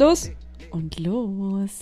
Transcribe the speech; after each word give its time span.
los. 0.00 0.30
Und 0.70 0.98
los. 0.98 1.80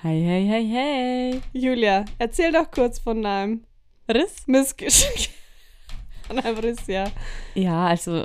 Hey, 0.00 0.22
hey, 0.22 0.46
hey, 0.46 0.66
hey. 0.66 1.40
Julia, 1.52 2.06
erzähl 2.18 2.52
doch 2.52 2.70
kurz 2.70 2.98
von 2.98 3.20
deinem 3.22 3.64
Riss? 4.10 4.46
Missgeschick. 4.46 5.30
Von 6.26 6.36
deinem 6.38 6.56
Riss, 6.56 6.86
ja. 6.86 7.04
Ja, 7.54 7.86
also 7.88 8.24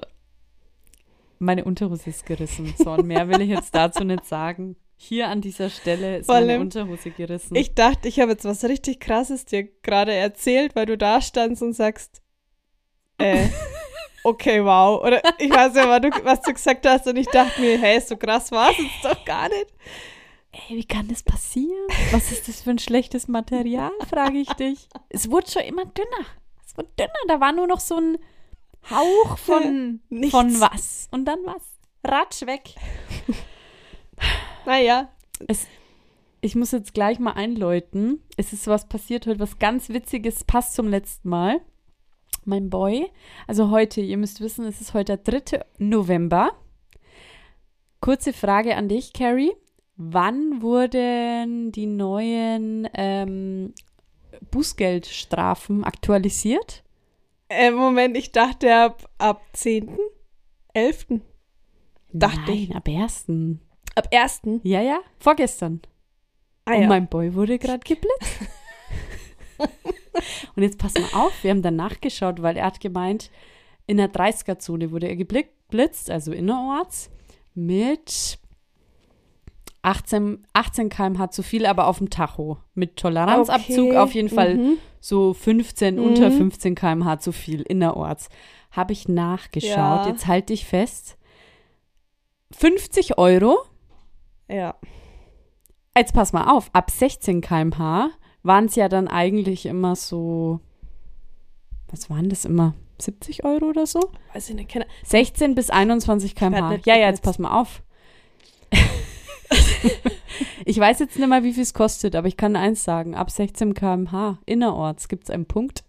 meine 1.37 1.65
Unterhose 1.65 2.11
ist 2.11 2.25
gerissen. 2.25 2.73
So, 2.77 2.91
und 2.91 3.07
mehr 3.07 3.27
will 3.27 3.41
ich 3.41 3.49
jetzt 3.49 3.75
dazu 3.75 4.05
nicht 4.05 4.25
sagen. 4.25 4.77
Hier 4.95 5.27
an 5.27 5.41
dieser 5.41 5.69
Stelle 5.69 6.19
ist 6.19 6.27
Vor 6.27 6.35
meine 6.35 6.61
Unterhose 6.61 7.11
gerissen. 7.11 7.55
Ich 7.57 7.75
dachte, 7.75 8.07
ich 8.07 8.21
habe 8.21 8.31
jetzt 8.31 8.45
was 8.45 8.63
richtig 8.63 9.01
Krasses 9.01 9.43
dir 9.43 9.67
gerade 9.81 10.13
erzählt, 10.13 10.77
weil 10.77 10.85
du 10.85 10.97
da 10.97 11.21
standst 11.21 11.61
und 11.61 11.73
sagst, 11.73 12.21
äh, 13.17 13.49
okay, 14.23 14.63
wow. 14.63 15.01
Oder 15.03 15.21
ich 15.37 15.49
weiß 15.49 15.75
ja, 15.75 15.87
was 15.89 16.01
du, 16.01 16.09
was 16.25 16.41
du 16.41 16.53
gesagt 16.53 16.85
hast 16.85 17.07
und 17.07 17.17
ich 17.17 17.27
dachte 17.27 17.59
mir, 17.61 17.77
hey, 17.79 17.99
so 18.01 18.17
krass 18.17 18.51
war 18.51 18.71
es 18.71 18.77
jetzt 18.77 19.03
doch 19.03 19.25
gar 19.25 19.49
nicht. 19.49 19.67
Ey, 20.51 20.77
wie 20.77 20.85
kann 20.85 21.07
das 21.07 21.21
passieren? 21.23 21.87
Was 22.11 22.31
ist 22.31 22.47
das 22.47 22.61
für 22.61 22.71
ein 22.71 22.79
schlechtes 22.79 23.27
Material, 23.27 23.91
frage 24.09 24.39
ich 24.39 24.49
dich. 24.53 24.87
Es 25.09 25.29
wurde 25.29 25.49
schon 25.49 25.61
immer 25.63 25.85
dünner. 25.85 26.25
Es 26.65 26.75
wurde 26.77 26.89
dünner. 26.97 27.11
Da 27.27 27.39
war 27.39 27.51
nur 27.51 27.67
noch 27.67 27.79
so 27.79 27.97
ein 27.97 28.17
Hauch 28.89 29.37
von, 29.37 30.01
Nichts. 30.09 30.31
von 30.31 30.59
was. 30.59 31.07
Und 31.11 31.25
dann 31.25 31.39
was. 31.45 31.61
Ratsch 32.03 32.41
weg. 32.47 32.75
Naja, 34.65 35.09
Es, 35.47 35.67
ich 36.41 36.55
muss 36.55 36.71
jetzt 36.71 36.93
gleich 36.93 37.19
mal 37.19 37.33
einläuten. 37.33 38.23
Es 38.37 38.53
ist 38.53 38.67
was 38.67 38.87
passiert 38.87 39.27
heute, 39.27 39.39
was 39.39 39.59
ganz 39.59 39.89
Witziges, 39.89 40.43
passt 40.43 40.73
zum 40.75 40.87
letzten 40.87 41.29
Mal. 41.29 41.61
Mein 42.49 42.71
Boy, 42.71 43.07
also 43.47 43.69
heute, 43.69 44.01
ihr 44.01 44.17
müsst 44.17 44.41
wissen, 44.41 44.65
es 44.65 44.81
ist 44.81 44.95
heute 44.95 45.17
der 45.17 45.39
3. 45.41 45.63
November. 45.77 46.51
Kurze 48.01 48.33
Frage 48.33 48.75
an 48.75 48.89
dich, 48.89 49.13
Carrie. 49.13 49.51
Wann 49.97 50.61
wurden 50.63 51.71
die 51.71 51.85
neuen 51.85 52.89
ähm, 52.95 53.73
Bußgeldstrafen 54.49 55.83
aktualisiert? 55.83 56.83
äh, 57.49 57.69
Moment, 57.71 58.17
ich 58.17 58.31
dachte 58.31 58.73
ab, 58.75 59.07
ab 59.19 59.43
10., 59.53 59.97
11., 60.73 61.05
Dachte 62.11 62.39
Nein, 62.47 62.57
ich. 62.57 62.75
ab 62.75 62.87
1. 62.87 63.25
ab 63.93 64.07
1. 64.11 64.41
Ja, 64.63 64.81
ja, 64.81 65.01
vorgestern. 65.19 65.81
Ah, 66.65 66.73
Und 66.73 66.81
ja. 66.81 66.87
mein 66.87 67.07
Boy 67.07 67.35
wurde 67.35 67.59
gerade 67.59 67.81
geblitzt. 67.81 68.39
und 70.55 70.63
jetzt 70.63 70.77
pass 70.77 70.93
mal 70.93 71.19
auf, 71.19 71.31
wir 71.43 71.51
haben 71.51 71.61
dann 71.61 71.75
nachgeschaut, 71.75 72.41
weil 72.41 72.57
er 72.57 72.65
hat 72.65 72.79
gemeint, 72.79 73.31
in 73.87 73.97
der 73.97 74.11
30er-Zone 74.11 74.91
wurde 74.91 75.07
er 75.07 75.15
geblitzt, 75.15 76.11
also 76.11 76.31
innerorts, 76.31 77.09
mit 77.55 78.39
18, 79.81 80.45
18 80.53 80.89
km/h 80.89 81.31
zu 81.31 81.41
viel, 81.41 81.65
aber 81.65 81.87
auf 81.87 81.97
dem 81.99 82.09
Tacho. 82.09 82.57
Mit 82.73 82.97
Toleranzabzug 82.97 83.89
Okay, 83.89 83.97
auf 83.97 84.13
jeden 84.13 84.29
Fall 84.29 84.55
mhm. 84.57 84.77
so 84.99 85.33
15, 85.33 85.95
Mhm. 85.95 86.03
unter 86.03 86.31
15 86.31 86.75
km/h 86.75 87.19
zu 87.19 87.31
viel 87.31 87.61
innerorts. 87.61 88.29
Habe 88.71 88.93
ich 88.93 89.07
nachgeschaut, 89.07 89.69
Ja. 89.71 90.07
jetzt 90.07 90.27
halte 90.27 90.53
ich 90.53 90.65
fest. 90.65 91.17
50 92.51 93.17
Euro 93.17 93.57
Ja. 94.49 94.75
Jetzt 95.95 96.13
pass 96.13 96.33
mal 96.33 96.49
auf, 96.51 96.69
ab 96.73 96.91
16 96.91 97.41
km/h 97.41 98.09
waren 98.43 98.65
es 98.65 98.75
ja 98.75 98.89
dann 98.89 99.07
eigentlich 99.07 99.65
immer 99.65 99.95
so, 99.95 100.59
was 101.87 102.09
waren 102.09 102.29
das 102.29 102.45
immer? 102.45 102.73
70 102.99 103.45
Euro 103.45 103.65
oder 103.69 103.85
so? 103.87 103.99
Weiß 104.33 104.49
ich 104.49 104.55
nicht, 104.55 104.69
keine 104.69 104.85
16 105.05 105.55
bis 105.55 105.69
21 105.69 106.35
km/h. 106.35 106.79
Ja, 106.85 106.97
ja, 106.97 107.07
jetzt 107.07 107.23
pass 107.23 107.39
mal 107.39 107.57
auf. 107.59 107.81
ich 110.65 110.77
weiß 110.77 110.99
jetzt 110.99 111.17
nicht 111.17 111.27
mehr, 111.27 111.43
wie 111.43 111.53
viel 111.53 111.63
es 111.63 111.73
kostet, 111.73 112.15
aber 112.15 112.27
ich 112.27 112.37
kann 112.37 112.55
eins 112.55 112.83
sagen: 112.83 113.15
ab 113.15 113.31
16 113.31 113.73
km/h 113.73 114.39
innerorts 114.45 115.07
gibt 115.07 115.23
es 115.25 115.29
einen 115.29 115.45
Punkt. 115.45 115.83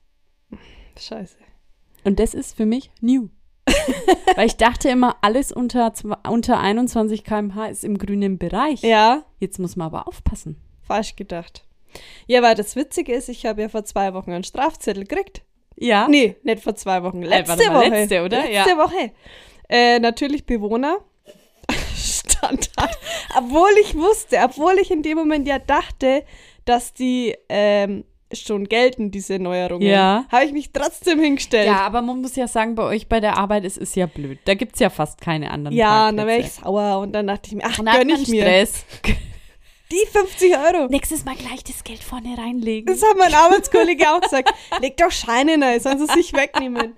Scheiße. 0.99 1.37
Und 2.05 2.19
das 2.19 2.35
ist 2.35 2.57
für 2.57 2.67
mich 2.67 2.91
new. 3.01 3.29
Weil 4.37 4.47
ich 4.47 4.57
dachte 4.57 4.89
immer, 4.89 5.17
alles 5.21 5.53
unter, 5.53 5.93
unter 6.29 6.61
21 6.61 7.25
km/h 7.25 7.67
ist 7.67 7.85
im 7.85 7.99
grünen 7.99 8.39
Bereich. 8.39 8.83
Ja, 8.83 9.25
Jetzt 9.39 9.59
muss 9.59 9.77
man 9.77 9.87
aber 9.87 10.07
aufpassen. 10.09 10.57
falsch 10.83 11.17
gedacht. 11.17 11.65
Ja, 12.27 12.43
weil 12.43 12.55
das 12.55 12.77
Witzige 12.77 13.13
ist, 13.13 13.29
ich 13.29 13.47
habe 13.47 13.63
ja 13.63 13.69
vor 13.69 13.85
zwei 13.85 14.15
Wochen 14.15 14.31
einen 14.33 14.45
Strafzettel 14.45 15.05
gekriegt. 15.05 15.43
Ja. 15.77 16.09
Nee, 16.09 16.37
nicht 16.43 16.63
vor 16.63 16.75
zwei 16.75 17.03
Wochen. 17.03 17.23
Letzte 17.23 17.57
mal, 17.71 17.81
Woche. 17.81 17.89
letzte, 17.89 18.23
oder? 18.25 18.39
Letzte 18.43 18.53
Ja. 18.71 18.77
Woche. 18.79 19.13
Äh, 19.69 19.99
natürlich 19.99 20.45
Bewohner. 20.47 20.99
Standard. 21.97 22.99
Obwohl 23.37 23.71
ich 23.83 23.95
wusste, 23.97 24.39
obwohl 24.45 24.75
ich 24.81 24.91
in 24.91 25.03
dem 25.03 25.17
Moment 25.19 25.47
ja 25.47 25.59
dachte, 25.59 26.25
dass 26.65 26.93
die 26.93 27.35
ähm, 27.49 28.05
schon 28.33 28.69
gelten, 28.69 29.11
diese 29.11 29.39
Neuerungen, 29.39 29.87
Ja. 29.87 30.25
habe 30.31 30.45
ich 30.45 30.53
mich 30.53 30.73
trotzdem 30.73 31.21
hingestellt. 31.21 31.67
Ja, 31.67 31.79
aber 31.87 32.03
man 32.03 32.21
muss 32.21 32.37
ja 32.37 32.47
sagen, 32.47 32.75
bei 32.75 32.85
euch 32.85 33.09
bei 33.09 33.21
der 33.21 33.37
Arbeit 33.39 33.65
ist 33.65 33.79
es 33.79 33.95
ja 33.95 34.07
blöd. 34.07 34.39
Da 34.45 34.55
gibt 34.55 34.75
es 34.75 34.81
ja 34.81 34.91
fast 34.91 35.21
keine 35.21 35.51
anderen 35.51 35.77
Ja, 35.77 36.09
und 36.09 36.17
dann 36.17 36.27
wäre 36.27 36.39
ich 36.39 36.45
Parkplätze. 36.47 36.65
sauer 36.65 36.99
und 37.01 37.13
dann 37.13 37.27
dachte 37.27 37.49
ich 37.49 37.55
mir, 37.57 37.65
ach, 37.65 37.77
dann 37.77 37.87
gönn 37.87 38.09
ich 38.11 38.29
mir. 38.29 38.43
Stress. 38.43 38.85
Die 39.93 40.07
50 40.13 40.57
Euro. 40.57 40.87
Nächstes 40.89 41.25
Mal 41.25 41.35
gleich 41.35 41.65
das 41.65 41.83
Geld 41.83 42.03
vorne 42.03 42.39
reinlegen. 42.39 42.87
Das 42.87 43.03
hat 43.03 43.17
mein 43.19 43.35
Arbeitskollege 43.35 44.09
auch 44.13 44.21
gesagt. 44.21 44.53
Leg 44.81 44.97
doch 44.97 45.11
Scheine 45.11 45.61
rein, 45.65 45.81
sollen 45.81 45.99
sie 45.99 46.07
sich 46.15 46.33
wegnehmen. 46.33 46.95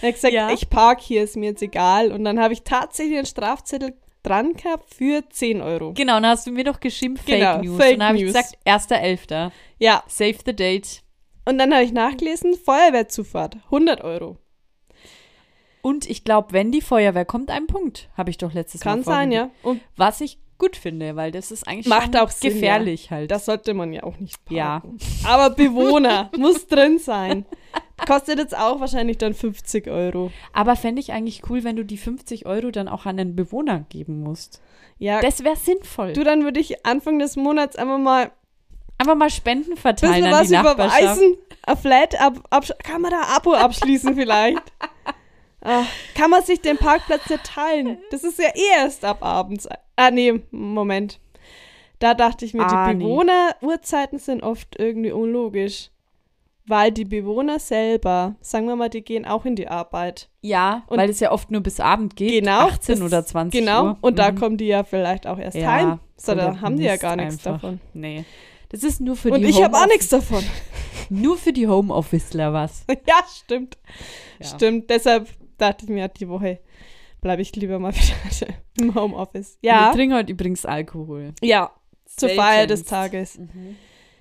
Er 0.00 0.08
hat 0.08 0.14
gesagt, 0.16 0.34
Ja. 0.34 0.50
ich 0.50 0.68
park 0.68 1.00
hier, 1.00 1.22
ist 1.22 1.36
mir 1.36 1.50
jetzt 1.50 1.62
egal. 1.62 2.10
Und 2.10 2.24
dann 2.24 2.40
habe 2.40 2.52
ich 2.52 2.62
tatsächlich 2.62 3.16
einen 3.16 3.26
Strafzettel 3.26 3.94
dran 4.24 4.54
gehabt 4.54 4.92
für 4.92 5.22
10 5.28 5.60
Euro. 5.62 5.92
Genau, 5.94 6.14
dann 6.14 6.26
hast 6.26 6.46
du 6.46 6.50
mir 6.50 6.64
doch 6.64 6.80
Fake 6.80 7.24
Genau, 7.26 7.58
News. 7.62 7.76
Fake 7.80 7.92
und 7.94 7.98
dann 8.00 8.08
habe 8.08 8.18
ich 8.18 8.24
gesagt, 8.24 8.58
1.11. 8.66 9.50
Ja, 9.78 10.02
Save 10.08 10.36
the 10.44 10.54
date. 10.54 11.02
und 11.44 11.58
dann 11.58 11.72
habe 11.72 11.84
ich 11.84 11.92
nachgelesen, 11.92 12.54
Feuerwehrzufahrt, 12.56 13.56
100 13.66 14.00
Euro. 14.02 14.38
Und 15.80 16.08
ich 16.08 16.22
glaube, 16.22 16.52
wenn 16.52 16.70
die 16.70 16.80
Feuerwehr 16.80 17.24
kommt, 17.24 17.50
ein 17.50 17.66
Punkt. 17.66 18.08
Habe 18.16 18.30
ich 18.30 18.38
doch 18.38 18.52
letztes 18.52 18.80
Kann 18.80 19.00
Mal 19.00 19.04
sein, 19.04 19.30
vorgelesen. 19.32 19.50
ja. 19.64 19.68
Und 19.70 19.80
Was 19.96 20.20
ich 20.20 20.38
gut 20.62 20.76
finde, 20.76 21.16
weil 21.16 21.30
das 21.32 21.50
ist 21.50 21.66
eigentlich 21.66 21.86
Macht 21.86 22.16
auch 22.16 22.30
Sinn, 22.30 22.52
gefährlich 22.52 23.10
halt. 23.10 23.30
das 23.30 23.44
sollte 23.46 23.74
man 23.74 23.92
ja 23.92 24.04
auch 24.04 24.18
nicht 24.18 24.36
Ja. 24.48 24.80
parken. 24.80 24.98
Aber 25.24 25.50
Bewohner 25.54 26.30
muss 26.38 26.66
drin 26.68 26.98
sein. 26.98 27.44
Kostet 28.06 28.38
jetzt 28.38 28.56
auch 28.56 28.80
wahrscheinlich 28.80 29.18
dann 29.18 29.34
50 29.34 29.88
Euro. 29.88 30.30
Aber 30.52 30.76
fände 30.76 31.00
ich 31.00 31.12
eigentlich 31.12 31.42
cool, 31.50 31.64
wenn 31.64 31.76
du 31.76 31.84
die 31.84 31.96
50 31.98 32.46
Euro 32.46 32.70
dann 32.70 32.88
auch 32.88 33.06
an 33.06 33.16
den 33.16 33.36
Bewohner 33.36 33.84
geben 33.88 34.20
musst. 34.20 34.60
Ja, 34.98 35.20
Das 35.20 35.42
wäre 35.44 35.56
sinnvoll. 35.56 36.12
du, 36.12 36.22
dann 36.24 36.44
würde 36.44 36.60
ich 36.60 36.86
Anfang 36.86 37.18
des 37.18 37.36
Monats 37.36 37.76
einfach 37.76 37.98
mal 37.98 38.30
Einfach 38.98 39.16
mal 39.16 39.30
Spenden 39.30 39.76
verteilen 39.76 40.12
bisschen 40.22 40.32
an 40.32 40.40
was 40.40 40.48
die 40.48 40.54
Nachbarschaft. 40.54 41.00
überweisen. 41.02 41.36
Ein 41.64 41.76
Flat, 41.76 42.20
ab, 42.20 42.34
ab, 42.50 42.64
kann 42.84 43.00
man 43.02 43.10
da 43.10 43.20
ein 43.20 43.36
Abo 43.36 43.52
abschließen 43.54 44.14
vielleicht? 44.14 44.62
Ah, 45.64 45.84
kann 46.16 46.30
man 46.30 46.42
sich 46.42 46.60
den 46.60 46.76
Parkplatz 46.76 47.28
nicht 47.30 47.44
teilen? 47.44 47.98
Das 48.10 48.24
ist 48.24 48.38
ja 48.38 48.48
eh 48.54 48.76
erst 48.82 49.04
ab 49.04 49.18
abends. 49.22 49.68
Ah, 49.96 50.10
nee, 50.10 50.40
Moment. 50.50 51.20
Da 52.00 52.14
dachte 52.14 52.44
ich 52.44 52.52
mir, 52.52 52.64
Ah, 52.66 52.88
die 52.88 52.96
nee. 52.98 53.04
Bewohneruhrzeiten 53.04 54.18
sind 54.18 54.42
oft 54.42 54.76
irgendwie 54.78 55.12
unlogisch. 55.12 55.90
Weil 56.66 56.92
die 56.92 57.04
Bewohner 57.04 57.58
selber, 57.58 58.36
sagen 58.40 58.66
wir 58.66 58.76
mal, 58.76 58.88
die 58.88 59.02
gehen 59.02 59.24
auch 59.26 59.44
in 59.44 59.56
die 59.56 59.66
Arbeit. 59.68 60.28
Ja, 60.42 60.82
Und- 60.86 60.98
weil 60.98 61.10
es 61.10 61.18
ja 61.20 61.32
oft 61.32 61.50
nur 61.50 61.60
bis 61.60 61.80
Abend 61.80 62.14
geht. 62.16 62.44
Genau. 62.44 62.66
18 62.68 62.96
das- 63.00 63.04
oder 63.06 63.24
20 63.24 63.60
Genau. 63.60 63.84
Uhr. 63.84 63.98
Und 64.00 64.18
da 64.18 64.30
Mhm. 64.30 64.36
kommen 64.38 64.56
die 64.56 64.66
ja 64.66 64.84
vielleicht 64.84 65.26
auch 65.26 65.38
erst 65.38 65.56
Ja, 65.56 65.72
heim. 65.72 65.98
So, 66.16 66.34
da 66.36 66.60
haben 66.60 66.76
die 66.76 66.84
ja 66.84 66.96
gar 66.96 67.16
nichts 67.16 67.44
einfach. 67.46 67.60
davon. 67.62 67.80
Nee. 67.94 68.24
Das 68.68 68.84
ist 68.84 69.00
nur 69.00 69.16
für 69.16 69.30
Und 69.32 69.42
die 69.42 69.48
ich 69.48 69.62
habe 69.62 69.76
auch 69.76 69.86
nichts 69.86 70.08
davon. 70.08 70.42
Nur 71.10 71.36
für 71.36 71.52
die 71.52 71.66
Homeofficeler 71.68 72.52
was. 72.54 72.84
ja, 73.06 73.16
stimmt. 73.36 73.76
Ja. 74.40 74.46
Stimmt. 74.46 74.88
Deshalb 74.88 75.28
dachte 75.58 75.84
ich 75.84 75.90
mir, 75.90 76.08
die 76.08 76.28
Woche 76.28 76.60
bleibe 77.20 77.42
ich 77.42 77.54
lieber 77.56 77.78
mal 77.78 77.92
wieder 77.94 78.54
im 78.80 78.94
Homeoffice. 78.94 79.58
Wir 79.60 79.70
Ja. 79.70 79.92
trinken 79.92 80.14
heute 80.16 80.32
übrigens 80.32 80.64
Alkohol. 80.66 81.32
Ja. 81.40 81.72
Zur. 82.06 82.28
Feier 82.30 82.66
des 82.66 82.84
Tages. 82.84 83.38
Mhm. 83.38 83.76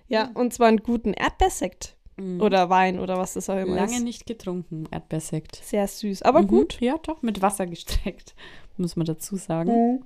Ja, 0.07 0.29
und 0.33 0.53
zwar 0.53 0.67
einen 0.67 0.77
guten 0.77 1.13
Erdbeersekt. 1.13 1.95
Mhm. 2.17 2.41
Oder 2.41 2.69
Wein 2.69 2.99
oder 2.99 3.17
was 3.17 3.33
das 3.33 3.49
auch 3.49 3.57
immer 3.57 3.75
Lange 3.75 3.95
ist. 3.97 4.03
nicht 4.03 4.25
getrunken, 4.25 4.85
Erdbeersekt. 4.91 5.55
Sehr 5.63 5.87
süß. 5.87 6.21
Aber 6.23 6.41
Mhm. 6.43 6.47
gut. 6.47 6.79
Ja, 6.81 6.97
doch, 7.01 7.21
mit 7.21 7.41
Wasser 7.41 7.65
gestreckt, 7.67 8.35
muss 8.77 8.95
man 8.95 9.05
dazu 9.05 9.35
sagen. 9.37 9.71
Mhm. 9.71 10.05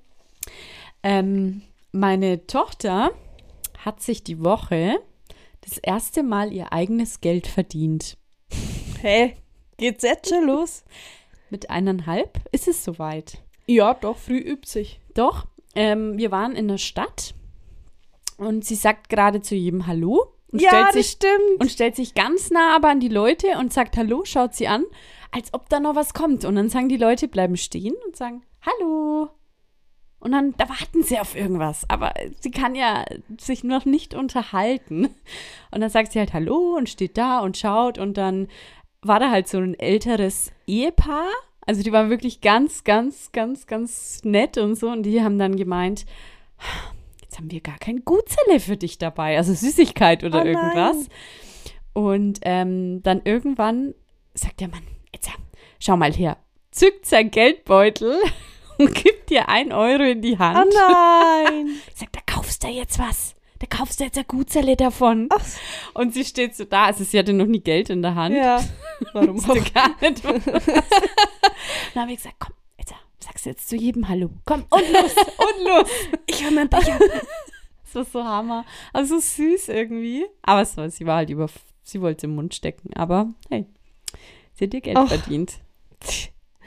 Ähm, 1.04 1.62
meine 1.92 2.45
Tochter 2.48 3.12
hat 3.80 4.01
sich 4.01 4.24
die 4.24 4.44
Woche 4.44 4.98
das 5.62 5.78
erste 5.80 6.24
Mal 6.24 6.51
ihr 6.54 6.71
eigenes 6.74 7.21
Geld 7.21 7.48
verdient. 7.48 8.18
Hey, 9.01 9.36
geht's 9.77 10.04
jetzt 10.04 10.30
schon 10.30 10.45
los? 10.45 10.83
Mit 11.50 11.69
eineinhalb 11.69 12.39
ist 12.51 12.68
es 12.68 12.83
soweit. 12.83 13.39
Ja, 13.68 13.94
doch, 13.94 14.18
früh 14.18 14.38
übt 14.38 14.68
sich. 14.68 15.00
Doch, 15.13 15.45
ähm, 15.75 16.18
wir 16.18 16.31
waren 16.31 16.56
in 16.56 16.68
der 16.68 16.77
Stadt 16.77 17.33
und 18.38 18.66
sie 18.66 18.75
sagt 18.75 19.10
gerade 19.10 19.42
zu 19.42 19.56
jedem 19.56 19.88
Hallo 19.88 20.36
und 20.51 20.62
ja, 20.62 20.69
stellt 20.69 20.88
das 20.88 20.94
sich 20.94 21.07
stimmt. 21.07 21.60
und 21.60 21.69
stellt 21.69 21.95
sich 21.95 22.13
ganz 22.13 22.50
nah 22.50 22.75
aber 22.75 22.89
an 22.89 23.00
die 23.00 23.10
Leute 23.10 23.57
und 23.60 23.74
sagt 23.74 23.98
Hallo, 23.98 24.24
schaut 24.25 24.56
sie 24.56 24.68
an, 24.68 24.86
als 25.31 25.54
ob 25.54 25.68
da 25.69 25.80
noch 25.80 25.95
was 25.95 26.13
kommt. 26.13 26.45
Und 26.45 26.56
dann 26.56 26.69
sagen 26.69 26.88
die 26.88 26.98
Leute, 26.98 27.28
bleiben 27.28 27.57
stehen 27.57 27.95
und 28.06 28.16
sagen 28.16 28.44
Hallo. 28.62 29.30
Und 30.19 30.31
dann, 30.31 30.56
da 30.57 30.69
warten 30.69 31.04
sie 31.04 31.19
auf 31.19 31.36
irgendwas. 31.36 31.88
Aber 31.89 32.13
sie 32.39 32.51
kann 32.51 32.74
ja 32.74 33.04
sich 33.38 33.63
noch 33.63 33.86
nicht 33.86 34.13
unterhalten. 34.13 35.13
Und 35.71 35.81
dann 35.81 35.89
sagt 35.89 36.13
sie 36.13 36.19
halt 36.19 36.33
Hallo 36.33 36.75
und 36.78 36.89
steht 36.89 37.18
da 37.18 37.39
und 37.39 37.57
schaut. 37.57 37.98
Und 37.98 38.18
dann 38.18 38.48
war 39.07 39.19
da 39.19 39.30
halt 39.30 39.48
so 39.48 39.57
ein 39.60 39.78
älteres 39.80 40.52
Ehepaar. 40.68 41.28
Also 41.66 41.81
die 41.84 41.92
waren 41.92 42.10
wirklich 42.10 42.42
ganz, 42.42 42.84
ganz, 42.84 43.31
ganz, 43.31 43.66
ganz 43.68 44.22
nett 44.24 44.57
und 44.57 44.75
so. 44.75 44.90
Und 44.90 45.04
die 45.04 45.22
haben 45.22 45.40
dann 45.40 45.56
gemeint, 45.56 46.06
jetzt 47.22 47.38
haben 47.38 47.52
wir 47.52 47.62
gar 47.62 47.78
kein 47.78 48.06
Gutzelle 48.06 48.60
für 48.60 48.78
dich 48.78 48.98
dabei. 48.98 49.38
Also 49.38 49.54
Süßigkeit 49.54 50.24
oder 50.24 50.44
Oh 50.44 50.46
irgendwas. 50.46 51.07
Und 51.94 52.40
ähm, 52.44 53.02
dann 53.04 53.22
irgendwann 53.24 53.96
sagt 54.34 54.60
der 54.60 54.68
Mann, 54.68 54.84
jetzt 55.13 55.30
schau 55.80 55.98
mal 55.98 56.12
her, 56.13 56.38
zückt 56.72 57.06
sein 57.06 57.31
Geldbeutel 57.31 58.16
und 58.78 58.94
gibt 58.94 59.30
dir 59.30 59.50
ein 59.50 59.72
Euro 59.72 60.04
in 60.04 60.22
die 60.22 60.34
Oh 60.34 60.40
Hand. 60.40 60.74
nein. 60.74 61.69
Sagt, 61.96 62.16
da 62.16 62.19
kaufst 62.25 62.63
du 62.63 62.68
jetzt 62.68 63.00
was. 63.00 63.34
Da 63.68 63.78
kaufst 63.78 64.00
du 64.00 64.04
jetzt 64.04 64.18
eine 64.18 64.26
Gutzelle 64.26 64.76
davon. 64.76 65.28
Ach. 65.32 65.44
Und 65.96 66.14
sie 66.14 66.24
steht 66.24 66.56
so 66.56 66.66
da, 66.66 66.86
also 66.86 67.04
sie 67.04 67.18
hatte 67.18 67.34
noch 67.34 67.48
nie 67.48 67.62
Geld 67.62 67.90
in 67.90 68.02
der 68.04 68.14
Hand. 68.14 68.36
ja. 68.36 68.64
Warum 69.14 69.40
auch? 69.40 69.74
gar 69.74 69.90
nicht. 70.02 70.24
Dann 71.94 72.02
habe 72.04 72.12
ich 72.12 72.18
gesagt, 72.18 72.36
komm, 72.40 72.54
jetzt 72.78 72.94
sagst 73.20 73.46
du 73.46 73.50
jetzt 73.50 73.68
zu 73.68 73.76
jedem 73.76 74.08
Hallo. 74.08 74.30
Komm, 74.46 74.66
und 74.70 74.84
los, 74.92 75.16
und 75.38 75.66
los. 75.66 75.90
Ich 76.28 76.44
habe 76.44 76.56
meinen 76.56 76.70
Becher. 76.70 77.00
Das 77.86 77.96
war 77.96 78.06
so 78.06 78.24
Hammer. 78.24 78.66
Also 78.94 79.20
so 79.20 79.44
süß 79.44 79.70
irgendwie. 79.70 80.26
Aber 80.44 80.62
es 80.62 80.78
war, 80.78 80.88
sie 80.90 81.06
war 81.08 81.18
halt 81.18 81.32
über, 81.32 81.48
sie 81.84 82.02
wollte 82.02 82.28
im 82.28 82.36
Mund 82.36 82.54
stecken. 82.54 82.94
Aber 82.94 83.34
hey, 83.50 83.66
sie 84.54 84.66
hat 84.66 84.74
ihr 84.76 84.82
Geld 84.82 84.98
Och. 84.98 85.08
verdient. 85.08 85.60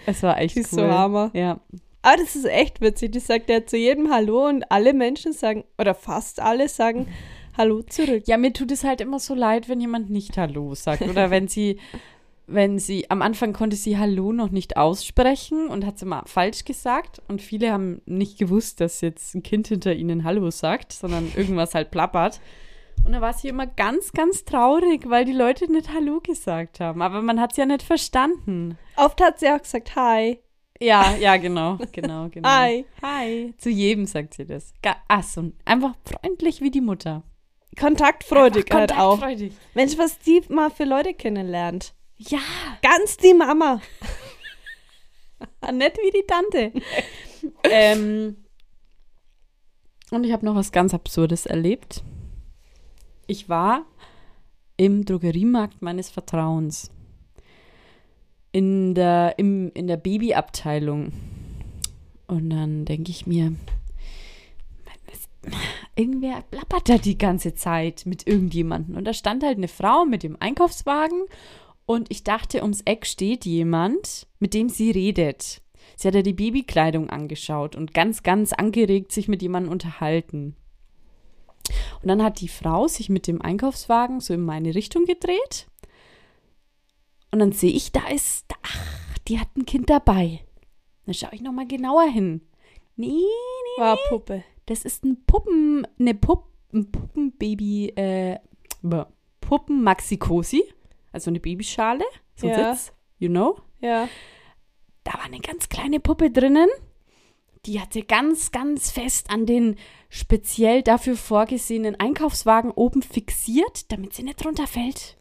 Es 0.04 0.22
war 0.24 0.38
echt 0.38 0.56
cool. 0.56 0.64
so 0.64 0.82
Hammer. 0.82 1.30
Ja. 1.32 1.60
Aber 2.02 2.16
das 2.16 2.36
ist 2.36 2.46
echt 2.46 2.80
witzig. 2.80 3.12
Die 3.12 3.20
sagt 3.20 3.50
ja 3.50 3.66
zu 3.66 3.76
jedem 3.76 4.12
Hallo 4.12 4.46
und 4.46 4.70
alle 4.70 4.94
Menschen 4.94 5.32
sagen, 5.32 5.64
oder 5.78 5.94
fast 5.94 6.40
alle 6.40 6.68
sagen 6.68 7.08
Hallo 7.56 7.82
zurück. 7.82 8.22
Ja, 8.26 8.36
mir 8.36 8.52
tut 8.52 8.70
es 8.70 8.84
halt 8.84 9.00
immer 9.00 9.18
so 9.18 9.34
leid, 9.34 9.68
wenn 9.68 9.80
jemand 9.80 10.10
nicht 10.10 10.38
Hallo 10.38 10.74
sagt. 10.76 11.02
Oder 11.02 11.30
wenn 11.30 11.48
sie, 11.48 11.80
wenn 12.46 12.78
sie, 12.78 13.10
am 13.10 13.20
Anfang 13.20 13.52
konnte 13.52 13.74
sie 13.74 13.98
Hallo 13.98 14.32
noch 14.32 14.50
nicht 14.50 14.76
aussprechen 14.76 15.66
und 15.66 15.84
hat 15.84 15.96
es 15.96 16.02
immer 16.02 16.22
falsch 16.26 16.64
gesagt. 16.64 17.20
Und 17.26 17.42
viele 17.42 17.72
haben 17.72 18.00
nicht 18.06 18.38
gewusst, 18.38 18.80
dass 18.80 19.00
jetzt 19.00 19.34
ein 19.34 19.42
Kind 19.42 19.66
hinter 19.66 19.92
ihnen 19.92 20.22
Hallo 20.22 20.50
sagt, 20.50 20.92
sondern 20.92 21.32
irgendwas 21.34 21.74
halt 21.74 21.90
plappert. 21.90 22.40
Und 23.04 23.12
da 23.12 23.20
war 23.20 23.32
sie 23.32 23.48
immer 23.48 23.66
ganz, 23.66 24.12
ganz 24.12 24.44
traurig, 24.44 25.08
weil 25.08 25.24
die 25.24 25.32
Leute 25.32 25.70
nicht 25.70 25.92
Hallo 25.92 26.20
gesagt 26.20 26.78
haben. 26.78 27.02
Aber 27.02 27.22
man 27.22 27.40
hat 27.40 27.52
es 27.52 27.56
ja 27.56 27.66
nicht 27.66 27.82
verstanden. 27.82 28.78
Oft 28.96 29.20
hat 29.20 29.40
sie 29.40 29.48
auch 29.48 29.62
gesagt 29.62 29.96
Hi. 29.96 30.38
Ja, 30.80 31.16
ja, 31.16 31.36
genau, 31.36 31.78
genau, 31.92 32.28
genau. 32.30 32.48
Hi. 32.48 32.84
Hi. 33.02 33.54
Zu 33.58 33.70
jedem 33.70 34.06
sagt 34.06 34.34
sie 34.34 34.46
das. 34.46 34.72
Ach 35.08 35.22
so, 35.22 35.52
einfach 35.64 35.94
freundlich 36.04 36.60
wie 36.60 36.70
die 36.70 36.80
Mutter. 36.80 37.22
Kontaktfreudig 37.78 38.66
halt 38.72 38.92
auch. 38.96 39.20
Mensch, 39.74 39.98
was 39.98 40.18
die 40.18 40.42
mal 40.48 40.70
für 40.70 40.84
Leute 40.84 41.14
kennenlernt. 41.14 41.94
Ja. 42.16 42.40
Ganz 42.82 43.16
die 43.16 43.34
Mama. 43.34 43.80
Nett 45.72 45.96
wie 45.98 46.10
die 46.10 46.26
Tante. 46.26 46.72
ähm, 47.64 48.36
und 50.10 50.24
ich 50.24 50.32
habe 50.32 50.44
noch 50.44 50.54
was 50.54 50.72
ganz 50.72 50.94
Absurdes 50.94 51.46
erlebt. 51.46 52.02
Ich 53.26 53.48
war 53.48 53.84
im 54.76 55.04
Drogeriemarkt 55.04 55.82
meines 55.82 56.08
Vertrauens. 56.08 56.90
In 58.52 58.94
der, 58.94 59.34
im, 59.38 59.70
in 59.74 59.86
der 59.86 59.96
Babyabteilung. 59.96 61.12
Und 62.26 62.50
dann 62.50 62.84
denke 62.84 63.10
ich 63.10 63.26
mir, 63.26 63.52
irgendwer 65.96 66.42
plappert 66.50 66.88
da 66.88 66.98
die 66.98 67.18
ganze 67.18 67.54
Zeit 67.54 68.04
mit 68.06 68.26
irgendjemandem. 68.26 68.96
Und 68.96 69.04
da 69.04 69.12
stand 69.12 69.42
halt 69.42 69.58
eine 69.58 69.68
Frau 69.68 70.04
mit 70.04 70.22
dem 70.22 70.36
Einkaufswagen 70.40 71.22
und 71.86 72.10
ich 72.10 72.22
dachte, 72.24 72.62
ums 72.62 72.82
Eck 72.82 73.06
steht 73.06 73.46
jemand, 73.46 74.26
mit 74.38 74.54
dem 74.54 74.68
sie 74.68 74.90
redet. 74.90 75.62
Sie 75.96 76.06
hat 76.06 76.14
ja 76.14 76.22
die 76.22 76.34
Babykleidung 76.34 77.08
angeschaut 77.10 77.76
und 77.76 77.94
ganz, 77.94 78.22
ganz 78.22 78.52
angeregt 78.52 79.10
sich 79.10 79.26
mit 79.26 79.42
jemandem 79.42 79.72
unterhalten. 79.72 80.54
Und 82.02 82.08
dann 82.08 82.22
hat 82.22 82.40
die 82.40 82.48
Frau 82.48 82.88
sich 82.88 83.08
mit 83.08 83.26
dem 83.26 83.40
Einkaufswagen 83.40 84.20
so 84.20 84.34
in 84.34 84.42
meine 84.42 84.74
Richtung 84.74 85.06
gedreht. 85.06 85.67
Und 87.30 87.38
dann 87.40 87.52
sehe 87.52 87.72
ich, 87.72 87.92
da 87.92 88.08
ist, 88.08 88.46
ach, 88.62 89.18
die 89.28 89.38
hat 89.38 89.48
ein 89.56 89.66
Kind 89.66 89.90
dabei. 89.90 90.40
Dann 91.04 91.14
schaue 91.14 91.30
ich 91.34 91.42
nochmal 91.42 91.66
genauer 91.66 92.04
hin. 92.04 92.40
Nee, 92.96 93.06
nee, 93.08 93.80
War 93.82 93.96
Puppe. 94.08 94.42
das 94.66 94.84
ist 94.84 95.04
ein 95.04 95.24
Puppen, 95.26 95.86
eine 95.98 96.14
Pupp, 96.14 96.44
ein 96.72 96.90
Puppenbaby, 96.90 97.90
äh, 97.96 98.38
bäh, 98.82 99.04
Puppen-Maxi-Cosi. 99.40 100.64
Also 101.12 101.30
eine 101.30 101.40
Babyschale. 101.40 102.04
So 102.34 102.46
ein 102.48 102.58
Ja. 102.58 102.74
Sitz, 102.74 102.92
you 103.18 103.28
know. 103.28 103.58
Ja. 103.80 104.08
Da 105.04 105.14
war 105.14 105.24
eine 105.24 105.40
ganz 105.40 105.68
kleine 105.68 106.00
Puppe 106.00 106.30
drinnen. 106.30 106.68
Die 107.66 107.80
hatte 107.80 108.02
ganz, 108.02 108.52
ganz 108.52 108.90
fest 108.90 109.30
an 109.30 109.46
den 109.46 109.76
speziell 110.08 110.82
dafür 110.82 111.16
vorgesehenen 111.16 111.98
Einkaufswagen 111.98 112.70
oben 112.70 113.02
fixiert, 113.02 113.90
damit 113.92 114.14
sie 114.14 114.22
nicht 114.22 114.44
runterfällt. 114.44 115.16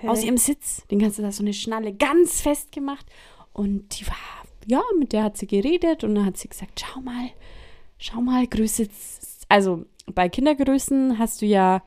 Hä? 0.00 0.08
Aus 0.08 0.22
ihrem 0.22 0.36
Sitz. 0.36 0.86
Den 0.90 0.98
ganzen 0.98 1.22
da 1.22 1.32
so 1.32 1.42
eine 1.42 1.52
Schnalle 1.52 1.92
ganz 1.92 2.40
fest 2.40 2.72
gemacht. 2.72 3.06
Und 3.52 3.98
die 3.98 4.06
war, 4.06 4.16
ja, 4.66 4.82
mit 4.98 5.12
der 5.12 5.24
hat 5.24 5.36
sie 5.36 5.46
geredet 5.46 6.04
und 6.04 6.14
dann 6.14 6.24
hat 6.24 6.36
sie 6.36 6.48
gesagt, 6.48 6.80
schau 6.80 7.00
mal, 7.00 7.30
schau 7.98 8.20
mal, 8.20 8.46
Größe, 8.46 8.88
also 9.48 9.84
bei 10.06 10.28
Kindergrößen 10.28 11.18
hast 11.18 11.42
du 11.42 11.46
ja, 11.46 11.82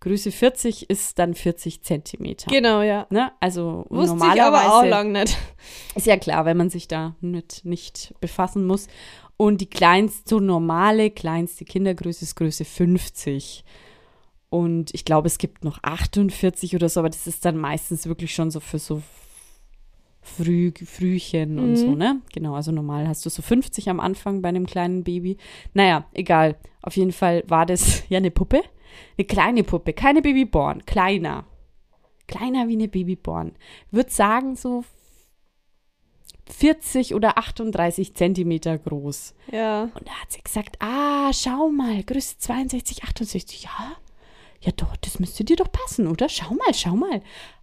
Größe 0.00 0.32
40 0.32 0.90
ist 0.90 1.18
dann 1.18 1.34
40 1.34 1.82
Zentimeter. 1.82 2.50
Genau, 2.50 2.82
ja. 2.82 3.06
Ne? 3.08 3.32
Also 3.40 3.86
Wusste 3.88 4.16
ich 4.16 4.20
normalerweise 4.20 4.66
aber 4.66 4.78
auch 4.78 4.84
lang 4.84 5.12
nicht. 5.12 5.38
ist 5.94 6.06
ja 6.06 6.18
klar, 6.18 6.44
wenn 6.44 6.58
man 6.58 6.68
sich 6.68 6.88
da 6.88 7.14
mit 7.20 7.62
nicht 7.64 8.12
befassen 8.20 8.66
muss. 8.66 8.88
Und 9.36 9.60
die 9.60 9.70
kleinste, 9.70 10.28
so 10.28 10.40
normale, 10.40 11.10
kleinste 11.10 11.64
Kindergröße 11.64 12.24
ist 12.24 12.34
Größe 12.34 12.64
50. 12.64 13.64
Und 14.54 14.94
ich 14.94 15.04
glaube, 15.04 15.26
es 15.26 15.38
gibt 15.38 15.64
noch 15.64 15.82
48 15.82 16.76
oder 16.76 16.88
so, 16.88 17.00
aber 17.00 17.10
das 17.10 17.26
ist 17.26 17.44
dann 17.44 17.56
meistens 17.56 18.06
wirklich 18.06 18.32
schon 18.32 18.52
so 18.52 18.60
für 18.60 18.78
so 18.78 19.02
Früh, 20.22 20.70
Frühchen 20.86 21.58
und 21.58 21.70
Mhm. 21.72 21.76
so, 21.76 21.94
ne? 21.96 22.22
Genau, 22.32 22.54
also 22.54 22.70
normal 22.70 23.08
hast 23.08 23.26
du 23.26 23.30
so 23.30 23.42
50 23.42 23.90
am 23.90 23.98
Anfang 23.98 24.42
bei 24.42 24.48
einem 24.50 24.64
kleinen 24.66 25.02
Baby. 25.02 25.38
Naja, 25.74 26.06
egal. 26.12 26.56
Auf 26.82 26.96
jeden 26.96 27.10
Fall 27.12 27.42
war 27.48 27.66
das 27.66 28.04
ja 28.08 28.18
eine 28.18 28.30
Puppe. 28.30 28.62
Eine 29.18 29.26
kleine 29.26 29.64
Puppe, 29.64 29.92
keine 29.92 30.22
Babyborn, 30.22 30.86
kleiner. 30.86 31.44
Kleiner 32.28 32.68
wie 32.68 32.74
eine 32.74 32.86
Babyborn. 32.88 33.52
Würde 33.90 34.10
sagen, 34.10 34.54
so 34.54 34.84
40 36.48 37.14
oder 37.14 37.38
38 37.38 38.14
Zentimeter 38.14 38.78
groß. 38.78 39.34
Ja. 39.50 39.84
Und 39.94 40.06
da 40.06 40.12
hat 40.12 40.30
sie 40.30 40.42
gesagt, 40.42 40.76
ah, 40.80 41.32
schau 41.32 41.70
mal, 41.70 42.02
Größe 42.04 42.38
62, 42.38 43.02
68. 43.02 43.64
Ja, 43.64 43.96
ja 44.64 44.72
doch, 44.72 44.96
das 44.96 45.18
müsste 45.18 45.44
dir 45.44 45.56
doch 45.56 45.70
passen, 45.70 46.06
oder? 46.06 46.28
Schau 46.28 46.54
mal, 46.54 46.74
schau 46.74 46.94
mal. 46.96 47.20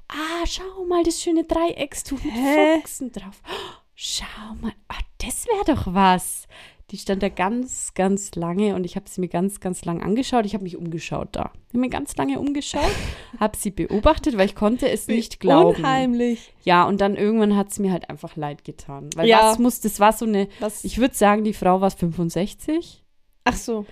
Ah, 0.08 0.46
schau 0.46 0.86
mal, 0.88 1.04
das 1.04 1.22
schöne 1.22 1.44
Dreieckstuch 1.46 2.22
mit 2.24 2.34
Hä? 2.34 2.78
Fuchsen 2.78 3.12
drauf. 3.12 3.42
Oh, 3.48 3.78
schau 3.96 4.56
mal, 4.60 4.74
ah, 4.90 5.00
das 5.20 5.46
wäre 5.48 5.64
doch 5.76 5.94
was. 5.94 6.48
Die 6.92 6.98
stand 6.98 7.24
da 7.24 7.30
ganz, 7.30 7.94
ganz 7.94 8.36
lange 8.36 8.76
und 8.76 8.84
ich 8.84 8.98
habe 8.98 9.08
sie 9.10 9.22
mir 9.22 9.30
ganz, 9.30 9.62
ganz 9.62 9.86
lang 9.86 10.02
angeschaut. 10.04 10.46
Ich 10.46 10.54
habe 10.54 10.66
mich 10.66 10.76
umgeschaut 10.76 11.30
da. 11.32 11.52
Ich 11.68 11.70
habe 11.70 11.80
mir 11.80 11.90
ganz 11.90 12.18
lange 12.18 12.38
umgeschaut, 12.38 12.92
habe 13.40 13.56
sie 13.56 13.72
beobachtet, 13.72 14.36
weil 14.38 14.48
ich 14.48 14.56
konnte 14.56 14.90
es 14.90 15.08
nicht 15.08 15.40
glauben. 15.40 15.78
Unheimlich. 15.78 16.54
Ja, 16.66 16.84
und 16.84 17.00
dann 17.00 17.16
irgendwann 17.16 17.56
hat 17.56 17.72
es 17.72 17.80
mir 17.80 17.94
halt 17.94 18.10
einfach 18.10 18.36
leid 18.36 18.66
getan. 18.66 19.10
Weil 19.16 19.30
Ja. 19.30 19.52
was 19.52 19.60
muss, 19.60 19.80
das 19.80 20.02
war 20.02 20.12
so 20.12 20.26
eine, 20.26 20.50
Was? 20.60 20.84
ich 20.84 20.98
würde 20.98 21.16
sagen, 21.16 21.46
die 21.46 21.54
Frau 21.54 21.80
war 21.80 21.92
65. 21.92 23.06
Ach 23.46 23.56
so. 23.56 23.86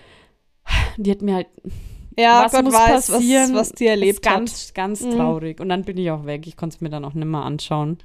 Die 0.98 1.10
hat 1.12 1.22
mir 1.22 1.36
halt, 1.36 1.48
Ja, 2.20 2.44
was 2.46 2.52
Gott 2.52 2.66
muss 2.66 2.74
weiß, 2.74 3.12
passieren, 3.12 3.54
was, 3.54 3.70
was 3.70 3.72
die 3.74 3.88
erlebt 3.88 4.20
ist 4.20 4.24
ganz, 4.24 4.74
ganz 4.74 5.02
Mhm. 5.02 5.12
traurig. 5.12 5.60
Und 5.60 5.70
dann 5.70 5.84
bin 5.84 5.98
ich 5.98 6.12
auch 6.12 6.26
weg. 6.26 6.46
Ich 6.48 6.58
konnte 6.58 6.76
es 6.76 6.82
mir 6.82 6.90
dann 6.90 7.06
auch 7.06 7.14
nicht 7.14 7.26
mehr 7.28 7.42
anschauen. 7.44 7.98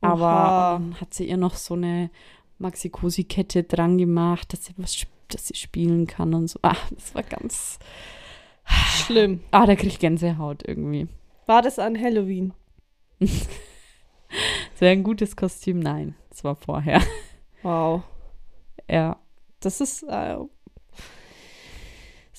Aber 0.00 0.78
dann 0.80 1.00
hat 1.00 1.12
sie 1.12 1.28
ihr 1.28 1.36
noch 1.36 1.54
so 1.56 1.74
eine 1.74 2.10
Maxi-Cosi-Kette 2.58 3.64
dran 3.64 3.98
gemacht, 3.98 4.52
dass 4.52 4.64
sie 4.66 4.72
was, 4.76 4.96
dass 5.28 5.48
sie 5.48 5.54
spielen 5.56 6.06
kann 6.06 6.32
und 6.34 6.48
so. 6.48 6.58
Ah, 6.62 6.76
das 6.90 7.14
war 7.14 7.22
ganz, 7.22 7.78
hat. 8.64 8.88
Schlimm. 9.06 9.40
ah, 9.50 9.66
da 9.66 9.74
krieg 9.76 9.88
ich 9.88 9.98
Gänsehaut 9.98 10.62
irgendwie. 10.66 11.08
War 11.46 11.62
das 11.62 11.78
an 11.78 12.00
Halloween? 12.00 12.52
Das 14.72 14.80
wäre 14.80 14.92
ein 14.92 15.02
gutes 15.02 15.34
Kostüm. 15.34 15.80
Nein, 15.80 16.14
das 16.28 16.44
war 16.44 16.54
vorher. 16.54 17.02
Wow. 17.62 18.02
Ja. 18.88 19.16
Das 19.58 19.80
ist. 19.80 20.04
Äh, 20.04 20.36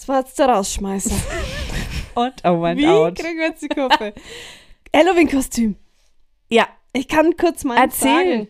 das 0.02 0.08
war 0.08 0.20
jetzt 0.22 0.40
der 0.40 0.48
Rausschmeißer. 0.50 1.14
Und 2.16 2.34
oh 2.44 2.56
mein 2.56 2.76
Wie 2.76 2.88
Out. 2.88 3.20
kriegen 3.20 3.38
wir 3.38 3.50
jetzt 3.50 3.62
die 3.62 3.68
Kurve? 3.70 4.16
Halloween-Kostüm. 4.96 5.76
Ja, 6.50 6.68
Ich 6.92 7.08
kann 7.08 7.38
kurz 7.38 7.64
mal 7.64 7.78
Erzähl. 7.78 8.08
sagen. 8.10 8.48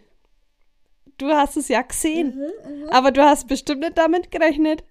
Du 1.17 1.27
hast 1.27 1.58
es 1.58 1.67
ja 1.67 1.81
gesehen. 1.81 2.41
Aber 2.89 3.12
du 3.12 3.22
hast 3.22 3.50
bestimmt 3.50 3.81
nicht 3.81 3.98
damit 3.98 4.31
gerechnet. 4.31 4.86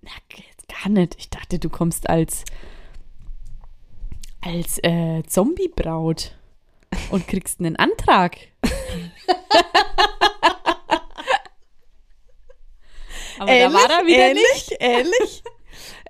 na, 0.00 0.10
gar 0.82 0.88
nicht. 0.90 1.14
Ich 1.18 1.28
dachte, 1.28 1.58
du 1.58 1.68
kommst 1.68 2.08
als 2.08 2.44
als 4.40 4.78
äh, 4.82 5.22
Zombie-Braut 5.26 6.34
und 7.10 7.28
kriegst 7.28 7.60
einen 7.60 7.76
Antrag. 7.76 8.38
Aber 13.38 13.58
da 13.58 13.72
war 13.74 13.90
er 13.90 14.06
wieder 14.06 14.30
ähnlich, 14.30 14.70
nicht. 14.70 14.76
ähnlich. 14.80 15.42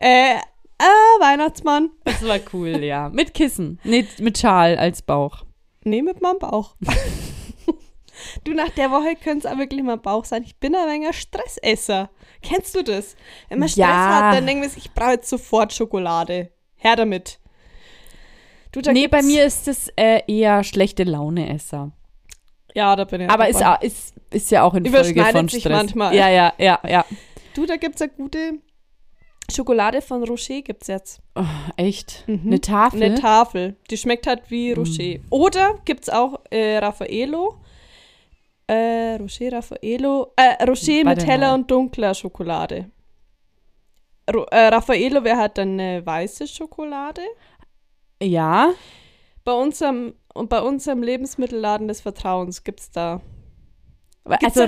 Äh, 0.00 0.36
äh, 0.78 1.20
Weihnachtsmann. 1.20 1.90
Das 2.04 2.26
war 2.26 2.38
cool, 2.52 2.82
ja. 2.82 3.08
Mit 3.08 3.34
Kissen. 3.34 3.80
Nee, 3.84 4.06
mit 4.18 4.38
Schal 4.38 4.76
als 4.76 5.02
Bauch. 5.02 5.44
Nee, 5.84 6.02
mit 6.02 6.20
meinem 6.20 6.38
Bauch. 6.38 6.74
du, 8.44 8.52
nach 8.52 8.70
der 8.70 8.90
Woche 8.90 9.16
könnte 9.16 9.46
es 9.46 9.52
auch 9.52 9.58
wirklich 9.58 9.82
mein 9.82 10.00
Bauch 10.00 10.24
sein. 10.24 10.42
Ich 10.42 10.56
bin 10.56 10.74
ein 10.74 10.88
wenig 10.88 11.08
ein 11.08 11.14
Stressesser. 11.14 12.10
Kennst 12.42 12.74
du 12.74 12.82
das? 12.82 13.16
Wenn 13.48 13.60
man 13.60 13.68
Stress 13.68 13.78
Ja. 13.86 14.26
hat, 14.30 14.34
dann 14.36 14.46
denken 14.46 14.62
wir, 14.62 14.68
sich, 14.68 14.86
ich 14.86 14.92
brauche 14.92 15.12
jetzt 15.12 15.28
sofort 15.28 15.72
Schokolade. 15.72 16.50
Her 16.76 16.96
damit. 16.96 17.38
Du, 18.72 18.82
da 18.82 18.92
Nee, 18.92 19.08
bei 19.08 19.22
mir 19.22 19.44
ist 19.44 19.68
es 19.68 19.88
äh, 19.96 20.20
eher 20.26 20.62
schlechte 20.62 21.04
Laune-Esser. 21.04 21.92
Ja, 22.74 22.94
da 22.94 23.04
bin 23.04 23.22
ich 23.22 23.30
Aber 23.30 23.48
ist, 23.48 23.62
ist, 23.80 24.14
ist 24.30 24.50
ja 24.50 24.62
auch 24.62 24.74
in 24.74 24.84
Folge 24.84 25.24
von 25.24 25.48
sich 25.48 25.60
Stress. 25.60 25.72
manchmal. 25.72 26.14
Ja, 26.14 26.28
ja, 26.28 26.52
ja, 26.58 26.78
ja. 26.86 27.04
Du, 27.54 27.64
da 27.64 27.76
gibt 27.76 27.94
es 27.94 28.02
eine 28.02 28.10
gute 28.10 28.58
Schokolade 29.50 30.02
von 30.02 30.24
Rocher 30.24 30.62
gibt's 30.62 30.88
jetzt. 30.88 31.20
Oh, 31.36 31.44
echt? 31.76 32.24
Mhm. 32.26 32.42
Eine 32.46 32.60
Tafel? 32.60 33.02
Eine 33.02 33.14
Tafel. 33.20 33.76
Die 33.90 33.96
schmeckt 33.96 34.26
halt 34.26 34.50
wie 34.50 34.72
Mm. 34.74 34.78
Rocher. 34.78 35.18
Oder 35.30 35.74
gibt's 35.84 36.08
auch 36.08 36.40
äh, 36.50 36.78
Raffaello. 36.78 37.56
Äh, 38.66 39.14
Rocher, 39.16 39.52
Raffaello. 39.52 40.32
Äh, 40.36 40.64
Rocher 40.64 41.04
Warte 41.04 41.04
mit 41.04 41.26
heller 41.26 41.48
mal. 41.50 41.54
und 41.54 41.70
dunkler 41.70 42.14
Schokolade. 42.14 42.90
Ro 44.32 44.44
äh, 44.50 44.66
Raffaello 44.68 45.22
wäre 45.22 45.36
halt 45.38 45.56
dann 45.58 45.78
eine 45.78 46.04
weiße 46.04 46.48
Schokolade. 46.48 47.22
ja. 48.22 48.70
Bei 49.44 49.52
unserem, 49.52 50.14
und 50.34 50.48
bei 50.48 50.60
unserem 50.60 51.04
Lebensmittelladen 51.04 51.86
des 51.86 52.00
Vertrauens 52.00 52.64
gibt's 52.64 52.90
da 52.90 53.20
Gibt's 54.40 54.58
also 54.58 54.62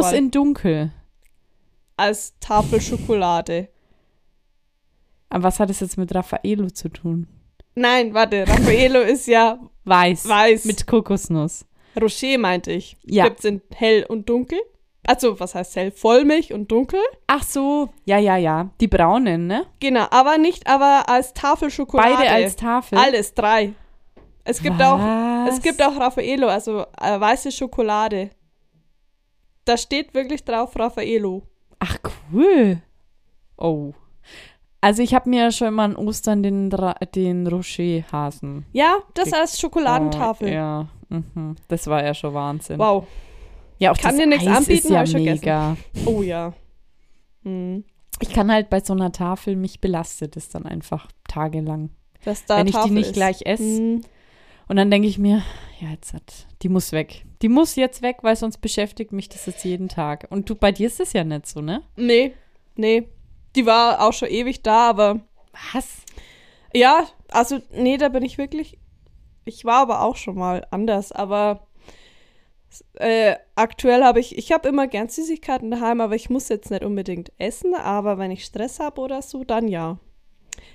Auswahl? 0.00 0.14
in 0.16 0.30
dunkel. 0.30 0.92
als 1.96 2.38
Tafel 2.38 2.78
Schokolade. 2.82 3.68
Aber 5.32 5.44
was 5.44 5.58
hat 5.60 5.70
es 5.70 5.80
jetzt 5.80 5.96
mit 5.96 6.14
Raffaello 6.14 6.68
zu 6.68 6.90
tun? 6.90 7.26
Nein, 7.74 8.12
warte, 8.12 8.46
Raffaello 8.46 9.00
ist 9.00 9.26
ja 9.26 9.58
Weiß. 9.84 10.28
weiß. 10.28 10.66
Mit 10.66 10.86
Kokosnuss. 10.86 11.64
Rocher 11.98 12.36
meinte 12.36 12.70
ich. 12.70 12.98
Ja. 13.04 13.24
Gibt's 13.24 13.46
in 13.46 13.62
hell 13.74 14.04
und 14.06 14.28
dunkel. 14.28 14.60
Also, 15.06 15.40
was 15.40 15.54
heißt 15.54 15.74
hell? 15.76 15.90
Vollmilch 15.90 16.52
und 16.52 16.70
dunkel. 16.70 17.00
Ach 17.28 17.42
so. 17.42 17.88
Ja, 18.04 18.18
ja, 18.18 18.36
ja. 18.36 18.70
Die 18.80 18.88
braunen, 18.88 19.46
ne? 19.46 19.64
Genau, 19.80 20.06
aber 20.10 20.36
nicht, 20.36 20.66
aber 20.66 21.08
als 21.08 21.32
Tafelschokolade. 21.32 22.14
Beide 22.14 22.30
als 22.30 22.54
Tafel. 22.56 22.98
Alles 22.98 23.32
drei. 23.32 23.72
Es 24.44 24.62
gibt 24.62 24.82
auch, 24.82 24.98
Was? 24.98 25.54
es 25.56 25.62
gibt 25.62 25.82
auch 25.82 25.98
Raffaello, 25.98 26.48
also 26.48 26.84
äh, 27.00 27.18
weiße 27.18 27.50
Schokolade. 27.50 28.30
Da 29.64 29.78
steht 29.78 30.12
wirklich 30.12 30.44
drauf 30.44 30.76
Raffaello. 30.78 31.42
Ach, 31.78 31.96
cool. 32.32 32.82
Oh. 33.56 33.94
Also 34.82 35.00
ich 35.00 35.14
habe 35.14 35.30
mir 35.30 35.52
schon 35.52 35.74
mal 35.74 35.84
an 35.84 35.96
Ostern 35.96 36.42
den, 36.42 36.68
Dra 36.68 36.94
den 37.14 37.46
Rocher-Hasen. 37.46 38.66
Ja, 38.72 38.96
das 39.14 39.32
als 39.32 39.60
Schokoladentafel. 39.60 40.48
Oh, 40.48 40.52
ja. 40.52 40.88
Mhm. 41.08 41.54
Das 41.68 41.86
war 41.86 42.04
ja 42.04 42.12
schon 42.12 42.34
Wahnsinn. 42.34 42.80
Wow. 42.80 43.06
Ja, 43.78 43.92
auch 43.92 43.96
Kann 43.96 44.16
das 44.16 44.18
dir 44.18 44.26
nichts 44.26 44.46
Eis 44.46 44.56
anbieten, 44.56 44.86
ist 44.86 44.90
ja 44.90 45.02
ich 45.04 45.14
mega. 45.14 45.76
Oh 46.04 46.22
ja. 46.22 46.52
Hm. 47.44 47.84
Ich 48.20 48.30
kann 48.30 48.50
halt 48.50 48.70
bei 48.70 48.80
so 48.80 48.92
einer 48.92 49.12
Tafel, 49.12 49.54
mich 49.54 49.80
belastet 49.80 50.36
es 50.36 50.48
dann 50.48 50.66
einfach 50.66 51.08
tagelang. 51.28 51.90
Dass 52.24 52.44
da 52.44 52.58
Wenn 52.58 52.66
ich 52.66 52.76
die 52.76 52.90
nicht 52.90 53.10
ist. 53.10 53.14
gleich 53.14 53.42
esse. 53.46 53.62
Hm. 53.62 54.00
Und 54.66 54.76
dann 54.76 54.90
denke 54.90 55.06
ich 55.06 55.18
mir, 55.18 55.42
ja, 55.80 55.90
jetzt 55.90 56.12
hat, 56.12 56.46
die 56.62 56.68
muss 56.68 56.90
weg. 56.90 57.24
Die 57.42 57.48
muss 57.48 57.76
jetzt 57.76 58.02
weg, 58.02 58.18
weil 58.22 58.34
sonst 58.34 58.58
beschäftigt 58.58 59.12
mich 59.12 59.28
das 59.28 59.46
jetzt 59.46 59.64
jeden 59.64 59.88
Tag. 59.88 60.26
Und 60.30 60.50
du, 60.50 60.56
bei 60.56 60.72
dir 60.72 60.88
ist 60.88 60.98
es 60.98 61.12
ja 61.12 61.22
nicht 61.22 61.46
so, 61.46 61.60
ne? 61.60 61.82
Nee, 61.96 62.34
nee. 62.74 63.08
Die 63.56 63.66
war 63.66 64.00
auch 64.06 64.12
schon 64.12 64.28
ewig 64.28 64.62
da, 64.62 64.88
aber 64.90 65.20
Was? 65.72 66.02
Ja, 66.74 67.06
also 67.28 67.60
nee, 67.70 67.98
da 67.98 68.08
bin 68.08 68.24
ich 68.24 68.38
wirklich. 68.38 68.78
Ich 69.44 69.64
war 69.64 69.82
aber 69.82 70.02
auch 70.02 70.16
schon 70.16 70.36
mal 70.36 70.66
anders, 70.70 71.12
aber 71.12 71.66
äh, 72.94 73.36
aktuell 73.54 74.02
habe 74.04 74.20
ich, 74.20 74.38
ich 74.38 74.52
habe 74.52 74.68
immer 74.68 74.86
gern 74.86 75.08
Süßigkeiten 75.08 75.70
daheim, 75.70 76.00
aber 76.00 76.14
ich 76.14 76.30
muss 76.30 76.48
jetzt 76.48 76.70
nicht 76.70 76.84
unbedingt 76.84 77.32
essen, 77.38 77.74
aber 77.74 78.18
wenn 78.18 78.30
ich 78.30 78.44
Stress 78.44 78.80
habe 78.80 79.00
oder 79.00 79.20
so, 79.22 79.44
dann 79.44 79.68
ja. 79.68 79.98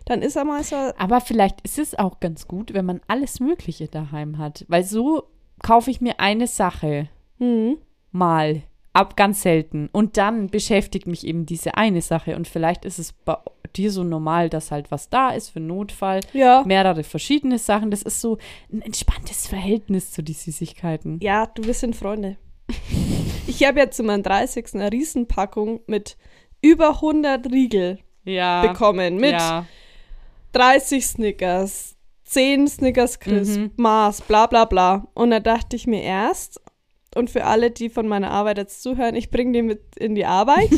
Dann 0.05 0.22
ist 0.22 0.36
er 0.36 0.46
mal 0.46 0.63
so, 0.63 0.75
Aber 0.75 1.22
vielleicht 1.22 1.62
ist 1.62 1.79
es 1.79 1.98
auch 1.98 2.19
ganz 2.19 2.48
gut, 2.48 2.74
wenn 2.74 2.86
man 2.86 3.01
alles 3.07 3.39
Mögliche 3.39 3.88
daheim 3.88 4.38
hat. 4.38 4.65
Weil 4.67 4.84
so 4.84 5.24
kaufe 5.62 5.91
ich 5.91 6.01
mir 6.01 6.19
eine 6.19 6.48
Sache 6.48 7.10
hm, 7.38 7.77
mal. 8.12 8.63
Ab 8.98 9.16
ganz 9.16 9.42
selten. 9.44 9.89
Und 9.92 10.18
dann 10.18 10.48
beschäftigt 10.48 11.06
mich 11.08 11.25
eben 11.25 11.46
diese 11.46 11.75
eine 11.75 12.01
Sache. 12.01 12.36
Und 12.36 12.48
vielleicht 12.48 12.84
ist 12.86 12.98
es 13.00 13.13
bei 13.13 13.38
dir 13.75 13.92
so 13.92 14.04
normal, 14.04 14.50
dass 14.50 14.72
halt 14.72 14.89
was 14.89 15.10
da 15.10 15.30
ist 15.30 15.50
für 15.50 15.60
Notfall. 15.60 16.22
ja. 16.34 16.63
Mehrere 16.66 17.04
verschiedene 17.04 17.60
Sachen. 17.60 17.92
Das 17.92 18.01
ist 18.01 18.22
so 18.22 18.38
ein 18.74 18.82
entspanntes 18.82 19.46
Verhältnis 19.48 20.12
zu 20.12 20.24
den 20.24 20.34
Süßigkeiten. 20.36 21.20
Ja, 21.22 21.46
du, 21.46 21.63
wir 21.66 21.74
sind 21.75 21.96
Freunde. 21.96 22.38
Ich 23.46 23.63
habe 23.66 23.80
ja 23.80 23.89
zu 23.92 24.04
meinem 24.04 24.24
30. 24.24 24.74
eine 24.74 24.92
Riesenpackung 24.92 25.82
mit 25.88 26.18
über 26.62 26.96
100 26.96 27.51
Riegel 27.51 28.00
Ja. 28.25 28.66
bekommen. 28.66 29.18
Mit 29.18 29.32
ja. 29.34 29.66
30 30.54 31.06
Snickers, 31.06 31.96
10 32.25 32.68
Snickers 32.68 33.20
Crisp, 33.20 33.58
Mhm. 33.60 33.72
Mars, 33.77 34.22
bla 34.22 34.48
bla 34.48 34.66
bla. 34.66 35.08
Und 35.13 35.30
da 35.32 35.39
dachte 35.39 35.75
ich 35.75 35.88
mir 35.88 36.01
erst, 36.01 36.60
und 37.17 37.29
für 37.29 37.45
alle, 37.45 37.71
die 37.71 37.89
von 37.89 38.07
meiner 38.07 38.31
Arbeit 38.31 38.57
jetzt 38.57 38.81
zuhören, 38.81 39.15
ich 39.15 39.29
bringe 39.29 39.51
die 39.53 39.62
mit 39.62 39.97
in 39.97 40.15
die 40.15 40.25
Arbeit. 40.25 40.69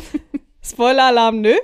Spoiler-Alarm, 0.62 1.40
nö. 1.40 1.54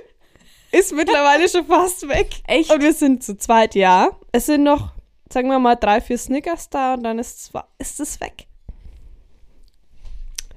Ist 0.71 0.93
mittlerweile 0.93 1.49
schon 1.49 1.65
fast 1.65 2.07
weg. 2.07 2.27
Echt? 2.45 2.71
Und 2.71 2.81
wir 2.81 2.93
sind 2.93 3.23
zu 3.23 3.37
zweit, 3.37 3.73
ja. 3.75 4.09
Es 4.31 4.45
sind 4.45 4.63
noch, 4.63 4.93
sagen 5.31 5.49
wir 5.49 5.57
mal, 5.57 5.75
drei, 5.75 6.01
vier 6.01 6.17
Snickers 6.17 6.69
da 6.69 6.93
und 6.93 7.03
dann 7.03 7.17
ist 7.17 7.39
es 7.39 7.61
ist 7.79 7.99
es 7.99 8.21
weg. 8.21 8.45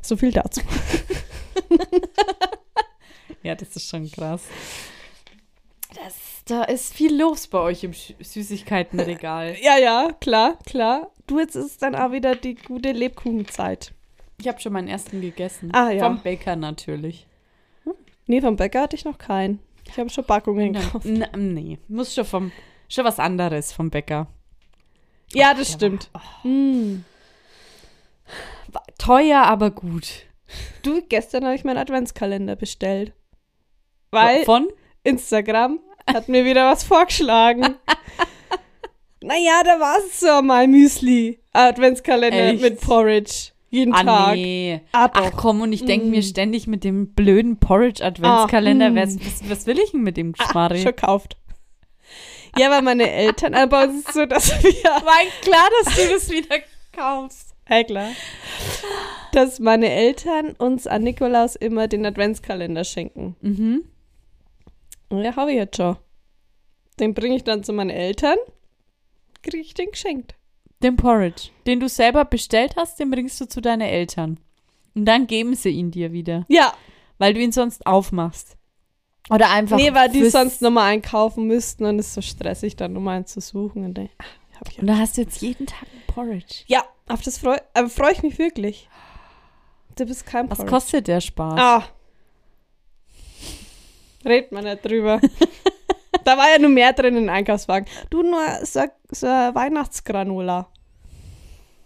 So 0.03 0.17
viel 0.17 0.33
dazu. 0.33 0.61
Ja, 3.43 3.57
das 3.57 3.75
ist 3.75 3.89
schon 3.89 4.11
krass. 4.11 4.43
Das, 5.95 6.15
da 6.45 6.65
ist 6.65 6.93
viel 6.93 7.17
los 7.17 7.47
bei 7.47 7.59
euch 7.59 7.85
im 7.85 7.93
Süßigkeitenregal. 7.93 9.57
Ja, 9.63 9.79
ja, 9.79 10.13
klar, 10.21 10.59
klar. 10.67 11.11
Du, 11.27 11.39
jetzt 11.39 11.55
ist 11.55 11.83
dann 11.83 11.95
auch 11.95 12.13
wieder 12.13 12.35
die 12.35 12.55
gute 12.55 12.93
Lebkuchenzeit. 12.93 13.93
Ich 14.41 14.49
habe 14.49 14.61
schon 14.61 14.73
meinen 14.73 14.89
ersten 14.89 15.21
gegessen. 15.21 15.73
Ah, 15.73 15.91
ja. 15.91 16.05
Vom 16.05 16.21
Bäcker 16.21 16.57
natürlich. 16.57 17.27
Nee, 18.27 18.41
vom 18.41 18.57
Bäcker 18.57 18.83
hatte 18.83 18.97
ich 18.97 19.05
noch 19.05 19.19
keinen. 19.19 19.61
Ich 19.87 19.99
habe 19.99 20.11
schon 20.11 20.25
Packungen 20.25 20.73
gekauft. 20.73 21.05
Na, 21.05 21.29
nee, 21.37 21.79
muss 21.89 22.15
schon 22.15 22.25
vom 22.25 22.53
schon 22.89 23.05
was 23.05 23.19
anderes 23.19 23.73
vom 23.73 23.91
Bäcker. 23.91 24.27
Ja, 25.33 25.55
das 25.55 25.69
der 25.69 25.75
stimmt. 25.77 26.11
Mm. 26.45 26.99
War 28.69 28.85
teuer, 28.99 29.43
aber 29.43 29.71
gut. 29.71 30.27
Du, 30.83 31.03
gestern 31.09 31.45
habe 31.45 31.55
ich 31.55 31.65
meinen 31.65 31.79
Adventskalender 31.79 32.57
bestellt. 32.57 33.13
Weil 34.11 34.45
von 34.45 34.69
Instagram 35.05 35.81
hat 36.07 36.29
mir 36.29 36.45
wieder 36.45 36.71
was 36.71 36.85
vorgeschlagen. 36.85 37.77
naja, 39.23 39.63
da 39.65 39.79
war 39.81 39.99
es 39.99 40.21
so 40.21 40.43
mal 40.43 40.67
Müsli. 40.69 41.39
Adventskalender 41.53 42.45
Echt? 42.53 42.63
mit 42.63 42.81
Porridge. 42.81 43.51
Jeden 43.71 43.95
Ah, 43.95 44.03
Tag. 44.05 44.35
nee. 44.37 44.81
Ah, 44.93 45.09
Ach 45.15 45.31
komm, 45.37 45.63
und 45.63 45.73
ich 45.73 45.85
denke 45.85 46.07
Mm. 46.07 46.11
mir 46.11 46.23
ständig 46.23 46.67
mit 46.67 46.85
dem 46.85 47.15
blöden 47.15 47.57
Porridge-Adventskalender, 47.59 48.89
Ah, 48.89 48.95
was, 48.95 49.17
was, 49.19 49.49
was 49.51 49.67
will 49.67 49.79
ich 49.79 49.93
denn 49.93 50.03
mit 50.03 50.17
dem 50.19 50.35
Ah, 50.39 50.51
Schmarri? 50.51 50.77
schon 50.83 50.95
gekauft. 50.95 51.37
Ja, 52.59 52.71
weil 52.71 52.83
meine 52.83 53.11
Eltern, 53.11 53.55
aber 53.55 53.85
uns 53.85 54.01
ist 54.01 54.09
es 54.09 54.15
so, 54.15 54.27
dass 54.27 54.63
wir 54.63 54.73
War 54.85 55.23
klar, 55.41 55.69
dass 55.85 55.95
du 55.97 56.13
das 56.13 56.29
wieder 56.31 56.57
kaufst. 56.95 57.55
Hey, 57.65 57.85
klar. 57.85 58.11
Dass 59.33 59.59
meine 59.59 59.89
Eltern 59.91 60.53
uns 60.59 60.87
an 60.87 61.03
Nikolaus 61.05 61.57
immer 61.57 61.89
den 61.89 62.05
Adventskalender 62.05 62.85
schenken. 62.85 63.37
Mhm. 63.41 63.85
Ja, 65.21 65.37
habe 65.37 65.51
ich 65.53 65.57
jetzt 65.57 65.77
schon. 65.77 65.97
Den 67.01 67.15
bringe 67.15 67.37
ich 67.37 67.45
dann 67.45 67.65
zu 67.65 67.73
meinen 67.73 67.91
Eltern, 67.91 68.37
kriege 69.43 69.59
ich 69.63 69.75
den 69.75 69.91
geschenkt. 69.91 70.35
Den 70.83 70.97
Porridge, 70.97 71.51
den 71.67 71.81
du 71.81 71.89
selber 71.89 72.25
bestellt 72.25 72.75
hast, 72.77 72.99
den 72.99 73.11
bringst 73.11 73.41
du 73.41 73.47
zu 73.49 73.61
deinen 73.61 73.83
Eltern. 73.83 74.41
Und 74.95 75.05
dann 75.07 75.27
geben 75.27 75.55
sie 75.55 75.71
ihn 75.71 75.91
dir 75.91 76.13
wieder, 76.13 76.45
Ja, 76.49 76.73
weil 77.19 77.35
du 77.35 77.41
ihn 77.41 77.53
sonst 77.53 77.87
aufmachst. 77.87 78.57
Oder 79.31 79.51
einfach. 79.51 79.77
nee, 79.77 79.95
weil 79.95 80.11
die 80.11 80.29
sonst 80.29 80.61
nochmal 80.61 80.91
einkaufen 80.93 81.47
müssten 81.47 81.85
und 81.85 81.99
es 82.01 82.09
ist 82.09 82.15
so 82.15 82.21
stressig, 82.23 82.75
dann 82.77 82.93
nochmal 82.93 83.17
einen 83.17 83.27
zu 83.27 83.41
suchen. 83.41 83.85
Und 83.85 83.95
dann, 83.95 84.09
ach, 84.19 84.59
hab 84.61 84.69
ich 84.69 84.81
Und 84.81 84.89
da 84.89 84.99
hast 84.99 85.17
du 85.17 85.23
jetzt 85.23 85.41
jeden 85.41 85.67
Tag 85.67 85.83
ein 85.85 86.03
Porridge. 86.13 86.65
ja, 86.67 86.85
auf 87.09 87.23
das 87.23 87.39
freue 87.39 87.61
aber 87.75 87.89
freu 87.89 88.11
ich 88.11 88.23
mich 88.25 88.39
wirklich. 88.39 88.89
Du 89.97 90.05
bist 90.05 90.27
kein 90.27 90.51
Was 90.51 90.59
Porridge. 90.59 90.75
kostet 90.75 91.07
der 91.09 91.21
Spaß? 91.21 91.59
Ah. 91.61 91.85
Red 94.25 94.53
man 94.53 94.65
nicht 94.65 94.85
drüber. 94.85 95.21
da 96.25 96.37
war 96.37 96.51
ja 96.51 96.59
nur 96.59 96.71
mehr 96.71 96.93
drin 96.93 97.17
in 97.17 97.25
den 97.25 97.31
Einkaufswagen. 97.31 97.89
Du 98.11 98.23
nur 98.23 98.43
so, 98.63 98.83
so 99.11 99.27
Weihnachtsgranola. 99.27 100.69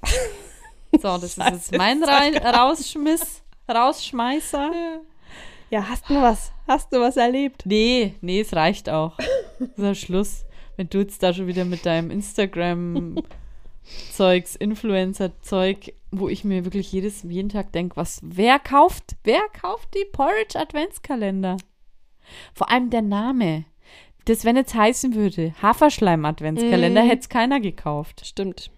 So, 0.93 1.19
das 1.19 1.25
ist 1.25 1.38
jetzt 1.38 1.76
mein 1.76 2.02
Rein 2.02 2.38
Rausschmiss, 2.38 3.43
Rausschmeißer. 3.69 4.71
Ja, 5.69 5.88
hast 5.88 6.09
du 6.09 6.14
was? 6.14 6.52
Hast 6.66 6.93
du 6.93 7.00
was 7.00 7.16
erlebt? 7.16 7.64
Nee, 7.66 8.14
nee, 8.21 8.40
es 8.40 8.55
reicht 8.55 8.88
auch. 8.88 9.19
Das 9.59 9.69
ist 9.69 9.78
ja 9.78 9.95
Schluss. 9.95 10.45
Wenn 10.76 10.88
du 10.88 10.99
jetzt 10.99 11.23
da 11.23 11.35
schon 11.35 11.49
wieder 11.49 11.64
mit 11.64 11.85
deinem 11.85 12.11
Instagram-Zeugs, 12.11 14.57
Influencer-Zeug, 14.57 15.95
wo 16.11 16.28
ich 16.28 16.45
mir 16.45 16.64
wirklich 16.64 16.93
jedes, 16.93 17.23
jeden 17.25 17.49
Tag 17.49 17.73
denke, 17.73 17.97
was, 17.97 18.21
wer 18.23 18.59
kauft, 18.59 19.16
wer 19.25 19.40
kauft 19.61 19.95
die 19.95 20.05
Porridge 20.12 20.59
Adventskalender? 20.59 21.57
Vor 22.54 22.71
allem 22.71 22.90
der 22.90 23.02
Name. 23.02 23.64
Das, 24.25 24.45
wenn 24.45 24.56
jetzt 24.56 24.75
heißen 24.75 25.14
würde, 25.14 25.54
Haferschleim-Adventskalender, 25.62 27.04
Mhm. 27.04 27.09
hätte 27.09 27.21
es 27.21 27.28
keiner 27.28 27.61
gekauft. 27.61 28.26
Stimmt. 28.26 28.71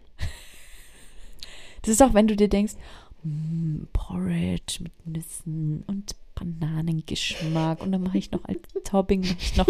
Das 1.83 1.91
ist 1.91 2.03
auch, 2.03 2.13
wenn 2.13 2.27
du 2.27 2.37
dir 2.37 2.49
denkst, 2.49 2.75
mm, 3.23 3.85
Porridge 3.93 4.81
mit 4.83 4.93
Nüssen 5.07 5.85
und 5.87 6.15
Bananengeschmack 6.39 7.83
und 7.83 7.93
dann 7.93 8.03
mache 8.03 8.19
ich 8.19 8.31
noch 8.31 8.45
als 8.45 8.61
Topping 8.85 9.25
noch 9.57 9.67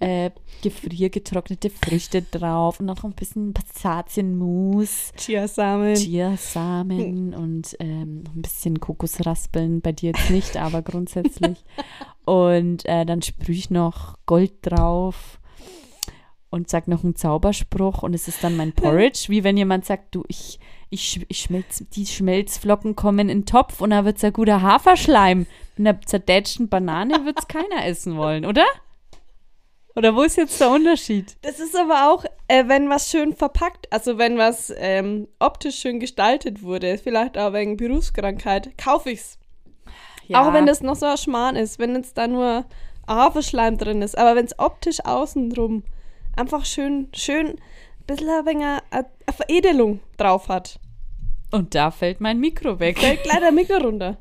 äh, 0.00 0.30
gefriergetrocknete 0.62 1.70
Früchte 1.70 2.22
drauf 2.22 2.80
und 2.80 2.86
noch 2.86 3.04
ein 3.04 3.12
bisschen 3.12 3.52
Pistazienmus, 3.52 5.12
Chiasamen. 5.16 5.94
Chiasamen 5.94 7.34
und 7.34 7.76
ähm, 7.80 8.22
noch 8.22 8.34
ein 8.34 8.42
bisschen 8.42 8.80
Kokosraspeln, 8.80 9.80
bei 9.80 9.92
dir 9.92 10.12
jetzt 10.14 10.30
nicht, 10.30 10.56
aber 10.56 10.82
grundsätzlich. 10.82 11.64
Und 12.24 12.84
äh, 12.84 13.06
dann 13.06 13.22
sprühe 13.22 13.56
ich 13.56 13.70
noch 13.70 14.18
Gold 14.26 14.52
drauf 14.62 15.40
und 16.50 16.68
sag 16.68 16.88
noch 16.88 17.04
einen 17.04 17.16
Zauberspruch 17.16 18.02
und 18.02 18.14
es 18.14 18.28
ist 18.28 18.42
dann 18.42 18.56
mein 18.56 18.72
Porridge, 18.72 19.26
wie 19.28 19.44
wenn 19.44 19.56
jemand 19.56 19.84
sagt, 19.84 20.14
du, 20.14 20.24
ich, 20.28 20.58
ich, 20.90 21.24
ich 21.28 21.40
schmelz, 21.40 21.84
die 21.92 22.06
Schmelzflocken 22.06 22.96
kommen 22.96 23.28
in 23.28 23.40
den 23.40 23.46
Topf 23.46 23.80
und 23.80 23.90
da 23.90 24.04
wird's 24.04 24.24
ein 24.24 24.32
guter 24.32 24.62
Haferschleim. 24.62 25.46
Mit 25.76 25.86
einer 25.86 26.00
zerdätschten 26.00 26.68
Banane 26.68 27.24
wird's 27.24 27.48
keiner 27.48 27.84
essen 27.84 28.16
wollen, 28.16 28.44
oder? 28.44 28.64
Oder 29.94 30.14
wo 30.14 30.22
ist 30.22 30.36
jetzt 30.36 30.60
der 30.60 30.70
Unterschied? 30.70 31.36
Das 31.42 31.58
ist 31.58 31.76
aber 31.76 32.08
auch, 32.08 32.24
äh, 32.46 32.68
wenn 32.68 32.88
was 32.88 33.10
schön 33.10 33.34
verpackt, 33.34 33.92
also 33.92 34.16
wenn 34.16 34.38
was 34.38 34.72
ähm, 34.76 35.26
optisch 35.40 35.78
schön 35.78 35.98
gestaltet 35.98 36.62
wurde, 36.62 36.98
vielleicht 36.98 37.36
auch 37.36 37.52
wegen 37.52 37.76
Berufskrankheit, 37.76 38.78
kaufe 38.78 39.10
ich's. 39.10 39.38
Auch 40.32 40.52
wenn 40.52 40.66
das 40.66 40.82
noch 40.82 40.94
so 40.94 41.06
ein 41.06 41.16
Schmarrn 41.16 41.56
ist, 41.56 41.78
wenn 41.78 41.94
jetzt 41.94 42.18
da 42.18 42.28
nur 42.28 42.66
Haferschleim 43.08 43.78
drin 43.78 44.02
ist, 44.02 44.16
aber 44.16 44.36
wenn 44.36 44.44
es 44.44 44.58
optisch 44.58 45.04
außenrum 45.04 45.82
einfach 46.36 46.64
schön, 46.64 47.08
schön, 47.14 47.56
bisschen 48.08 48.28
ein 48.28 48.44
wenig 48.46 48.64
eine, 48.90 49.06
Veredelung 49.32 50.00
drauf 50.16 50.48
hat. 50.48 50.80
Und 51.52 51.74
da 51.74 51.90
fällt 51.92 52.20
mein 52.20 52.40
Mikro 52.40 52.80
weg. 52.80 52.98
Fällt 52.98 53.24
leider 53.26 53.52
Mikro 53.52 53.76
runter. 53.78 54.16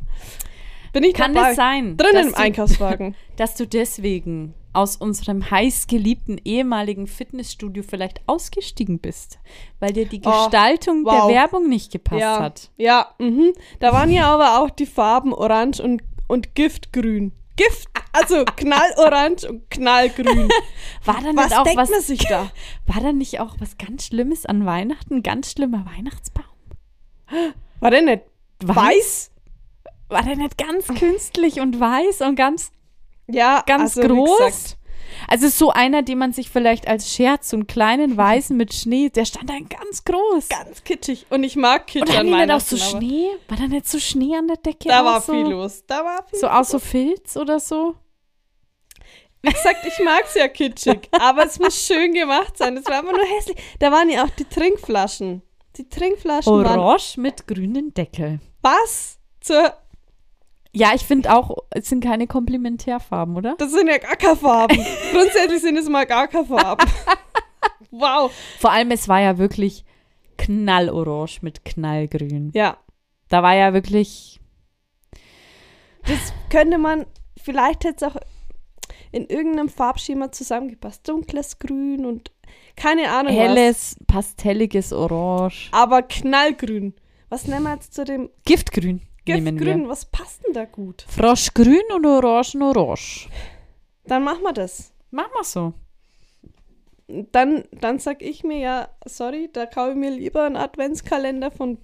Bin 0.94 1.04
ich 1.04 1.14
Kann 1.14 1.34
dabei. 1.34 1.50
es 1.52 1.56
sein, 1.58 1.98
Drin 1.98 2.10
dass 2.14 2.26
im 2.28 2.32
du- 2.34 2.38
Einkaufswagen. 2.38 3.16
dass 3.36 3.56
du 3.56 3.68
deswegen 3.68 4.54
aus 4.74 4.96
unserem 4.96 5.50
heißgeliebten 5.50 6.40
ehemaligen 6.46 7.08
Fitnessstudio 7.08 7.84
vielleicht 7.84 8.22
ausgestiegen 8.28 9.00
bist, 9.00 9.40
weil 9.80 9.92
dir 9.92 10.06
die 10.06 10.22
Oh, 10.24 10.30
Gestaltung 10.32 11.04
wow. 11.04 11.28
der 11.28 11.36
Werbung 11.36 11.68
nicht 11.68 11.92
gepasst 11.92 12.22
ja, 12.22 12.40
hat. 12.40 12.70
ja, 12.78 13.08
mhm. 13.18 13.54
da 13.80 13.92
waren 13.92 14.12
ja 14.12 14.32
aber 14.32 14.62
auch 14.62 14.70
die 14.70 14.86
Farben 14.86 15.34
orange 15.34 15.82
und, 15.82 16.04
und 16.28 16.54
giftgrün. 16.54 17.32
Gift, 17.58 17.90
also 18.14 18.46
knallorange 18.46 19.50
und 19.50 19.70
knallgrün. 19.70 20.48
War 21.06 21.22
da 21.22 21.32
Was 21.36 21.50
nicht 21.50 21.58
auch 21.58 21.64
denkt 21.64 21.78
was 21.78 21.90
man 21.90 22.02
sich 22.02 22.20
da? 22.20 22.52
War 22.86 23.02
da 23.02 23.12
nicht 23.12 23.40
auch 23.42 23.56
was 23.60 23.78
ganz 23.78 24.06
Schlimmes 24.06 24.46
an 24.46 24.66
Weihnachten? 24.66 25.24
Ganz 25.24 25.52
schlimmer 25.52 25.86
Weihnachtsbaum? 25.86 26.46
War 27.80 27.92
der 27.92 28.02
nicht 28.04 28.24
Weiß? 28.64 28.76
weiß? 28.76 29.32
War 30.10 30.24
der 30.24 30.38
nicht 30.38 30.58
ganz 30.58 30.88
künstlich 30.88 31.60
und 31.60 31.80
weiß 31.80 32.22
und 32.22 32.36
ganz, 32.36 32.72
Ja, 33.28 33.64
ganz 33.66 33.98
also, 33.98 34.08
groß? 34.08 34.78
Also 35.28 35.50
so 35.50 35.72
einer, 35.72 36.04
den 36.04 36.18
man 36.18 36.32
sich 36.32 36.50
vielleicht 36.50 36.88
als 36.88 37.14
Scherz, 37.14 37.50
so 37.50 37.58
einen 37.58 37.68
kleinen 37.68 38.16
Weißen 38.16 38.56
mit 38.56 38.74
Schnee, 38.74 39.10
der 39.10 39.26
stand 39.26 39.50
dann 39.50 39.68
ganz 39.68 40.06
groß. 40.06 40.48
ganz 40.48 40.84
kitschig. 40.84 41.26
Und 41.30 41.44
ich 41.44 41.56
mag 41.58 41.88
Kitsch 41.88 42.10
an 42.18 42.28
nicht 42.28 42.52
auch 42.52 42.62
so 42.62 42.78
Schnee? 42.78 43.28
War 43.50 43.58
da 43.58 43.68
nicht 43.68 43.88
so 43.88 44.00
Schnee 44.00 44.36
an 44.38 44.48
der 44.48 44.58
Decke? 44.58 44.88
Da 44.88 45.02
auch 45.02 45.06
war 45.06 45.22
so? 45.22 45.34
viel 45.34 45.48
los. 45.48 45.84
Da 45.86 46.04
war 46.06 46.26
viel 46.30 46.40
So 46.40 46.48
aus 46.48 46.70
so 46.70 46.80
Filz 46.80 47.36
oder 47.36 47.60
so? 47.60 47.96
Wie 49.42 49.52
gesagt, 49.52 49.86
ich 49.86 50.04
mag 50.04 50.24
es 50.26 50.34
ja 50.34 50.48
kitschig, 50.48 51.10
aber 51.12 51.46
es 51.46 51.60
muss 51.60 51.86
schön 51.86 52.14
gemacht 52.14 52.58
sein. 52.58 52.76
Das 52.76 52.86
war 52.86 53.00
einfach 53.00 53.12
nur 53.12 53.26
hässlich. 53.38 53.58
Da 53.80 53.92
waren 53.92 54.10
ja 54.10 54.24
auch 54.26 54.30
die 54.32 54.46
Trinkflaschen. 54.46 55.42
Die 55.78 55.88
Trinkflaschen 55.88 56.52
waren 56.52 56.80
Orange 56.80 57.18
mit 57.18 57.46
grünen 57.48 57.94
Deckel. 57.94 58.40
was? 58.62 59.20
Zur, 59.40 59.74
Ja, 60.74 60.92
ich 60.94 61.04
finde 61.04 61.34
auch, 61.34 61.58
es 61.72 61.90
sind 61.90 62.04
keine 62.04 62.28
Komplementärfarben, 62.28 63.36
oder? 63.36 63.56
das 63.58 63.72
sind 63.72 63.88
ja 63.88 63.98
gar 63.98 64.16
keine 64.16 64.36
Farben. 64.36 64.78
Grundsätzlich 65.12 65.62
sind 65.62 65.78
es 65.78 65.90
mal 65.90 66.06
gar 66.06 66.28
keine 66.28 66.46
Farben. 66.46 66.86
wow. 67.92 68.32
Vor 68.60 68.72
allem, 68.72 68.92
es 68.92 69.08
war 69.08 69.22
ja 69.22 69.38
wirklich 69.38 69.86
knallorange 70.38 71.40
mit 71.42 71.66
knallgrün. 71.66 72.52
Ja, 72.54 72.78
Da 73.30 73.42
war 73.44 73.56
ja 73.56 73.74
wirklich, 73.74 74.40
das 76.06 76.34
könnte 76.50 76.78
man, 76.78 77.06
vielleicht 77.42 77.84
hätte 77.84 78.06
es 78.06 78.12
auch 78.12 78.18
in 79.12 79.26
irgendeinem 79.28 79.70
Farbschema 79.70 80.32
zusammengepasst. 80.32 81.08
Dunkles 81.08 81.60
Grün 81.60 82.06
und 82.06 82.32
keine 82.76 83.10
Ahnung 83.10 83.34
was. 83.34 83.42
helles, 83.42 83.96
pastelliges 84.06 84.94
Orange. 84.94 85.70
Aber 85.72 86.04
knallgrün. 86.04 86.94
Was 87.30 87.48
nehmen 87.48 87.64
wir 87.64 87.74
jetzt 87.74 87.94
zu 87.94 88.06
dem 88.06 88.30
Giftgrün 88.46 89.02
nehmen 89.28 89.60
wir. 89.60 89.66
Giftgrün? 89.66 89.90
Was 89.90 90.06
passt 90.06 90.46
denn 90.46 90.54
da 90.54 90.66
gut? 90.66 91.06
Froschgrün 91.10 91.84
und 91.94 92.06
Orangen-Orange. 92.06 93.30
Dann 94.06 94.24
machen 94.24 94.42
wir 94.44 94.54
das. 94.54 94.92
Machen 95.12 95.32
wir 95.34 95.44
so. 95.44 95.74
dann, 97.32 97.64
dann 97.72 98.00
sag 98.00 98.22
ich 98.22 98.44
mir 98.44 98.60
ja, 98.60 98.90
sorry, 99.06 99.50
da 99.52 99.66
kaufe 99.66 99.92
ich 99.92 99.98
mir 99.98 100.12
lieber 100.12 100.44
einen 100.44 100.58
Adventskalender 100.58 101.52
von 101.52 101.78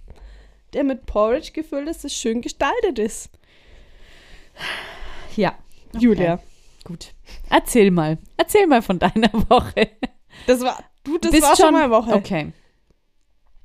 der 0.74 0.84
mit 0.84 1.06
Porridge 1.06 1.52
gefüllt 1.54 1.88
ist, 1.88 2.04
das 2.04 2.14
schön 2.14 2.42
gestaltet 2.42 3.00
ist. 3.00 3.30
Ja. 5.36 5.58
Julia. 5.98 6.40
Gut. 6.84 7.14
Erzähl 7.50 7.92
mal. 7.92 8.18
Erzähl 8.38 8.68
mal 8.68 8.82
von 8.82 9.00
deiner 9.00 9.32
Woche. 9.50 9.92
Das 10.48 10.62
war, 10.62 10.84
du, 11.04 11.18
das 11.18 11.32
Bist 11.32 11.44
war 11.44 11.56
schon 11.56 11.74
mal 11.74 11.90
Woche. 11.90 12.14
Okay. 12.14 12.52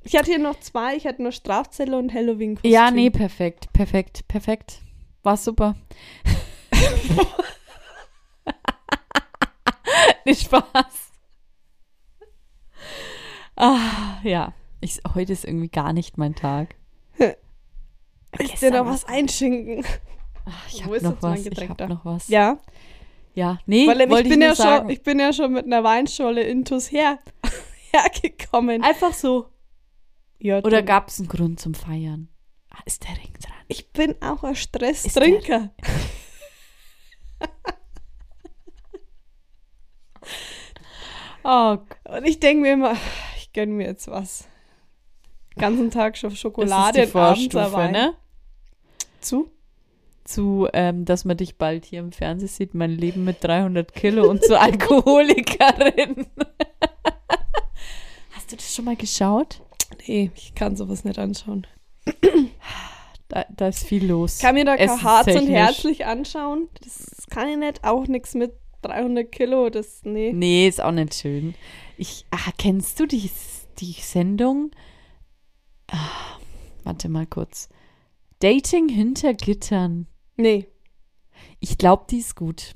Ich 0.03 0.15
hatte 0.15 0.31
hier 0.31 0.39
noch 0.39 0.59
zwei, 0.59 0.95
ich 0.95 1.05
hatte 1.05 1.21
nur 1.21 1.31
Strafzelle 1.31 1.97
und 1.97 2.13
Halloween-Kostüm. 2.13 2.71
Ja, 2.71 2.89
nee, 2.91 3.09
perfekt, 3.09 3.71
perfekt, 3.73 4.27
perfekt. 4.27 4.79
War 5.23 5.37
super. 5.37 5.75
Nicht 10.25 10.43
Spaß. 10.43 11.11
Ah, 13.55 14.19
ja. 14.23 14.53
Ich, 14.79 15.01
heute 15.13 15.33
ist 15.33 15.43
irgendwie 15.43 15.67
gar 15.67 15.91
nicht 15.91 16.17
mein 16.17 16.35
Tag. 16.35 16.75
Willst 18.37 18.61
dir 18.61 18.71
noch 18.71 18.85
was 18.85 19.05
einschinken? 19.05 19.83
Ach, 20.45 20.67
ich 20.69 20.85
habe 20.85 21.01
noch 21.01 21.21
was. 21.21 21.45
Ich 21.45 21.61
habe 21.61 21.75
da? 21.75 21.87
noch 21.87 22.05
was. 22.05 22.29
Ja, 22.29 22.57
Ja, 23.35 23.59
nee, 23.65 23.87
weil 23.87 24.01
ich 24.01 24.29
bin, 24.29 24.41
ich 24.41 24.47
ja 24.47 24.55
schon, 24.55 24.89
ich 24.89 25.03
bin 25.03 25.19
ja 25.19 25.33
schon 25.33 25.51
mit 25.53 25.65
einer 25.65 25.83
Weinschorle 25.83 26.43
intus 26.43 26.91
her, 26.91 27.19
hergekommen. 27.91 28.83
Einfach 28.83 29.13
so. 29.13 29.47
Ja, 30.39 30.59
Oder 30.59 30.81
gab 30.83 31.09
es 31.09 31.19
einen 31.19 31.27
Grund 31.27 31.59
zum 31.59 31.73
Feiern? 31.73 32.29
Ah, 32.69 32.79
ist 32.85 33.03
der 33.03 33.17
Ring 33.17 33.33
dran? 33.41 33.53
ich 33.67 33.91
bin 33.91 34.15
auch 34.21 34.43
ein 34.43 34.55
Stresstrinker. 34.55 35.71
Oh, 41.43 41.77
Und 42.03 42.25
ich 42.27 42.39
denke 42.39 42.61
mir 42.63 42.73
immer, 42.73 42.95
ich 43.37 43.53
gönne 43.53 43.71
mir 43.73 43.87
jetzt 43.87 44.07
was. 44.09 44.47
ganzen 45.57 45.89
Tag 45.89 46.17
schon 46.17 46.35
Schokolade 46.35 46.97
das 46.99 47.05
ist 47.07 47.07
die 47.07 47.11
Vorstufe, 47.11 47.91
ne? 47.91 48.13
Zu? 49.21 49.49
Zu, 50.25 50.67
ähm, 50.73 51.05
dass 51.05 51.25
man 51.25 51.37
dich 51.37 51.57
bald 51.57 51.85
hier 51.85 51.99
im 52.01 52.11
Fernsehen 52.11 52.49
sieht, 52.49 52.73
mein 52.75 52.91
Leben 52.91 53.23
mit 53.23 53.43
300 53.43 53.93
Kilo 53.93 54.29
und 54.29 54.43
zur 54.43 54.61
Alkoholikerin. 54.61 56.27
Hast 58.31 58.51
du 58.51 58.55
das 58.57 58.75
schon 58.75 58.85
mal 58.85 58.95
geschaut? 58.95 59.61
Nee, 60.07 60.31
ich 60.35 60.55
kann 60.55 60.75
sowas 60.75 61.03
nicht 61.03 61.19
anschauen. 61.19 61.67
Da, 63.27 63.45
da 63.55 63.67
ist 63.67 63.83
viel 63.83 64.07
los. 64.07 64.39
Kann 64.39 64.55
mir 64.55 64.65
da 64.65 64.75
kein 64.75 65.03
Harz 65.03 65.27
und 65.27 65.47
herzlich 65.47 66.05
anschauen. 66.05 66.67
Das 66.83 67.27
kann 67.29 67.47
ich 67.47 67.57
nicht. 67.57 67.83
Auch 67.83 68.07
nichts 68.07 68.33
mit 68.33 68.53
300 68.81 69.31
Kilo. 69.31 69.69
Das, 69.69 70.01
nee. 70.03 70.31
Nee, 70.33 70.67
ist 70.67 70.81
auch 70.81 70.91
nicht 70.91 71.13
schön. 71.13 71.53
Ich, 71.97 72.25
ah, 72.31 72.51
kennst 72.57 72.99
du 72.99 73.05
die, 73.05 73.29
die 73.77 73.93
Sendung? 73.93 74.71
Ah, 75.91 76.39
warte 76.83 77.07
mal 77.07 77.27
kurz. 77.27 77.69
Dating 78.39 78.89
hinter 78.89 79.33
Gittern. 79.33 80.07
Nee. 80.35 80.65
Ich 81.59 81.77
glaube, 81.77 82.05
die 82.09 82.19
ist 82.19 82.35
gut. 82.35 82.73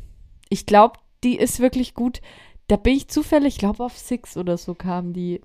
Ich 0.50 0.66
glaube, 0.66 1.00
die 1.24 1.38
ist 1.38 1.60
wirklich 1.60 1.94
gut. 1.94 2.22
Da 2.68 2.76
bin 2.76 2.96
ich 2.96 3.08
zufällig, 3.08 3.56
ich 3.56 3.60
glaube, 3.60 3.84
auf 3.84 3.98
Six 3.98 4.38
oder 4.38 4.58
so 4.58 4.76
kam 4.76 5.14
die. 5.14 5.42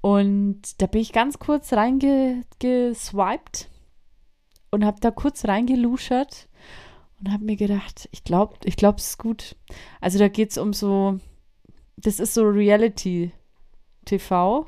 Und 0.00 0.80
da 0.80 0.86
bin 0.86 1.00
ich 1.00 1.12
ganz 1.12 1.38
kurz 1.38 1.72
reingeswiped 1.72 3.68
und 4.70 4.84
habe 4.84 5.00
da 5.00 5.10
kurz 5.10 5.46
reingeluschert 5.46 6.48
und 7.20 7.32
habe 7.32 7.44
mir 7.44 7.56
gedacht, 7.56 8.08
ich 8.12 8.22
glaube, 8.24 8.54
ich 8.64 8.76
glaube, 8.76 8.98
es 8.98 9.10
ist 9.10 9.18
gut. 9.18 9.56
Also 10.00 10.18
da 10.18 10.28
geht 10.28 10.50
es 10.50 10.58
um 10.58 10.72
so, 10.72 11.18
das 11.96 12.20
ist 12.20 12.34
so 12.34 12.44
Reality-TV 12.44 14.66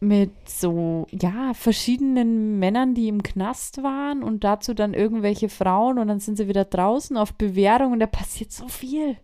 mit 0.00 0.48
so, 0.48 1.06
ja, 1.10 1.54
verschiedenen 1.54 2.58
Männern, 2.58 2.94
die 2.94 3.08
im 3.08 3.22
Knast 3.22 3.82
waren 3.82 4.22
und 4.22 4.44
dazu 4.44 4.74
dann 4.74 4.92
irgendwelche 4.92 5.48
Frauen 5.48 5.98
und 5.98 6.08
dann 6.08 6.20
sind 6.20 6.36
sie 6.36 6.46
wieder 6.46 6.66
draußen 6.66 7.16
auf 7.16 7.32
Bewährung 7.34 7.92
und 7.92 8.00
da 8.00 8.06
passiert 8.06 8.52
so 8.52 8.68
viel. 8.68 9.16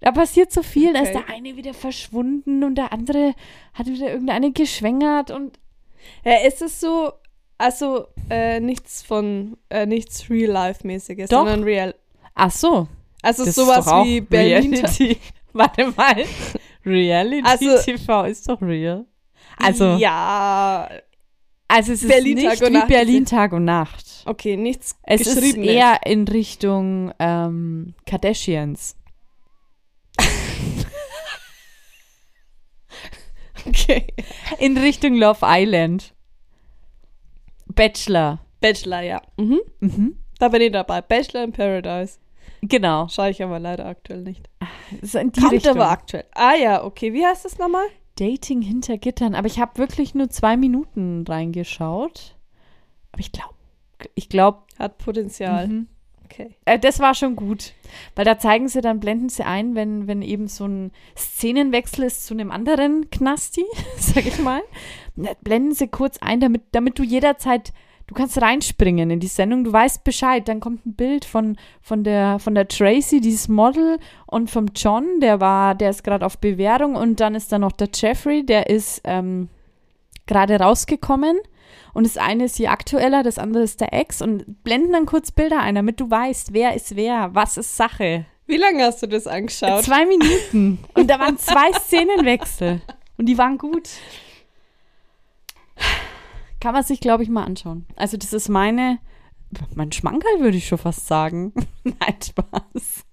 Da 0.00 0.12
passiert 0.12 0.50
so 0.52 0.62
viel, 0.62 0.92
da 0.94 1.00
ist 1.00 1.10
Okay. 1.14 1.24
der 1.26 1.34
eine 1.34 1.56
wieder 1.56 1.74
verschwunden 1.74 2.64
und 2.64 2.74
der 2.76 2.92
andere 2.92 3.34
hat 3.74 3.86
wieder 3.86 4.10
irgendeine 4.10 4.50
geschwängert 4.52 5.30
und 5.30 5.58
Ja, 6.24 6.36
ist 6.46 6.62
es 6.62 6.80
so, 6.80 7.12
also 7.58 8.06
äh, 8.30 8.60
nichts 8.60 9.02
von, 9.02 9.56
äh, 9.68 9.84
nichts 9.84 10.30
Real-Life-mäßiges, 10.30 11.28
sondern 11.28 11.62
real. 11.64 11.94
ach 12.34 12.50
so, 12.50 12.88
Also 13.22 13.44
das 13.44 13.54
sowas 13.54 13.86
ist 13.86 13.92
wie 14.04 14.20
Berlin. 14.22 14.72
Reality. 14.74 15.18
Warte 15.52 15.92
mal, 15.94 16.24
Reality 16.86 17.42
Also- 17.46 17.82
TV 17.84 18.24
ist 18.24 18.48
doch 18.48 18.62
real. 18.62 19.04
Also, 19.58 19.96
Ja, 19.96 20.88
also 21.68 21.92
es 21.92 22.02
ist 22.02 22.08
Berlin 22.08 22.36
nicht 22.36 22.48
Tag 22.48 22.60
und 22.62 22.68
wie 22.68 22.78
Nacht 22.78 22.88
Berlin 22.88 23.22
ist- 23.24 23.28
Tag 23.30 23.52
und 23.52 23.64
Nacht. 23.66 24.22
okay, 24.24 24.56
nichts 24.56 24.96
Es 25.02 25.20
ist 25.22 25.34
Geschriebenes. 25.34 25.68
eher 25.70 26.00
in 26.06 26.26
Richtung 26.26 27.12
ähm, 27.18 27.92
Kardashians. 28.06 28.96
Okay. 33.66 34.06
In 34.58 34.76
Richtung 34.78 35.14
Love 35.14 35.40
Island. 35.42 36.14
Bachelor. 37.66 38.40
Bachelor, 38.60 39.02
ja. 39.02 39.22
Mhm. 39.36 39.60
Mhm. 39.80 40.16
Da 40.38 40.48
bin 40.48 40.62
ich 40.62 40.72
dabei. 40.72 41.00
Bachelor 41.02 41.44
in 41.44 41.52
Paradise. 41.52 42.18
Genau. 42.62 43.08
Schaue 43.08 43.30
ich 43.30 43.42
aber 43.42 43.58
leider 43.58 43.86
aktuell 43.86 44.22
nicht. 44.22 44.48
Ist 45.00 45.14
in 45.14 45.32
die 45.32 45.40
Kommt 45.40 45.52
Richtung. 45.52 45.72
aber 45.76 45.90
aktuell. 45.90 46.24
Ah 46.34 46.54
ja, 46.54 46.84
okay. 46.84 47.12
Wie 47.12 47.24
heißt 47.24 47.44
das 47.44 47.58
nochmal? 47.58 47.86
Dating 48.16 48.60
hinter 48.60 48.98
Gittern. 48.98 49.34
Aber 49.34 49.46
ich 49.46 49.58
habe 49.60 49.78
wirklich 49.78 50.14
nur 50.14 50.28
zwei 50.28 50.56
Minuten 50.56 51.24
reingeschaut. 51.26 52.36
Aber 53.12 53.20
ich 53.20 53.32
glaube, 53.32 53.54
ich 54.14 54.28
glaube, 54.28 54.62
Hat 54.78 54.98
Potenzial. 54.98 55.68
mhm. 55.68 55.88
Okay. 56.30 56.50
äh, 56.64 56.78
das 56.78 57.00
war 57.00 57.14
schon 57.14 57.36
gut. 57.36 57.72
Weil 58.14 58.24
da 58.24 58.38
zeigen 58.38 58.68
sie 58.68 58.80
dann, 58.80 59.00
blenden 59.00 59.28
sie 59.28 59.44
ein, 59.44 59.74
wenn, 59.74 60.06
wenn 60.06 60.22
eben 60.22 60.46
so 60.46 60.66
ein 60.66 60.92
Szenenwechsel 61.16 62.04
ist 62.04 62.26
zu 62.26 62.34
einem 62.34 62.50
anderen 62.50 63.10
Knasti, 63.10 63.64
sag 63.96 64.26
ich 64.26 64.38
mal. 64.38 64.62
Blenden 65.42 65.74
sie 65.74 65.88
kurz 65.88 66.18
ein, 66.18 66.40
damit, 66.40 66.62
damit 66.72 66.98
du 66.98 67.02
jederzeit, 67.02 67.72
du 68.06 68.14
kannst 68.14 68.40
reinspringen 68.40 69.10
in 69.10 69.20
die 69.20 69.26
Sendung, 69.26 69.64
du 69.64 69.72
weißt 69.72 70.04
Bescheid. 70.04 70.46
Dann 70.46 70.60
kommt 70.60 70.86
ein 70.86 70.94
Bild 70.94 71.24
von, 71.24 71.56
von, 71.82 72.04
der, 72.04 72.38
von 72.38 72.54
der 72.54 72.68
Tracy, 72.68 73.20
dieses 73.20 73.48
Model, 73.48 73.98
und 74.26 74.50
vom 74.50 74.66
John, 74.74 75.20
der 75.20 75.40
war, 75.40 75.74
der 75.74 75.90
ist 75.90 76.04
gerade 76.04 76.24
auf 76.24 76.38
Bewährung, 76.38 76.94
und 76.94 77.18
dann 77.18 77.34
ist 77.34 77.50
da 77.50 77.58
noch 77.58 77.72
der 77.72 77.88
Jeffrey, 77.92 78.46
der 78.46 78.70
ist 78.70 79.00
ähm, 79.04 79.48
gerade 80.26 80.60
rausgekommen. 80.60 81.40
Und 81.92 82.04
das 82.06 82.16
eine 82.16 82.44
ist 82.44 82.56
hier 82.56 82.70
aktueller, 82.70 83.22
das 83.22 83.38
andere 83.38 83.62
ist 83.62 83.80
der 83.80 83.92
Ex 83.92 84.22
und 84.22 84.62
blenden 84.62 84.92
dann 84.92 85.06
kurz 85.06 85.30
Bilder 85.32 85.60
ein, 85.60 85.74
damit 85.74 86.00
du 86.00 86.10
weißt, 86.10 86.52
wer 86.52 86.74
ist 86.74 86.96
wer, 86.96 87.34
was 87.34 87.56
ist 87.56 87.76
Sache. 87.76 88.26
Wie 88.46 88.56
lange 88.56 88.84
hast 88.84 89.02
du 89.02 89.06
das 89.06 89.26
angeschaut? 89.26 89.84
Zwei 89.84 90.06
Minuten. 90.06 90.78
Und 90.94 91.08
da 91.08 91.18
waren 91.20 91.38
zwei 91.38 91.72
Szenenwechsel. 91.72 92.80
Und 93.16 93.26
die 93.26 93.38
waren 93.38 93.58
gut. 93.58 93.88
Kann 96.60 96.74
man 96.74 96.82
sich, 96.82 97.00
glaube 97.00 97.22
ich, 97.22 97.28
mal 97.28 97.44
anschauen. 97.44 97.86
Also, 97.96 98.16
das 98.16 98.32
ist 98.32 98.48
meine, 98.48 98.98
mein 99.74 99.92
Schmankerl, 99.92 100.40
würde 100.40 100.56
ich 100.56 100.66
schon 100.68 100.78
fast 100.78 101.06
sagen. 101.06 101.52
Nein, 101.84 102.16
Spaß. 102.22 103.04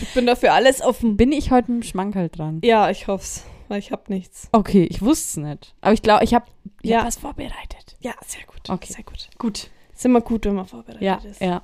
Ich 0.00 0.14
bin 0.14 0.26
dafür 0.26 0.52
alles 0.54 0.80
offen. 0.82 1.16
Bin 1.16 1.30
ich 1.32 1.50
heute 1.50 1.72
ein 1.72 1.82
Schmankerl 1.82 2.28
dran? 2.28 2.60
Ja, 2.64 2.90
ich 2.90 3.06
hoff's. 3.06 3.44
Weil 3.68 3.78
ich 3.78 3.92
hab 3.92 4.08
nichts. 4.08 4.48
Okay, 4.52 4.84
ich 4.84 5.02
wusste 5.02 5.40
es 5.40 5.46
nicht. 5.46 5.74
Aber 5.80 5.92
ich 5.92 6.02
glaube, 6.02 6.24
ich 6.24 6.34
habe 6.34 6.46
ich 6.82 6.90
Ja. 6.90 6.98
hab 7.00 7.06
was 7.06 7.16
vorbereitet. 7.16 7.83
Ja, 8.04 8.12
sehr 8.26 8.44
gut. 8.46 8.68
Okay. 8.68 8.92
Sehr 8.92 9.02
gut. 9.04 9.28
Gut. 9.38 9.70
Ist 9.94 10.04
immer 10.04 10.20
gut, 10.20 10.44
wenn 10.44 10.54
man 10.56 10.66
vorbereitet 10.66 11.00
Ja, 11.02 11.14
ist. 11.24 11.40
ja. 11.40 11.62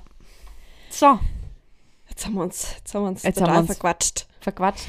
So, 0.89 1.19
Jetzt 2.09 2.25
haben 2.25 2.33
wir 2.35 2.43
uns, 2.43 2.75
jetzt 2.77 2.93
haben 2.95 3.03
wir 3.03 3.07
uns 3.09 3.23
Jetzt 3.23 3.35
total 3.37 3.49
haben 3.49 3.55
wir 3.67 3.69
uns- 3.69 3.77
verquatscht. 3.79 4.27
verquatscht. 4.41 4.85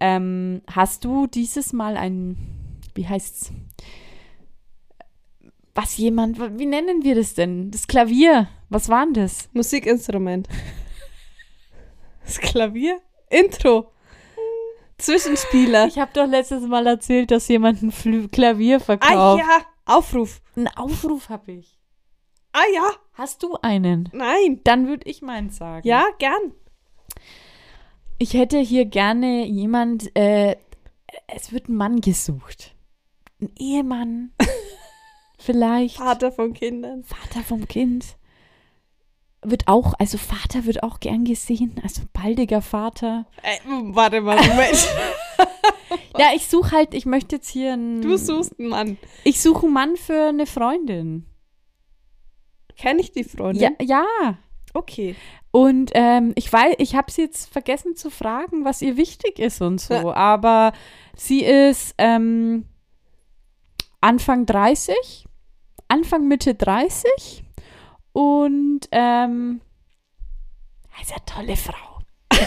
Ähm, 0.00 0.62
hast 0.70 1.04
du 1.04 1.26
dieses 1.26 1.72
Mal 1.72 1.96
ein, 1.96 2.36
wie 2.94 3.06
heißt's? 3.06 3.52
Was 5.74 5.96
jemand, 5.96 6.38
wie 6.58 6.66
nennen 6.66 7.02
wir 7.02 7.14
das 7.14 7.34
denn? 7.34 7.70
Das 7.70 7.86
Klavier. 7.86 8.48
Was 8.68 8.88
war 8.88 9.04
denn 9.04 9.14
das? 9.14 9.48
Musikinstrument. 9.52 10.48
Das 12.24 12.38
Klavier. 12.38 13.00
Intro. 13.30 13.90
Zwischenspieler. 14.98 15.86
Ich 15.88 15.98
habe 15.98 16.10
doch 16.14 16.26
letztes 16.26 16.62
Mal 16.66 16.86
erzählt, 16.86 17.30
dass 17.30 17.48
jemand 17.48 17.82
ein 17.82 17.90
Flü 17.90 18.28
Klavier 18.28 18.76
Ah 18.76 18.80
verkauft. 18.80 19.42
ja, 19.42 19.60
Aufruf. 19.84 20.40
Einen 20.56 20.68
Aufruf 20.68 21.28
habe 21.28 21.52
ich. 21.52 21.78
Ah 22.52 22.64
ja, 22.74 22.90
Hast 23.14 23.42
du 23.42 23.56
einen? 23.62 24.08
nein. 24.12 24.60
Dann 24.64 24.86
würde 24.86 25.08
ich 25.08 25.22
meins 25.22 25.56
sagen. 25.56 25.86
Ja, 25.86 26.04
gern. 26.18 26.52
Ich 28.18 28.34
hätte 28.34 28.58
hier 28.58 28.84
gerne 28.84 29.44
jemand, 29.46 30.14
äh, 30.16 30.56
es 31.28 31.52
wird 31.52 31.68
ein 31.68 31.76
Mann 31.76 32.00
gesucht. 32.00 32.74
Ein 33.40 33.50
Ehemann. 33.58 34.32
Vielleicht. 35.38 35.96
Vater 35.96 36.30
von 36.30 36.52
Kindern. 36.52 37.02
Vater 37.04 37.40
vom 37.40 37.66
Kind. 37.66 38.16
Wird 39.44 39.66
auch, 39.66 39.94
also 39.98 40.18
Vater 40.18 40.66
wird 40.66 40.82
auch 40.84 41.00
gern 41.00 41.24
gesehen, 41.24 41.80
also 41.82 42.02
baldiger 42.12 42.62
Vater. 42.62 43.26
Äh, 43.42 43.58
warte 43.66 44.20
mal, 44.20 44.36
Moment. 44.36 44.88
Ja, 46.18 46.28
ich 46.34 46.46
suche 46.46 46.72
halt, 46.72 46.94
ich 46.94 47.06
möchte 47.06 47.36
jetzt 47.36 47.48
hier 47.48 47.72
einen. 47.72 48.02
du 48.02 48.16
suchst 48.16 48.58
einen 48.58 48.68
Mann. 48.68 48.98
Ich 49.24 49.40
suche 49.40 49.66
einen 49.66 49.74
Mann 49.74 49.96
für 49.96 50.28
eine 50.28 50.46
Freundin. 50.46 51.26
Kenn 52.76 52.98
ich 52.98 53.12
die 53.12 53.24
Freundin? 53.24 53.76
Ja, 53.80 54.04
ja. 54.24 54.38
Okay. 54.74 55.16
Und 55.50 55.90
ähm, 55.94 56.32
ich 56.34 56.50
weiß, 56.50 56.76
ich 56.78 56.94
habe 56.94 57.10
sie 57.10 57.22
jetzt 57.22 57.52
vergessen 57.52 57.94
zu 57.94 58.10
fragen, 58.10 58.64
was 58.64 58.80
ihr 58.80 58.96
wichtig 58.96 59.38
ist 59.38 59.60
und 59.60 59.80
so. 59.80 59.94
Ja. 59.94 60.14
Aber 60.14 60.72
sie 61.14 61.44
ist 61.44 61.94
ähm, 61.98 62.66
Anfang 64.00 64.46
30, 64.46 65.26
Anfang 65.88 66.26
Mitte 66.26 66.54
30 66.54 67.44
und 68.12 68.80
ähm, 68.90 69.60
ist 71.00 71.12
eine 71.12 71.24
tolle 71.26 71.56
Frau. 71.56 72.00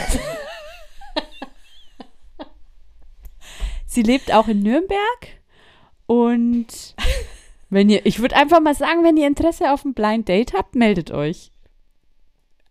sie 3.86 4.02
lebt 4.02 4.34
auch 4.34 4.48
in 4.48 4.64
Nürnberg 4.64 5.28
und 6.08 6.96
wenn 7.70 7.90
ihr, 7.90 8.06
ich 8.06 8.20
würde 8.20 8.36
einfach 8.36 8.60
mal 8.62 8.76
sagen, 8.76 9.04
wenn 9.04 9.18
ihr 9.18 9.28
Interesse 9.28 9.72
auf 9.72 9.84
ein 9.86 9.94
Blind 9.94 10.30
Date 10.30 10.54
habt, 10.54 10.76
meldet 10.76 11.12
euch. 11.12 11.52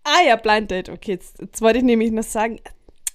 Ah 0.05 0.23
ja, 0.27 0.37
Blind 0.37 0.71
Date. 0.71 0.89
Okay, 0.89 1.13
jetzt, 1.13 1.41
jetzt 1.41 1.61
wollte 1.61 1.79
ich 1.79 1.85
nämlich 1.85 2.11
noch 2.13 2.23
sagen, 2.23 2.61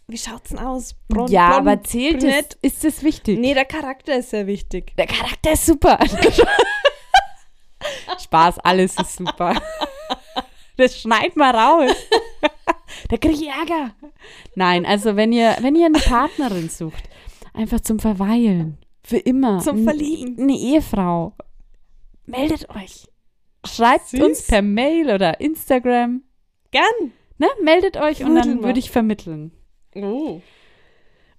wie 0.07 0.17
schaut's 0.17 0.49
denn 0.49 0.59
aus? 0.59 0.95
Blond, 1.07 1.29
ja, 1.29 1.59
blond, 1.59 1.67
aber 1.67 1.83
zählt 1.83 2.17
es? 2.17 2.23
brünett? 2.23 2.57
Ist 2.61 2.83
das 2.83 3.03
wichtig? 3.03 3.39
Nee, 3.39 3.53
der 3.53 3.65
Charakter 3.65 4.17
ist 4.17 4.31
sehr 4.31 4.47
wichtig. 4.47 4.95
Der 4.97 5.05
Charakter 5.05 5.51
ist 5.51 5.65
super. 5.65 5.99
Spaß, 8.29 8.59
alles 8.59 8.95
ist 8.97 9.15
super. 9.17 9.59
Das 10.77 10.97
schneid 10.97 11.35
mal 11.35 11.53
raus. 11.53 11.93
Da 13.09 13.17
krieg 13.17 13.33
ich 13.33 13.47
Ärger. 13.49 13.93
Nein, 14.55 14.85
also 14.85 15.17
wenn 15.17 15.33
ihr, 15.33 15.57
wenn 15.59 15.75
ihr 15.75 15.87
eine 15.87 15.99
Partnerin 15.99 16.69
sucht, 16.69 17.03
einfach 17.53 17.81
zum 17.81 17.99
Verweilen, 17.99 18.77
für 19.03 19.17
immer. 19.17 19.59
Zum 19.59 19.83
Verlieben. 19.83 20.39
Eine 20.39 20.55
Ehefrau. 20.57 21.33
Meldet 22.27 22.69
euch. 22.69 23.07
Schreibt 23.67 24.07
Süß. 24.07 24.21
uns 24.21 24.47
per 24.47 24.61
Mail 24.61 25.13
oder 25.13 25.41
Instagram. 25.41 26.23
Gern. 26.71 27.11
Ne? 27.39 27.47
Meldet 27.61 27.97
euch 27.97 28.21
und 28.23 28.27
Vermittel 28.27 28.53
dann 28.55 28.63
würde 28.63 28.79
ich 28.79 28.89
vermitteln. 28.89 29.51
Oh. 29.95 30.39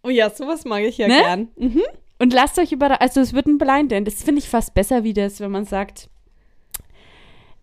Oh 0.03 0.11
ja, 0.11 0.29
sowas 0.29 0.67
mag 0.67 0.83
ich 0.83 0.99
ja 0.99 1.09
Ne? 1.09 1.19
gern. 1.19 1.49
Mhm. 1.57 1.83
Und 2.19 2.35
lasst 2.35 2.59
euch 2.59 2.73
überraschen. 2.73 3.01
Also, 3.01 3.21
es 3.21 3.33
wird 3.33 3.47
ein 3.47 3.57
Blind 3.57 3.91
Date. 3.91 4.07
Das 4.07 4.23
finde 4.23 4.41
ich 4.41 4.51
fast 4.51 4.75
besser, 4.75 5.03
wie 5.03 5.15
das, 5.15 5.41
wenn 5.41 5.51
man 5.51 5.65
sagt, 5.65 6.11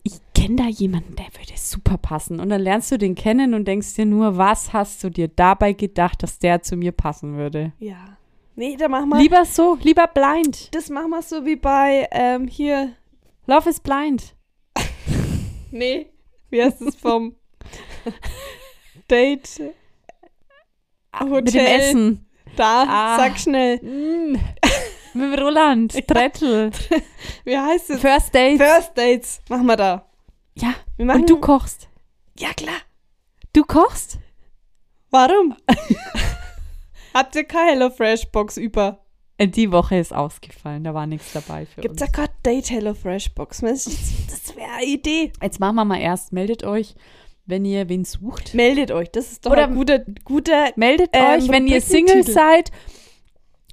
ich 0.08 0.20
kenne 0.34 0.56
da 0.56 0.68
jemanden, 0.68 1.16
der 1.16 1.26
würde 1.26 1.54
super 1.58 1.98
passen. 1.98 2.40
Und 2.40 2.50
dann 2.50 2.62
lernst 2.62 2.92
du 2.92 2.98
den 2.98 3.16
kennen 3.16 3.54
und 3.54 3.66
denkst 3.68 3.94
dir 3.96 4.06
nur, 4.06 4.38
was 4.38 4.74
hast 4.74 5.04
du 5.04 5.10
dir 5.10 5.28
dabei 5.28 5.74
gedacht, 5.74 6.24
dass 6.24 6.40
der 6.40 6.62
zu 6.62 6.76
mir 6.76 6.92
passen 6.92 7.38
würde? 7.38 7.74
Ja. 7.80 8.18
Nee, 8.56 8.76
dann 8.76 8.92
mach 8.92 9.06
mal. 9.06 9.22
Lieber 9.22 9.46
so, 9.46 9.78
lieber 9.84 10.08
blind. 10.08 10.74
das 10.74 10.90
machen 10.90 11.12
wir 11.12 11.22
so 11.22 11.46
wie 11.46 11.56
bei 11.56 12.08
ähm, 12.12 12.48
hier. 12.48 12.94
Love 13.46 13.70
is 13.70 13.80
blind. 13.80 14.36
Nee. 15.72 16.08
Wie 16.50 16.64
heißt 16.64 16.82
es 16.82 16.96
vom 16.96 17.36
Date? 19.12 19.62
Hotel. 21.20 21.42
Mit 21.42 21.54
dem 21.54 21.66
Essen. 21.66 22.26
Da, 22.56 22.86
Ah. 22.88 23.18
sag 23.18 23.38
schnell. 23.38 23.78
Mm. 23.84 24.38
Mit 25.18 25.34
dem 25.34 25.44
Roland, 25.44 26.08
Trettel. 26.08 26.72
Wie 27.46 27.58
heißt 27.58 27.90
es? 27.92 28.02
First 28.02 28.34
Date. 28.34 28.58
First 28.62 28.98
Dates. 28.98 29.42
Machen 29.50 29.66
wir 29.66 29.76
da. 29.76 30.06
Ja, 30.56 30.74
Wir 30.96 31.06
machen 31.06 31.22
und 31.22 31.30
du 31.30 31.38
kochst. 31.40 31.88
Ja, 32.40 32.50
klar. 32.54 32.76
Du 33.54 33.64
kochst? 33.64 34.20
Warum? 35.10 35.56
Habt 37.14 37.36
ihr 37.36 37.44
keine 37.46 37.72
HelloFresh-Box 37.72 38.58
über? 38.58 39.00
Äh, 39.38 39.48
Die 39.48 39.72
Woche 39.72 39.98
ist 39.98 40.14
ausgefallen, 40.14 40.84
da 40.84 40.94
war 40.94 41.06
nichts 41.08 41.32
dabei 41.34 41.66
für 41.66 41.82
Gibt's 41.82 42.02
uns. 42.02 42.12
ja 42.12 42.16
gerade 42.16 42.34
Date 42.46 42.70
HelloFresh-Box? 42.70 43.60
Das, 43.62 43.86
das 43.86 44.56
wäre 44.56 44.70
eine 44.78 44.86
Idee. 44.86 45.32
Jetzt 45.42 45.60
machen 45.60 45.76
wir 45.76 45.86
mal 45.86 46.00
erst, 46.00 46.34
meldet 46.34 46.64
euch, 46.64 46.96
wenn 47.46 47.64
ihr 47.66 47.88
wen 47.90 48.04
sucht. 48.04 48.54
Meldet 48.54 48.92
euch. 48.92 49.10
Das 49.12 49.32
ist 49.32 49.46
doch 49.46 49.52
Oder- 49.52 49.66
ein 49.66 49.76
guter, 49.76 50.00
guter 50.26 50.72
Meldet 50.76 51.10
Ähm, 51.14 51.40
euch, 51.42 51.50
wenn 51.50 51.66
ihr 51.68 51.82
Single 51.82 52.24
seid. 52.24 52.72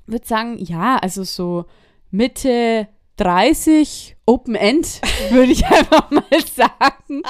Würde 0.06 0.26
sagen, 0.26 0.58
ja, 0.58 0.96
also 0.98 1.24
so 1.24 1.64
Mitte 2.10 2.88
30, 3.16 4.16
Open 4.26 4.54
End, 4.54 5.00
würde 5.30 5.52
ich 5.52 5.64
einfach 5.66 6.10
mal 6.10 6.24
sagen. 6.54 7.22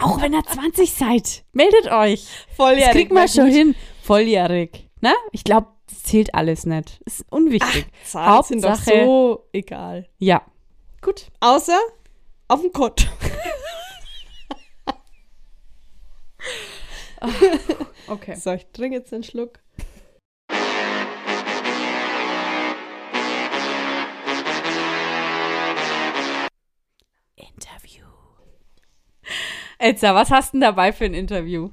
Auch 0.00 0.20
wenn 0.20 0.32
ihr 0.34 0.44
20 0.44 0.92
seid, 0.92 1.44
meldet 1.52 1.90
euch. 1.90 2.26
Volljährig. 2.56 2.84
Das 2.84 2.92
kriegt 2.92 3.12
man 3.12 3.28
schon 3.28 3.46
hin. 3.50 3.74
Volljährig. 4.02 4.88
Ne? 5.00 5.12
Ich 5.32 5.44
glaube, 5.44 5.68
das 5.88 6.02
zählt 6.04 6.34
alles 6.34 6.66
nicht. 6.66 7.00
Ist 7.04 7.24
unwichtig. 7.30 7.86
Zahlen 8.04 8.42
sind 8.44 8.64
doch 8.64 8.70
Hauptsache- 8.70 9.04
so 9.04 9.48
egal. 9.52 10.08
Ja. 10.18 10.42
Gut. 11.00 11.26
Außer 11.40 11.78
auf 12.48 12.60
dem 12.60 12.72
Konto. 12.72 13.04
Okay. 18.06 18.34
So, 18.34 18.52
ich 18.52 18.66
trinke 18.72 18.96
jetzt 18.98 19.12
einen 19.12 19.22
Schluck. 19.22 19.60
Elsa, 29.80 30.14
was 30.14 30.30
hast 30.30 30.52
du 30.52 30.56
denn 30.58 30.60
dabei 30.60 30.92
für 30.92 31.06
ein 31.06 31.14
Interview? 31.14 31.70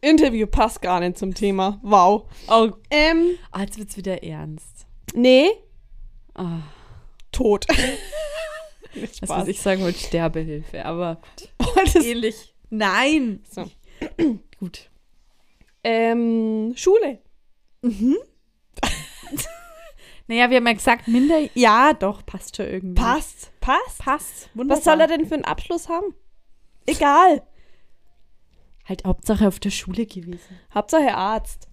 Interview 0.00 0.46
passt 0.46 0.80
gar 0.80 1.00
nicht 1.00 1.18
zum 1.18 1.34
Thema. 1.34 1.80
Wow. 1.82 2.28
Oh, 2.48 2.70
Ähm, 2.90 3.36
ah, 3.50 3.62
jetzt 3.62 3.78
wird's 3.78 3.96
wieder 3.96 4.22
ernst. 4.22 4.86
nee, 5.14 5.48
Ah, 6.34 6.60
tot. 7.32 7.66
das, 8.94 9.28
was 9.28 9.48
ich 9.48 9.60
sagen 9.60 9.82
wollte, 9.82 9.98
Sterbehilfe, 9.98 10.84
aber 10.84 11.20
Oh, 11.58 11.66
das, 11.84 11.96
ähnlich. 11.96 12.54
Nein. 12.70 13.42
so. 13.50 13.64
Gut. 14.60 14.88
Ähm, 15.82 16.74
Schule. 16.76 17.18
Naja, 20.28 20.50
wir 20.50 20.56
haben 20.56 20.66
ja 20.66 20.72
gesagt, 20.72 21.06
minder. 21.06 21.38
Ja, 21.54 21.92
doch, 21.92 22.26
passt 22.26 22.56
schon 22.56 22.66
irgendwie. 22.66 23.00
Passt. 23.00 23.52
Passt. 23.60 23.98
Passt. 23.98 24.50
Wunderbar. 24.54 24.78
Was 24.78 24.84
soll 24.84 25.00
er 25.00 25.06
denn 25.06 25.24
für 25.24 25.34
einen 25.34 25.44
Abschluss 25.44 25.88
haben? 25.88 26.14
Egal. 26.86 27.42
Halt 28.84 29.04
Hauptsache 29.04 29.48
auf 29.48 29.58
der 29.58 29.70
Schule 29.70 30.06
gewesen. 30.06 30.60
Hauptsache 30.72 31.14
Arzt. 31.14 31.68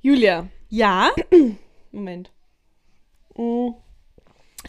Julia. 0.00 0.48
Ja. 0.68 1.10
Moment. 1.92 2.30
Mm. 3.36 3.70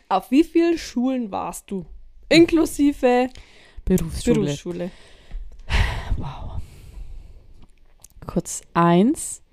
Auf 0.10 0.32
wie 0.32 0.44
vielen 0.44 0.78
Schulen 0.78 1.32
warst 1.32 1.70
du? 1.70 1.86
Inklusive 2.30 3.30
Berufsschule. 3.86 4.40
Berufsschule. 4.40 4.92
Wow. 6.18 6.62
Kurz 8.26 8.62
eins. 8.74 9.44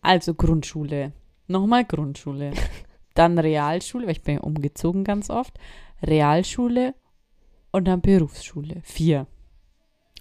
Also 0.00 0.34
Grundschule. 0.34 1.12
Nochmal 1.46 1.84
Grundschule. 1.84 2.52
Dann 3.14 3.38
Realschule, 3.38 4.06
weil 4.06 4.12
ich 4.12 4.22
bin 4.22 4.34
ja 4.36 4.40
umgezogen 4.40 5.04
ganz 5.04 5.30
oft. 5.30 5.58
Realschule 6.02 6.94
und 7.76 7.84
dann 7.84 8.00
Berufsschule. 8.00 8.80
Vier. 8.84 9.26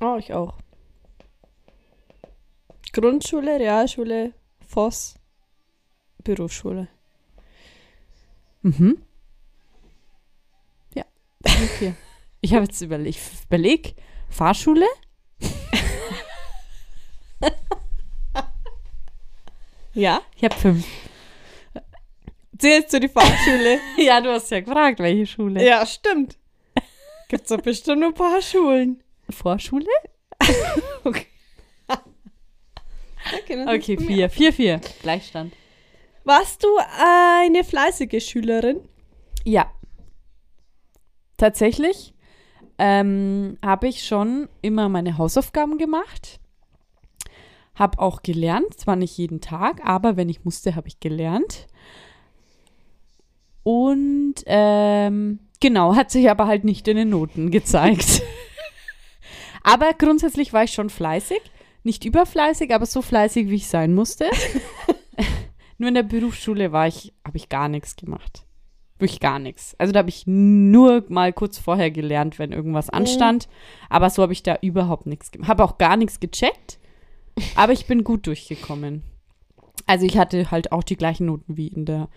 Oh, 0.02 0.18
ich 0.20 0.34
auch. 0.34 0.58
Grundschule, 2.92 3.58
Realschule, 3.60 4.34
Voss, 4.60 5.16
Berufsschule. 6.22 6.90
Mhm. 8.62 9.02
Ja, 10.96 11.06
vier. 11.80 11.96
Ich 12.42 12.54
habe 12.54 12.66
jetzt 12.66 12.82
überlegt, 12.82 13.20
überleg, 13.46 13.96
Fahrschule? 14.30 14.88
Ja? 19.94 20.22
Ich 20.36 20.44
habe 20.44 20.56
fünf. 20.56 20.86
Zählst 22.58 22.92
du 22.92 23.00
die 23.00 23.08
Fahrschule? 23.08 23.80
Ja, 23.98 24.20
du 24.20 24.30
hast 24.30 24.52
ja 24.52 24.60
gefragt, 24.60 25.00
welche 25.00 25.26
Schule. 25.26 25.66
ja, 25.66 25.86
stimmt. 25.86 26.38
Gibt's 27.28 27.50
doch 27.50 27.62
bestimmt 27.62 28.00
nur 28.00 28.10
ein 28.10 28.14
paar 28.14 28.42
Schulen. 28.42 29.04
Vorschule? 29.30 29.88
Okay. 31.04 31.28
Okay, 33.68 33.98
vier. 33.98 34.30
Vier, 34.30 34.54
vier. 34.54 34.82
Gleichstand. 35.02 35.54
Warst 36.24 36.64
du 36.64 36.68
eine 37.00 37.64
fleißige 37.64 38.24
Schülerin? 38.24 38.82
Ja. 39.44 39.72
Tatsächlich 41.38 42.14
ähm, 42.78 43.58
habe 43.64 43.88
ich 43.88 44.06
schon 44.06 44.50
immer 44.62 44.90
meine 44.90 45.18
Hausaufgaben 45.18 45.78
gemacht. 45.78 46.40
Habe 47.76 48.00
auch 48.00 48.22
gelernt, 48.22 48.80
zwar 48.80 48.96
nicht 48.96 49.18
jeden 49.18 49.42
Tag, 49.42 49.82
aber 49.84 50.18
wenn 50.18 50.30
ich 50.30 50.46
musste, 50.46 50.76
habe 50.76 50.88
ich 50.88 51.00
gelernt. 51.00 51.68
Und 53.64 54.36
ähm, 54.46 55.40
genau, 55.60 55.96
hat 55.96 56.12
sich 56.12 56.30
aber 56.30 56.48
halt 56.48 56.64
nicht 56.64 56.88
in 56.88 56.98
den 56.98 57.10
Noten 57.10 57.52
gezeigt. 57.52 58.22
aber 59.64 59.94
grundsätzlich 59.94 60.54
war 60.54 60.64
ich 60.64 60.74
schon 60.74 60.90
fleißig. 60.90 61.40
Nicht 61.84 62.04
überfleißig, 62.06 62.74
aber 62.74 62.86
so 62.86 63.02
fleißig, 63.02 63.50
wie 63.50 63.56
ich 63.56 63.68
sein 63.68 63.94
musste. 63.94 64.30
Nur 65.78 65.90
in 65.90 65.96
der 65.96 66.04
Berufsschule 66.04 66.72
war 66.72 66.88
ich, 66.88 67.14
habe 67.26 67.38
ich 67.38 67.50
gar 67.50 67.70
nichts 67.70 67.96
gemacht. 67.96 68.46
Wirklich 68.98 69.20
gar 69.20 69.40
nichts. 69.40 69.76
Also 69.78 69.92
da 69.92 70.00
habe 70.00 70.10
ich 70.10 70.26
nur 70.26 71.04
mal 71.10 71.34
kurz 71.34 71.58
vorher 71.58 71.92
gelernt, 71.92 72.40
wenn 72.40 72.54
irgendwas 72.54 72.90
anstand. 72.90 73.50
Aber 73.90 74.10
so 74.10 74.24
habe 74.24 74.32
ich 74.32 74.42
da 74.42 74.58
überhaupt 74.62 75.06
nichts 75.06 75.32
gemacht. 75.32 75.50
Habe 75.50 75.66
auch 75.66 75.78
gar 75.78 75.98
nichts 75.98 76.22
gecheckt. 76.22 76.80
Aber 77.56 77.74
ich 77.74 77.88
bin 77.88 78.06
gut 78.06 78.26
durchgekommen. 78.26 79.04
Also 79.86 80.06
ich 80.06 80.18
hatte 80.18 80.50
halt 80.50 80.72
auch 80.72 80.84
die 80.84 80.96
gleichen 80.96 81.26
Noten 81.26 81.58
wie 81.58 81.68
in 81.68 81.86
der, 81.86 82.08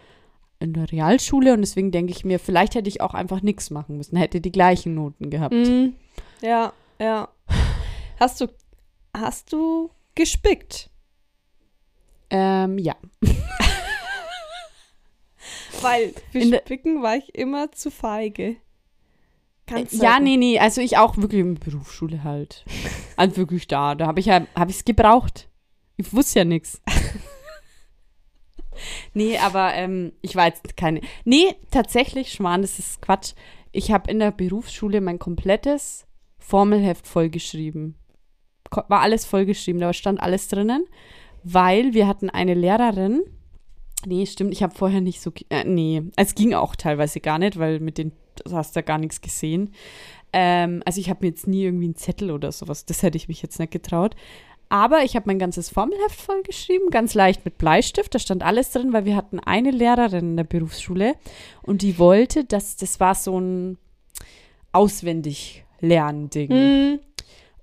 in 0.60 0.72
der 0.72 0.90
Realschule 0.90 1.52
und 1.54 1.60
deswegen 1.60 1.90
denke 1.92 2.12
ich 2.12 2.24
mir, 2.24 2.38
vielleicht 2.38 2.74
hätte 2.74 2.88
ich 2.88 3.00
auch 3.00 3.14
einfach 3.14 3.42
nichts 3.42 3.70
machen 3.70 3.96
müssen, 3.96 4.16
hätte 4.16 4.40
die 4.40 4.50
gleichen 4.52 4.94
Noten 4.94 5.30
gehabt. 5.30 5.54
Mhm. 5.54 5.94
Ja, 6.40 6.72
ja. 6.98 7.28
Hast 8.18 8.40
du, 8.40 8.46
hast 9.16 9.52
du 9.52 9.90
gespickt? 10.14 10.90
Ähm, 12.30 12.78
ja. 12.78 12.96
Weil 15.80 16.12
für 16.32 16.38
In 16.40 16.52
Spicken 16.54 17.02
war 17.02 17.16
ich 17.16 17.34
immer 17.34 17.70
zu 17.72 17.90
feige. 17.90 18.56
Ganz 19.66 19.92
Ja, 19.92 19.98
selten. 20.12 20.24
nee, 20.24 20.36
nee, 20.36 20.58
also 20.58 20.80
ich 20.80 20.96
auch 20.98 21.16
wirklich 21.18 21.40
in 21.40 21.54
der 21.54 21.64
Berufsschule 21.70 22.24
halt. 22.24 22.64
Also 23.16 23.36
wirklich 23.36 23.68
da, 23.68 23.94
da 23.94 24.06
habe 24.06 24.18
ich 24.20 24.26
ja, 24.26 24.46
habe 24.56 24.70
ich 24.70 24.78
es 24.78 24.84
gebraucht. 24.84 25.48
Ich 25.96 26.12
wusste 26.12 26.40
ja 26.40 26.44
nichts. 26.44 26.80
Nee, 29.14 29.38
aber 29.38 29.74
ähm, 29.74 30.12
ich 30.22 30.36
war 30.36 30.46
jetzt 30.46 30.76
keine. 30.76 31.00
Nee, 31.24 31.54
tatsächlich, 31.70 32.32
Schwan, 32.32 32.62
das 32.62 32.78
ist 32.78 33.02
Quatsch. 33.02 33.32
Ich 33.72 33.92
habe 33.92 34.10
in 34.10 34.18
der 34.18 34.30
Berufsschule 34.30 35.00
mein 35.00 35.18
komplettes 35.18 36.06
Formelheft 36.38 37.06
vollgeschrieben. 37.06 37.96
War 38.70 39.00
alles 39.00 39.24
vollgeschrieben, 39.24 39.80
da 39.80 39.92
stand 39.92 40.20
alles 40.20 40.48
drinnen, 40.48 40.84
weil 41.42 41.94
wir 41.94 42.06
hatten 42.06 42.30
eine 42.30 42.54
Lehrerin. 42.54 43.22
Nee, 44.06 44.26
stimmt, 44.26 44.52
ich 44.52 44.62
habe 44.62 44.74
vorher 44.74 45.00
nicht 45.00 45.20
so. 45.20 45.32
Äh, 45.48 45.64
nee, 45.64 46.02
es 46.16 46.34
ging 46.34 46.54
auch 46.54 46.76
teilweise 46.76 47.20
gar 47.20 47.38
nicht, 47.38 47.58
weil 47.58 47.80
mit 47.80 47.98
den. 47.98 48.12
Du 48.44 48.54
hast 48.54 48.76
ja 48.76 48.82
gar 48.82 48.98
nichts 48.98 49.20
gesehen. 49.20 49.72
Ähm, 50.32 50.82
also 50.84 51.00
ich 51.00 51.10
habe 51.10 51.20
mir 51.22 51.30
jetzt 51.30 51.46
nie 51.46 51.64
irgendwie 51.64 51.86
einen 51.86 51.96
Zettel 51.96 52.30
oder 52.30 52.52
sowas, 52.52 52.84
das 52.84 53.02
hätte 53.02 53.16
ich 53.16 53.28
mich 53.28 53.42
jetzt 53.42 53.58
nicht 53.58 53.72
getraut. 53.72 54.14
Aber 54.68 55.02
ich 55.02 55.16
habe 55.16 55.26
mein 55.26 55.38
ganzes 55.38 55.70
Formelheft 55.70 56.20
vollgeschrieben, 56.20 56.90
ganz 56.90 57.14
leicht 57.14 57.44
mit 57.44 57.56
Bleistift. 57.58 58.14
Da 58.14 58.18
stand 58.18 58.42
alles 58.42 58.70
drin, 58.70 58.92
weil 58.92 59.04
wir 59.04 59.16
hatten 59.16 59.40
eine 59.40 59.70
Lehrerin 59.70 60.30
in 60.30 60.36
der 60.36 60.44
Berufsschule 60.44 61.14
und 61.62 61.82
die 61.82 61.98
wollte, 61.98 62.44
dass 62.44 62.76
das 62.76 63.00
war 63.00 63.14
so 63.14 63.38
ein 63.40 63.78
auswendig 64.72 65.64
Lernding. 65.80 66.50
Mhm. 66.50 66.98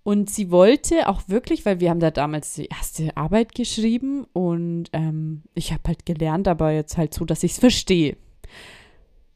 Und 0.04 0.30
sie 0.30 0.52
wollte 0.52 1.10
auch 1.10 1.24
wirklich, 1.28 1.66
weil 1.66 1.80
wir 1.80 1.90
haben 1.90 2.00
da 2.00 2.12
damals 2.12 2.54
die 2.54 2.66
erste 2.66 3.18
Arbeit 3.18 3.56
geschrieben 3.56 4.26
und 4.34 4.86
ähm, 4.94 5.42
ich 5.56 5.72
habe 5.72 5.82
halt 5.88 6.06
gelernt, 6.06 6.48
aber 6.48 6.72
jetzt 6.72 6.98
halt 6.98 7.14
so, 7.14 7.26
dass 7.26 7.42
ich 7.42 7.54
es 7.54 7.60
verstehe. 7.60 8.16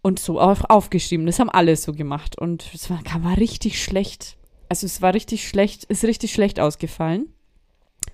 Und 0.01 0.19
so 0.19 0.39
auf, 0.39 0.63
aufgeschrieben. 0.69 1.25
Das 1.25 1.39
haben 1.39 1.49
alle 1.49 1.75
so 1.75 1.91
gemacht. 1.91 2.37
Und 2.37 2.69
es 2.73 2.89
war, 2.89 3.01
war 3.21 3.37
richtig 3.37 3.83
schlecht. 3.83 4.37
Also 4.69 4.85
es 4.85 5.01
war 5.01 5.13
richtig 5.13 5.47
schlecht, 5.47 5.85
ist 5.85 6.03
richtig 6.03 6.31
schlecht 6.31 6.59
ausgefallen. 6.59 7.33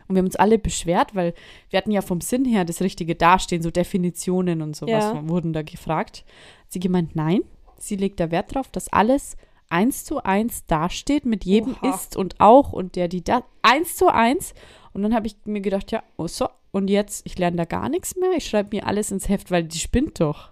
Und 0.07 0.15
wir 0.15 0.19
haben 0.19 0.25
uns 0.27 0.35
alle 0.35 0.57
beschwert, 0.59 1.15
weil 1.15 1.33
wir 1.69 1.77
hatten 1.77 1.91
ja 1.91 2.01
vom 2.01 2.21
Sinn 2.21 2.45
her 2.45 2.63
das 2.65 2.81
richtige 2.81 3.15
Dastehen, 3.15 3.61
so 3.63 3.71
Definitionen 3.71 4.61
und 4.61 4.75
sowas 4.75 5.13
Ja. 5.13 5.27
wurden 5.29 5.53
da 5.53 5.61
gefragt. 5.63 6.25
Hat 6.61 6.71
sie 6.71 6.79
gemeint, 6.79 7.15
nein, 7.15 7.41
sie 7.77 7.95
legt 7.95 8.19
da 8.19 8.29
Wert 8.31 8.53
drauf, 8.53 8.69
dass 8.71 8.87
alles 8.91 9.35
eins 9.69 10.03
zu 10.05 10.23
eins 10.23 10.65
dasteht, 10.67 11.25
mit 11.25 11.43
jedem 11.43 11.75
Oha. 11.81 11.95
ist 11.95 12.15
und 12.15 12.39
auch 12.39 12.71
und 12.71 12.95
der, 12.95 13.07
die 13.07 13.23
da, 13.23 13.43
eins 13.63 13.95
zu 13.95 14.07
eins. 14.13 14.53
Und 14.93 15.01
dann 15.03 15.15
habe 15.15 15.27
ich 15.27 15.35
mir 15.45 15.61
gedacht, 15.61 15.91
ja, 15.91 16.03
oh 16.17 16.27
so, 16.27 16.47
und 16.71 16.89
jetzt, 16.89 17.25
ich 17.25 17.37
lerne 17.37 17.57
da 17.57 17.65
gar 17.65 17.89
nichts 17.89 18.15
mehr, 18.15 18.31
ich 18.37 18.45
schreibe 18.47 18.75
mir 18.75 18.85
alles 18.85 19.09
ins 19.11 19.27
Heft, 19.27 19.49
weil 19.49 19.63
die 19.63 19.79
spinnt 19.79 20.19
doch. 20.19 20.51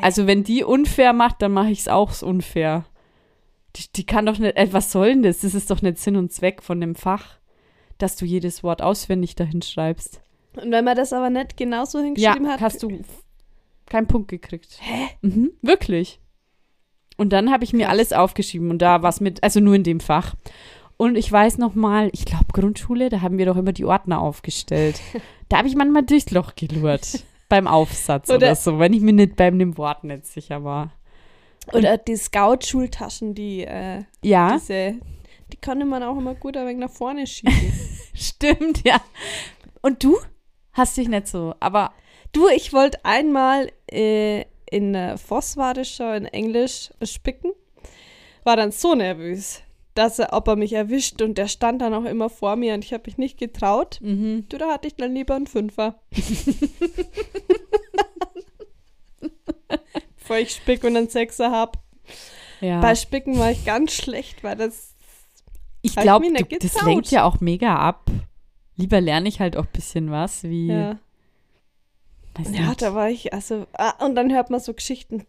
Also 0.00 0.26
wenn 0.26 0.42
die 0.44 0.64
unfair 0.64 1.12
macht, 1.12 1.42
dann 1.42 1.52
mache 1.52 1.70
ich 1.70 1.80
es 1.80 1.88
auch 1.88 2.22
unfair. 2.22 2.86
Die, 3.76 3.92
die 3.94 4.04
kann 4.06 4.24
doch 4.26 4.38
nicht, 4.38 4.56
äh, 4.56 4.68
was 4.72 4.90
soll 4.92 5.08
denn 5.08 5.22
das? 5.22 5.40
Das 5.40 5.54
ist 5.54 5.70
doch 5.70 5.82
nicht 5.82 5.98
Sinn 5.98 6.16
und 6.16 6.32
Zweck 6.32 6.62
von 6.62 6.80
dem 6.80 6.94
Fach, 6.94 7.38
dass 8.02 8.16
du 8.16 8.24
jedes 8.24 8.62
Wort 8.62 8.82
auswendig 8.82 9.34
dahin 9.36 9.62
schreibst. 9.62 10.20
Und 10.56 10.70
wenn 10.70 10.84
man 10.84 10.96
das 10.96 11.12
aber 11.12 11.30
nicht 11.30 11.56
genauso 11.56 11.98
Ja, 11.98 12.04
hingeschrieben 12.04 12.48
hat. 12.48 12.60
hast 12.60 12.82
du 12.82 13.00
keinen 13.86 14.06
Punkt 14.06 14.28
gekriegt. 14.28 14.78
Hä? 14.80 15.08
Mhm, 15.22 15.52
wirklich. 15.62 16.20
Und 17.16 17.32
dann 17.32 17.50
habe 17.52 17.64
ich 17.64 17.72
mir 17.72 17.84
Krass. 17.84 17.90
alles 17.92 18.12
aufgeschrieben 18.12 18.70
und 18.70 18.80
da 18.80 19.02
was 19.02 19.20
mit, 19.20 19.42
also 19.42 19.60
nur 19.60 19.74
in 19.74 19.84
dem 19.84 20.00
Fach. 20.00 20.34
Und 20.96 21.16
ich 21.16 21.30
weiß 21.30 21.58
noch 21.58 21.74
mal, 21.74 22.10
ich 22.12 22.24
glaube 22.24 22.46
Grundschule, 22.52 23.08
da 23.08 23.20
haben 23.22 23.38
wir 23.38 23.46
doch 23.46 23.56
immer 23.56 23.72
die 23.72 23.84
Ordner 23.84 24.20
aufgestellt. 24.20 25.00
da 25.48 25.58
habe 25.58 25.68
ich 25.68 25.74
manchmal 25.74 26.02
durchs 26.04 26.30
Loch 26.30 26.54
gelurrt 26.54 27.24
beim 27.48 27.66
Aufsatz 27.66 28.28
oder, 28.28 28.36
Oder- 28.48 28.54
so, 28.56 28.78
wenn 28.78 28.92
ich 28.92 29.00
mir 29.00 29.12
nicht 29.12 29.36
beim 29.36 29.58
dem 29.58 29.76
Wort 29.78 30.04
nicht 30.04 30.26
sicher 30.26 30.64
war. 30.64 30.92
Oder 31.72 31.96
die 31.96 32.16
Scout-Schultaschen, 32.16 33.34
die, 33.34 33.62
äh, 33.64 34.02
Ja, 34.22 34.54
diese, 34.54 34.94
die 35.52 35.60
konnte 35.60 35.84
man 35.84 36.02
auch 36.02 36.16
immer 36.16 36.34
gut 36.34 36.56
ein 36.56 36.66
wenig 36.66 36.80
nach 36.80 36.90
vorne 36.90 37.26
schieben. 37.26 37.54
stimmt, 38.14 38.84
ja. 38.84 39.00
Und 39.82 40.02
du? 40.02 40.18
Hast 40.72 40.96
dich 40.96 41.08
nicht 41.08 41.28
so, 41.28 41.54
aber 41.60 41.92
du, 42.32 42.48
ich 42.48 42.72
wollte 42.72 43.04
einmal 43.04 43.70
äh, 43.90 44.46
in 44.70 45.18
Voss 45.18 45.58
war 45.58 45.74
das 45.74 45.90
schon 45.90 46.14
in 46.14 46.24
Englisch 46.24 46.90
spicken, 47.02 47.52
war 48.42 48.56
dann 48.56 48.72
so 48.72 48.94
nervös, 48.94 49.60
dass 49.94 50.18
er, 50.18 50.32
ob 50.32 50.48
er 50.48 50.56
mich 50.56 50.72
erwischt 50.72 51.20
und 51.20 51.36
der 51.36 51.48
stand 51.48 51.82
dann 51.82 51.92
auch 51.92 52.06
immer 52.06 52.30
vor 52.30 52.56
mir 52.56 52.72
und 52.72 52.84
ich 52.84 52.94
habe 52.94 53.02
mich 53.06 53.18
nicht 53.18 53.38
getraut. 53.38 53.98
mhm. 54.00 54.46
Du, 54.48 54.56
da 54.56 54.72
hatte 54.72 54.88
ich 54.88 54.94
dann 54.94 55.14
lieber 55.14 55.34
einen 55.34 55.46
Fünfer. 55.46 56.00
Bevor 60.16 60.36
ich 60.38 60.52
spick 60.52 60.84
und 60.84 60.96
einen 60.96 61.10
Sechser 61.10 61.50
hab. 61.50 61.82
ja. 62.60 62.80
Bei 62.80 62.94
Spicken 62.94 63.38
war 63.38 63.50
ich 63.50 63.66
ganz 63.66 63.92
schlecht, 63.92 64.42
weil 64.42 64.56
das 64.56 64.91
Ich 65.82 65.96
ich 65.96 66.02
glaube, 66.02 66.26
das 66.60 66.82
lenkt 66.84 67.10
ja 67.10 67.24
auch 67.24 67.40
mega 67.40 67.76
ab. 67.76 68.10
Lieber 68.76 69.00
lerne 69.00 69.28
ich 69.28 69.40
halt 69.40 69.56
auch 69.56 69.64
ein 69.66 69.72
bisschen 69.72 70.10
was, 70.10 70.44
wie. 70.44 70.68
ja. 70.68 70.98
Ja, 72.50 72.74
da 72.74 72.94
war 72.94 73.10
ich, 73.10 73.34
also, 73.34 73.66
ah, 73.74 74.02
und 74.06 74.14
dann 74.14 74.32
hört 74.32 74.48
man 74.48 74.58
so 74.58 74.72
Geschichten 74.72 75.26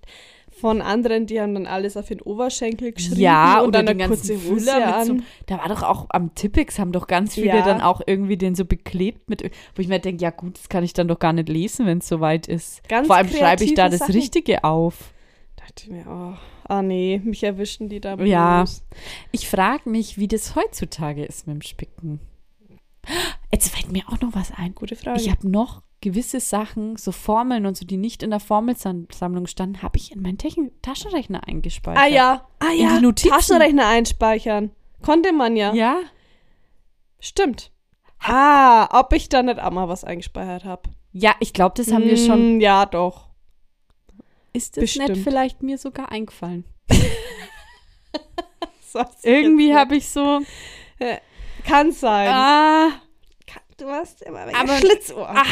von 0.58 0.82
anderen, 0.82 1.26
die 1.26 1.42
haben 1.42 1.54
dann 1.54 1.66
alles 1.66 1.98
auf 1.98 2.08
den 2.08 2.22
Oberschenkel 2.22 2.94
geschrieben 2.94 3.20
Ja, 3.20 3.60
und 3.60 3.70
oder 3.70 3.84
dann 3.84 3.98
den 3.98 4.02
eine 4.04 4.08
kurze 4.08 4.34
ganzen 4.36 4.52
Hose 4.52 4.66
so, 5.06 5.18
da 5.48 5.58
war 5.58 5.68
doch 5.68 5.84
auch 5.84 6.06
am 6.10 6.34
Tippix 6.36 6.80
haben 6.80 6.92
doch 6.92 7.08
ganz 7.08 7.34
viele 7.34 7.48
Ja. 7.48 7.62
dann 7.66 7.82
auch 7.82 8.02
irgendwie 8.06 8.38
den 8.38 8.56
so 8.56 8.64
beklebt 8.64 9.30
mit, 9.30 9.44
wo 9.76 9.82
ich 9.82 9.88
mir 9.88 10.00
denke, 10.00 10.24
ja 10.24 10.30
gut, 10.30 10.58
das 10.58 10.70
kann 10.70 10.84
ich 10.84 10.94
dann 10.94 11.08
doch 11.08 11.20
gar 11.20 11.34
nicht 11.34 11.50
lesen, 11.50 11.86
wenn 11.86 11.98
es 11.98 12.08
soweit 12.08 12.48
ist. 12.48 12.88
Ganz 12.88 13.08
Vor 13.08 13.18
allem 13.18 13.28
schreibe 13.30 13.64
ich 13.64 13.74
da 13.74 13.90
das 13.90 14.00
Sachen. 14.00 14.14
Richtige 14.14 14.64
auf. 14.64 15.12
dachte 15.58 15.84
ich 15.84 15.90
mir, 15.90 16.06
oh, 16.08 16.38
ah 16.68 16.82
nee, 16.82 17.22
mich 17.24 17.44
erwischen 17.44 17.90
die 17.90 18.00
da. 18.00 18.16
Ja. 18.16 18.64
bloß. 18.64 18.84
Ich 19.32 19.50
frage 19.50 19.90
mich, 19.90 20.18
wie 20.18 20.28
das 20.28 20.56
heutzutage 20.56 21.24
ist 21.24 21.48
mit 21.48 21.56
dem 21.56 21.62
Spicken. 21.62 22.20
Jetzt 23.52 23.70
fällt 23.70 23.92
mir 23.92 24.04
auch 24.08 24.20
noch 24.22 24.34
was 24.34 24.52
ein. 24.52 24.74
Gute 24.76 24.96
Frage. 24.96 25.20
Ich 25.20 25.30
habe 25.30 25.50
noch 25.50 25.82
gewisse 26.02 26.40
Sachen, 26.40 26.98
so 26.98 27.12
Formeln 27.12 27.66
und 27.66 27.78
so, 27.78 27.86
die 27.86 27.98
nicht 27.98 28.24
in 28.24 28.30
der 28.30 28.40
Formelsammlung 28.40 29.48
standen, 29.48 29.82
habe 29.82 29.98
ich 29.98 30.12
in 30.12 30.22
meinen 30.22 30.38
Techn 30.38 30.72
Taschenrechner 30.82 31.48
eingespeichert. 31.48 32.02
ah 32.02 32.08
ja, 32.08 32.48
ah 32.60 32.72
ja. 32.72 33.00
Taschenrechner 33.12 33.88
einspeichern. 33.88 34.72
Konnte 35.02 35.34
man 35.34 35.56
ja. 35.56 35.74
Ja, 35.74 36.00
Stimmt. 37.24 37.72
Ah, 38.20 39.00
ob 39.00 39.14
ich 39.14 39.30
da 39.30 39.44
nicht 39.44 39.58
auch 39.58 39.72
mal 39.72 39.88
was 39.88 40.04
eingespeichert 40.04 40.66
habe. 40.66 40.90
ja, 41.14 41.34
ich 41.40 41.54
glaube, 41.54 41.74
das 41.78 41.94
haben 41.94 42.04
wir 42.04 42.18
schon. 42.18 42.60
Ja, 42.60 42.86
doch. 42.86 43.30
Ist 44.54 44.78
das 44.78 44.82
bestimmt. 44.84 45.10
nicht 45.10 45.24
vielleicht 45.24 45.64
mir 45.64 45.78
sogar 45.78 46.12
eingefallen? 46.12 46.64
Irgendwie 49.24 49.74
habe 49.74 49.96
ich 49.96 50.08
so. 50.10 50.40
nicht. 50.40 51.22
Kann 51.66 51.92
sein. 51.92 52.30
Ah, 52.30 52.90
Du 53.78 53.88
hast 53.90 54.22
immer 54.22 54.46
Aber- 54.54 54.78
Schlitzohr. 54.78 55.28
ah, 55.30 55.44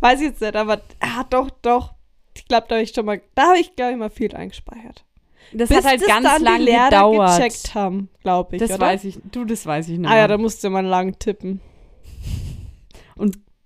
Weiß 0.00 0.20
ich 0.20 0.28
jetzt 0.28 0.40
nicht, 0.40 0.56
aber 0.56 0.80
ah, 1.00 1.24
doch, 1.28 1.50
doch. 1.62 1.94
Ich 2.34 2.46
glaube, 2.48 2.66
da 2.68 2.76
habe 2.76 2.82
ich 2.82 2.92
schon 2.94 3.04
mal, 3.06 3.20
da 3.34 3.48
habe 3.48 3.58
ich, 3.58 3.76
glaube 3.76 3.92
ich, 3.92 3.98
mal 3.98 4.10
viel 4.10 4.34
eingespeichert. 4.34 5.04
das 5.52 5.68
Bis 5.68 5.78
hat 5.78 5.84
halt 5.84 6.00
das 6.00 6.08
ganz 6.08 6.24
dann 6.24 6.42
lang 6.42 6.58
die 6.58 6.64
Lehrer 6.64 6.84
gedauert. 6.86 7.36
gecheckt 7.36 7.74
haben, 7.74 8.08
glaube 8.22 8.56
ich, 8.56 8.60
das 8.60 8.70
oder? 8.72 8.80
weiß 8.80 9.04
ich. 9.04 9.18
Du, 9.30 9.44
das 9.44 9.64
weiß 9.66 9.88
ich 9.90 9.98
nicht. 9.98 10.08
Ah 10.10 10.16
ja, 10.16 10.28
da 10.28 10.38
musste 10.38 10.70
man 10.70 10.86
lang 10.86 11.18
tippen. 11.18 11.60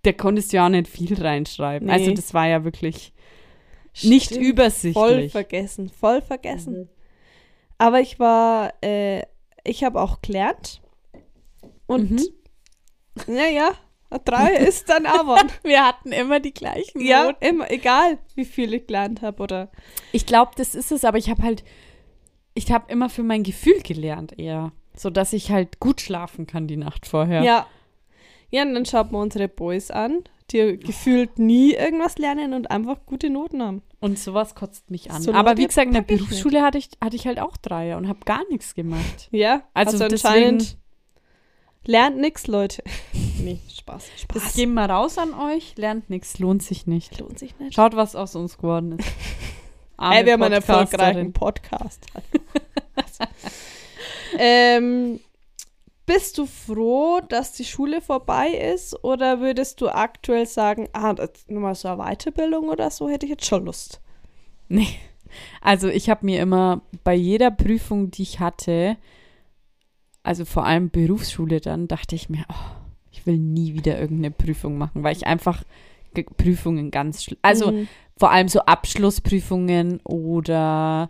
da 0.02 0.12
konntest 0.12 0.52
du 0.52 0.56
ja 0.56 0.66
auch 0.66 0.70
nicht 0.70 0.88
viel 0.88 1.14
reinschreiben. 1.20 1.86
Nee. 1.88 1.92
Also 1.92 2.12
das 2.12 2.32
war 2.34 2.46
ja 2.48 2.64
wirklich 2.64 3.12
nicht 4.02 4.26
Stimmt. 4.26 4.44
übersichtlich. 4.44 4.94
Voll 4.94 5.28
vergessen, 5.28 5.88
voll 5.88 6.22
vergessen. 6.22 6.88
Aber 7.78 8.00
ich 8.00 8.18
war, 8.18 8.72
äh, 8.82 9.22
ich 9.64 9.84
habe 9.84 10.00
auch 10.00 10.20
gelernt. 10.22 10.80
Und, 11.86 12.10
Mhm. 12.10 12.20
naja, 13.26 13.72
drei 14.24 14.54
ist 14.68 14.88
dann 14.88 15.06
aber. 15.06 15.38
Wir 15.62 15.84
hatten 15.86 16.12
immer 16.12 16.40
die 16.40 16.54
gleichen 16.54 17.00
ja, 17.00 17.24
Noten. 17.24 17.44
immer, 17.44 17.70
egal, 17.70 18.18
wie 18.34 18.44
viel 18.44 18.72
ich 18.74 18.86
gelernt 18.86 19.22
habe, 19.22 19.42
oder? 19.42 19.70
Ich 20.12 20.26
glaube, 20.26 20.52
das 20.56 20.74
ist 20.74 20.92
es, 20.92 21.04
aber 21.04 21.18
ich 21.18 21.30
habe 21.30 21.42
halt, 21.42 21.64
ich 22.54 22.70
habe 22.70 22.90
immer 22.92 23.08
für 23.08 23.22
mein 23.22 23.42
Gefühl 23.42 23.80
gelernt 23.82 24.38
eher. 24.38 24.72
So 24.96 25.08
dass 25.08 25.32
ich 25.32 25.50
halt 25.50 25.80
gut 25.80 26.00
schlafen 26.00 26.46
kann 26.46 26.66
die 26.66 26.76
Nacht 26.76 27.06
vorher. 27.06 27.42
Ja. 27.42 27.66
Ja, 28.50 28.62
und 28.62 28.74
dann 28.74 28.84
schaut 28.84 29.12
man 29.12 29.22
unsere 29.22 29.46
Boys 29.48 29.90
an, 29.92 30.24
die 30.52 30.78
gefühlt 30.78 31.38
nie 31.38 31.72
irgendwas 31.74 32.18
lernen 32.18 32.54
und 32.54 32.70
einfach 32.70 32.98
gute 33.06 33.30
Noten 33.30 33.62
haben. 33.62 33.82
Und 34.00 34.18
sowas 34.18 34.54
kotzt 34.54 34.90
mich 34.90 35.10
an. 35.10 35.22
So 35.22 35.32
aber 35.34 35.56
wie 35.56 35.66
gesagt, 35.66 35.88
in 35.88 35.94
der 35.94 36.02
Berufsschule 36.02 36.62
hatte 36.62 36.78
ich, 36.78 36.88
hatte 37.02 37.16
ich 37.16 37.26
halt 37.26 37.38
auch 37.40 37.56
Dreier 37.56 37.96
und 37.98 38.08
habe 38.08 38.20
gar 38.24 38.42
nichts 38.50 38.74
gemacht. 38.74 39.28
Ja, 39.30 39.62
Also 39.74 39.92
also, 39.92 40.08
deswegen- 40.08 40.34
anscheinend 40.34 40.76
lernt 41.84 42.18
nix, 42.18 42.46
Leute. 42.46 42.82
nee, 43.38 43.58
Spaß. 43.74 44.10
Das 44.12 44.20
Spaß. 44.42 44.54
geben 44.54 44.74
wir 44.74 44.86
raus 44.86 45.18
an 45.18 45.34
euch, 45.34 45.74
lernt 45.76 46.08
nichts, 46.10 46.38
lohnt 46.38 46.62
sich 46.62 46.86
nicht. 46.86 47.18
lohnt 47.20 47.38
sich 47.38 47.58
nicht. 47.58 47.74
Schaut, 47.74 47.94
was 47.96 48.14
aus 48.16 48.34
uns 48.36 48.56
geworden 48.58 48.98
ist. 48.98 49.08
Arme 49.96 50.14
Hey, 50.16 50.26
wir 50.26 50.32
haben 50.34 50.42
einen 50.44 50.54
erfolgreichen 50.54 51.32
Podcast. 51.34 52.06
ähm, 54.38 55.20
bist 56.12 56.38
du 56.38 56.46
froh, 56.46 57.20
dass 57.28 57.52
die 57.52 57.64
Schule 57.64 58.00
vorbei 58.00 58.48
ist 58.48 59.04
oder 59.04 59.40
würdest 59.40 59.80
du 59.80 59.88
aktuell 59.88 60.46
sagen, 60.46 60.88
ah, 60.92 61.12
das, 61.12 61.30
nochmal 61.48 61.74
so 61.74 61.88
eine 61.88 61.98
Weiterbildung 62.02 62.68
oder 62.68 62.90
so 62.90 63.08
hätte 63.08 63.26
ich 63.26 63.30
jetzt 63.30 63.46
schon 63.46 63.64
Lust? 63.64 64.00
Nee. 64.68 64.88
Also 65.60 65.88
ich 65.88 66.10
habe 66.10 66.26
mir 66.26 66.40
immer 66.42 66.80
bei 67.04 67.14
jeder 67.14 67.50
Prüfung, 67.52 68.10
die 68.10 68.22
ich 68.22 68.40
hatte, 68.40 68.96
also 70.24 70.44
vor 70.44 70.64
allem 70.64 70.90
Berufsschule 70.90 71.60
dann, 71.60 71.86
dachte 71.86 72.14
ich 72.16 72.28
mir, 72.28 72.44
oh, 72.48 72.76
ich 73.12 73.26
will 73.26 73.38
nie 73.38 73.74
wieder 73.74 73.98
irgendeine 74.00 74.32
Prüfung 74.32 74.78
machen, 74.78 75.02
weil 75.04 75.16
ich 75.16 75.26
einfach 75.26 75.62
Ge- 76.14 76.26
Prüfungen 76.36 76.90
ganz, 76.90 77.32
also 77.42 77.70
Mhm. 77.70 77.88
vor 78.16 78.32
allem 78.32 78.48
so 78.48 78.60
Abschlussprüfungen 78.60 80.00
oder 80.02 81.08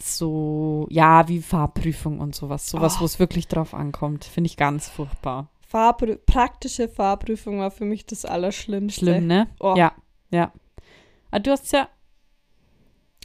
so, 0.00 0.86
ja, 0.90 1.26
wie 1.28 1.40
Fahrprüfung 1.42 2.20
und 2.20 2.34
sowas. 2.34 2.68
Sowas, 2.68 2.96
Oh. 2.96 3.00
wo 3.00 3.04
es 3.06 3.18
wirklich 3.18 3.48
drauf 3.48 3.74
ankommt, 3.74 4.24
finde 4.24 4.46
ich 4.48 4.56
ganz 4.56 4.88
furchtbar. 4.88 5.50
Fahrprü 5.66 6.16
praktische 6.16 6.88
Fahrprüfung 6.88 7.58
war 7.58 7.70
für 7.70 7.84
mich 7.84 8.06
das 8.06 8.24
Allerschlimmste. 8.24 9.00
Schlimm, 9.00 9.26
ne? 9.26 9.48
Oh. 9.58 9.74
Ja, 9.76 9.92
ja. 10.30 10.52
Aber 11.30 11.40
du 11.40 11.50
hast 11.50 11.72
ja, 11.72 11.88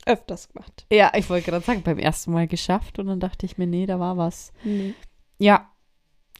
Öfters 0.05 0.49
gemacht. 0.49 0.85
ja, 0.91 1.11
ich 1.15 1.29
wollte 1.29 1.51
gerade 1.51 1.63
sagen, 1.63 1.83
beim 1.83 1.99
ersten 1.99 2.31
Mal 2.31 2.47
geschafft 2.47 2.97
und 2.97 3.05
dann 3.07 3.19
dachte 3.19 3.45
ich 3.45 3.57
mir, 3.59 3.67
nee, 3.67 3.85
da 3.85 3.99
war 3.99 4.17
was. 4.17 4.51
Nee. 4.63 4.95
Ja. 5.37 5.69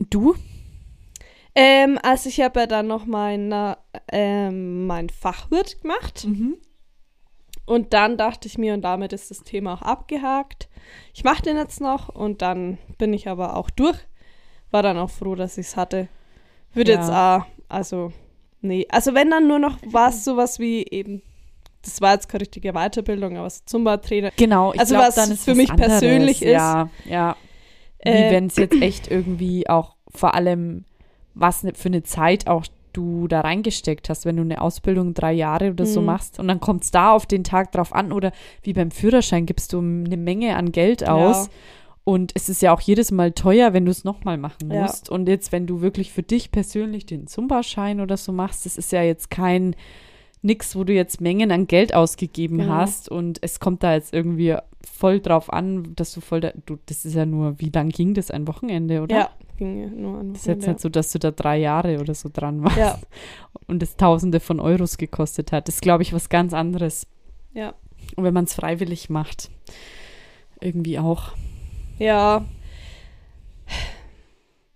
Du? 0.09 0.36
Ähm, 1.53 1.99
also 2.01 2.29
ich 2.29 2.41
habe 2.41 2.61
ja 2.61 2.65
dann 2.67 2.88
noch 2.88 3.05
mein, 3.05 3.53
ähm, 4.07 4.88
mein 4.88 5.09
Fachwirt 5.09 5.82
gemacht. 5.82 6.25
Mhm. 6.25 6.57
Und 7.66 7.93
dann 7.93 8.18
dachte 8.18 8.47
ich 8.47 8.57
mir, 8.57 8.74
und 8.74 8.82
damit 8.82 9.14
ist 9.14 9.32
das 9.32 9.43
Thema 9.43 9.74
auch 9.76 9.82
abgehakt. 9.82 10.68
Ich 11.14 11.24
mache 11.24 11.41
den 11.43 11.57
jetzt 11.57 11.80
noch 11.80 12.09
und 12.09 12.41
dann 12.41 12.78
bin 12.97 13.14
ich 13.14 13.28
aber 13.30 13.55
auch 13.55 13.70
durch. 13.70 13.97
War 14.72 14.84
dann 14.84 14.97
auch 14.97 15.09
froh, 15.09 15.36
dass 15.36 15.57
ich 15.57 15.68
es 15.68 15.76
hatte. 15.78 16.07
Würde 16.74 16.93
Ja. 16.93 16.99
jetzt 16.99 17.09
auch, 17.12 17.45
also, 17.70 18.12
nee. 18.62 18.88
Also 18.89 19.14
wenn 19.14 19.30
dann 19.30 19.47
nur 19.47 19.59
noch 19.59 19.78
was, 19.86 20.24
sowas 20.24 20.59
wie 20.59 20.86
eben, 20.89 21.22
das 21.84 22.01
war 22.01 22.14
jetzt 22.14 22.30
keine 22.30 22.41
richtige 22.41 22.74
Weiterbildung, 22.74 23.38
aber 23.38 23.49
so 23.49 23.62
Zumba-Trainer. 23.66 24.32
Genau, 24.38 24.74
ich 24.74 24.80
Also 24.80 24.95
glaube, 24.95 25.07
was 25.09 25.16
dann 25.16 25.32
ist 25.32 25.43
für 25.45 25.55
mich 25.55 25.70
anderes. 25.70 25.99
persönlich 25.99 26.41
ist, 26.41 26.51
Ja, 26.51 26.89
ja. 27.05 27.36
Wie 28.03 28.09
Äh, 28.09 28.32
wenn 28.32 28.47
es 28.47 28.55
jetzt 28.55 28.82
echt 28.82 29.12
irgendwie 29.12 29.70
auch 29.70 29.95
vor 30.14 30.34
allem, 30.34 30.86
was 31.36 31.64
ne- 31.64 31.74
für 31.76 31.89
eine 31.89 32.01
Zeit 32.03 32.47
auch 32.47 32.66
du 32.93 33.27
da 33.27 33.41
reingesteckt 33.41 34.09
hast, 34.09 34.25
wenn 34.25 34.35
du 34.37 34.41
eine 34.43 34.61
Ausbildung 34.61 35.13
drei 35.13 35.33
Jahre 35.33 35.71
oder 35.71 35.85
so 35.85 35.99
Mhm. 36.01 36.05
machst 36.07 36.39
und 36.39 36.47
dann 36.47 36.59
kommt 36.59 36.83
es 36.83 36.91
da 36.91 37.11
auf 37.11 37.25
den 37.25 37.43
Tag 37.43 37.71
drauf 37.71 37.93
an 37.93 38.11
oder 38.11 38.31
wie 38.63 38.73
beim 38.73 38.91
Führerschein 38.91 39.45
gibst 39.45 39.73
du 39.73 39.79
eine 39.79 40.17
Menge 40.17 40.55
an 40.55 40.71
Geld 40.71 41.07
aus 41.07 41.49
und 42.03 42.31
es 42.35 42.49
ist 42.49 42.61
ja 42.61 42.73
auch 42.73 42.81
jedes 42.81 43.11
Mal 43.11 43.31
teuer, 43.31 43.73
wenn 43.73 43.85
du 43.85 43.91
es 43.91 44.03
nochmal 44.03 44.37
machen 44.37 44.71
Ja. 44.71 44.81
musst 44.81 45.09
und 45.09 45.27
jetzt, 45.27 45.51
wenn 45.51 45.67
du 45.67 45.81
wirklich 45.81 46.11
für 46.11 46.23
dich 46.23 46.51
persönlich 46.51 47.05
den 47.05 47.27
Zumba-Schein 47.27 48.01
oder 48.01 48.17
so 48.17 48.31
machst, 48.31 48.65
das 48.65 48.77
ist 48.77 48.91
ja 48.91 49.03
jetzt 49.03 49.29
kein 49.29 49.75
nix, 50.41 50.75
wo 50.75 50.83
du 50.83 50.93
jetzt 50.93 51.21
Mengen 51.21 51.51
an 51.51 51.67
Geld 51.67 51.93
ausgegeben 51.93 52.57
Genau. 52.59 52.73
hast 52.73 53.09
und 53.09 53.39
es 53.43 53.59
kommt 53.59 53.83
da 53.83 53.93
jetzt 53.93 54.13
irgendwie 54.13 54.55
voll 54.83 55.19
drauf 55.19 55.51
an, 55.53 55.95
dass 55.95 56.13
du 56.13 56.21
voll 56.21 56.41
da, 56.41 56.51
du, 56.65 56.77
das 56.87 57.05
ist 57.05 57.13
ja 57.13 57.25
nur, 57.25 57.59
wie 57.59 57.69
lang 57.69 57.89
ging 57.89 58.13
das 58.13 58.31
ein 58.31 58.47
Wochenende, 58.47 59.01
oder? 59.01 59.15
Ja, 59.15 59.29
ging 59.57 60.01
nur 60.01 60.19
an 60.19 60.33
Das 60.33 60.41
ist 60.41 60.47
jetzt 60.47 60.67
nicht 60.67 60.79
so, 60.79 60.89
dass 60.89 61.11
du 61.11 61.19
da 61.19 61.29
drei 61.31 61.57
Jahre 61.59 61.99
oder 61.99 62.15
so 62.15 62.29
dran 62.33 62.63
warst 62.63 62.77
Ja, 62.77 62.99
und 63.67 63.83
es 63.83 63.95
Tausende 63.97 64.39
von 64.39 64.59
Euros 64.59 64.97
gekostet 64.97 65.51
hat. 65.51 65.67
Das 65.67 65.75
ist, 65.75 65.81
glaube 65.81 66.01
ich, 66.03 66.13
was 66.13 66.29
ganz 66.29 66.53
anderes. 66.53 67.05
ja. 67.53 67.73
Und 68.15 68.23
wenn 68.23 68.33
man 68.33 68.45
es 68.45 68.55
freiwillig 68.55 69.09
macht, 69.11 69.51
irgendwie 70.59 70.97
auch. 70.97 71.31
Ja. 71.99 72.43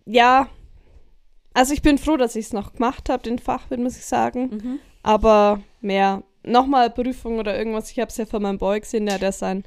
Ja. 0.06 0.48
Also 1.54 1.74
ich 1.74 1.82
bin 1.82 1.98
froh, 1.98 2.18
dass 2.18 2.36
ich 2.36 2.46
es 2.46 2.54
noch 2.54 2.74
gemacht 2.74 3.10
habe, 3.10 3.24
den 3.24 3.40
Fachwirt, 3.40 3.80
muss 3.80 3.98
ich 3.98 4.06
sagen. 4.06 4.80
Aber 5.06 5.62
mehr, 5.82 6.24
nochmal 6.44 6.90
Prüfung 6.90 7.38
oder 7.38 7.56
irgendwas. 7.56 7.92
Ich 7.92 8.00
habe 8.00 8.10
es 8.10 8.18
ja 8.18 8.26
von 8.26 8.42
meinem 8.42 8.58
Boy 8.58 8.80
gesehen, 8.80 9.06
der 9.06 9.16
hat 9.16 9.22
ja 9.22 9.32
sein 9.32 9.64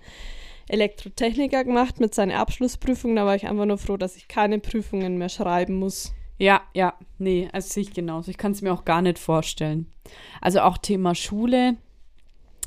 Elektrotechniker 0.69 1.63
gemacht 1.63 2.01
mit 2.01 2.13
seiner 2.13 2.41
Abschlussprüfung. 2.41 3.15
Da 3.15 3.25
war 3.25 3.37
ich 3.37 3.47
einfach 3.47 3.65
nur 3.65 3.79
froh, 3.79 3.97
dass 3.97 4.17
ich 4.17 4.27
keine 4.27 4.59
Prüfungen 4.59 5.17
mehr 5.17 5.29
schreiben 5.29 5.77
muss. 5.77 6.13
Ja, 6.39 6.63
ja, 6.75 6.95
nee, 7.19 7.49
also 7.53 7.69
sehe 7.69 7.85
ich 7.85 7.95
genauso. 7.95 8.33
Ich 8.33 8.37
kann 8.37 8.51
es 8.51 8.63
mir 8.63 8.73
auch 8.73 8.85
gar 8.85 9.01
nicht 9.01 9.21
vorstellen. 9.21 9.87
Also 10.41 10.59
auch 10.63 10.77
Thema 10.77 11.15
Schule. 11.15 11.77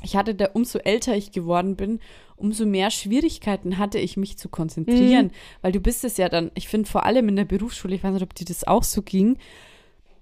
Ich 0.02 0.16
hatte 0.16 0.34
da, 0.34 0.48
umso 0.54 0.78
älter 0.78 1.14
ich 1.14 1.30
geworden 1.30 1.76
bin, 1.76 2.00
umso 2.36 2.64
mehr 2.64 2.90
Schwierigkeiten 2.90 3.76
hatte 3.76 3.98
ich, 3.98 4.16
mich 4.16 4.38
zu 4.38 4.48
konzentrieren. 4.48 5.30
Weil 5.60 5.72
du 5.72 5.80
bist 5.80 6.04
es 6.04 6.16
ja 6.16 6.30
dann, 6.30 6.50
ich 6.54 6.68
finde 6.68 6.88
vor 6.88 7.04
allem 7.04 7.28
in 7.28 7.36
der 7.36 7.44
Berufsschule, 7.44 7.94
ich 7.94 8.02
weiß 8.02 8.14
nicht, 8.14 8.22
ob 8.22 8.34
dir 8.34 8.46
das 8.46 8.66
auch 8.66 8.82
so 8.82 9.02
ging, 9.02 9.36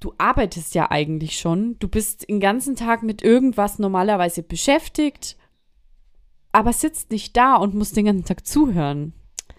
du 0.00 0.12
arbeitest 0.18 0.74
ja 0.74 0.90
eigentlich 0.90 1.38
schon. 1.38 1.78
Du 1.78 1.88
bist 1.88 2.28
den 2.28 2.40
ganzen 2.40 2.74
Tag 2.76 3.02
mit 3.02 3.22
irgendwas 3.22 3.78
normalerweise 3.78 4.42
beschäftigt, 4.42 5.36
aber 6.52 6.72
sitzt 6.72 7.10
nicht 7.10 7.36
da 7.36 7.56
und 7.56 7.74
musst 7.74 7.96
den 7.96 8.06
ganzen 8.06 8.24
Tag 8.24 8.46
zuhören. 8.46 9.12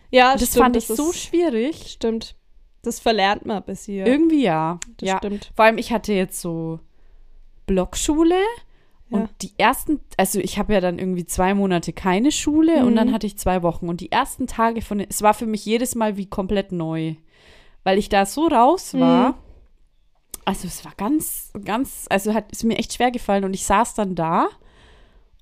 Ja, 0.10 0.34
Und 0.34 0.42
das 0.42 0.50
stimmt, 0.50 0.64
fand 0.64 0.76
ich 0.76 0.88
das 0.88 0.98
so 0.98 1.14
schwierig. 1.14 1.92
Stimmt. 1.92 2.36
Das 2.82 3.00
verlernt 3.00 3.46
man 3.46 3.64
bis 3.64 3.86
hier. 3.86 4.06
Irgendwie 4.08 4.44
ja. 4.44 4.80
das 4.98 5.08
ja. 5.10 5.18
stimmt. 5.20 5.52
Vor 5.56 5.66
allem, 5.66 5.78
ich 5.78 5.94
hatte 5.94 6.14
jetzt 6.14 6.42
so 6.42 6.80
Blockschule 7.68 8.40
und 9.10 9.22
Ja. 9.22 9.30
die 9.42 9.52
ersten, 9.58 10.00
also 10.18 10.40
ich 10.40 10.58
habe 10.58 10.74
ja 10.74 10.82
dann 10.82 10.98
irgendwie 11.00 11.26
zwei 11.26 11.54
Monate 11.54 11.94
keine 11.94 12.32
Schule 12.32 12.86
und 12.86 12.96
dann 12.96 13.10
Mhm. 13.10 13.14
hatte 13.14 13.28
ich 13.28 13.38
zwei 13.38 13.62
Wochen 13.62 13.88
und 13.88 14.02
die 14.02 14.12
ersten 14.12 14.48
Tage 14.48 14.82
von, 14.82 15.00
es 15.00 15.22
war 15.22 15.34
für 15.34 15.46
mich 15.46 15.66
jedes 15.66 15.96
Mal 15.96 16.18
wie 16.18 16.26
komplett 16.26 16.72
neu, 16.72 17.16
weil 17.84 17.98
ich 17.98 18.10
da 18.10 18.26
so 18.26 18.48
raus 18.48 18.94
war. 18.96 19.30
Mhm. 19.30 19.36
Also 20.46 20.68
es 20.68 20.84
war 20.84 20.94
ganz, 20.98 21.52
ganz, 21.64 22.06
also 22.10 22.34
hat 22.34 22.46
es 22.52 22.64
mir 22.64 22.78
echt 22.78 22.94
schwer 22.94 23.12
gefallen 23.12 23.44
und 23.44 23.54
ich 23.54 23.66
saß 23.66 23.94
dann 23.94 24.16
da 24.16 24.50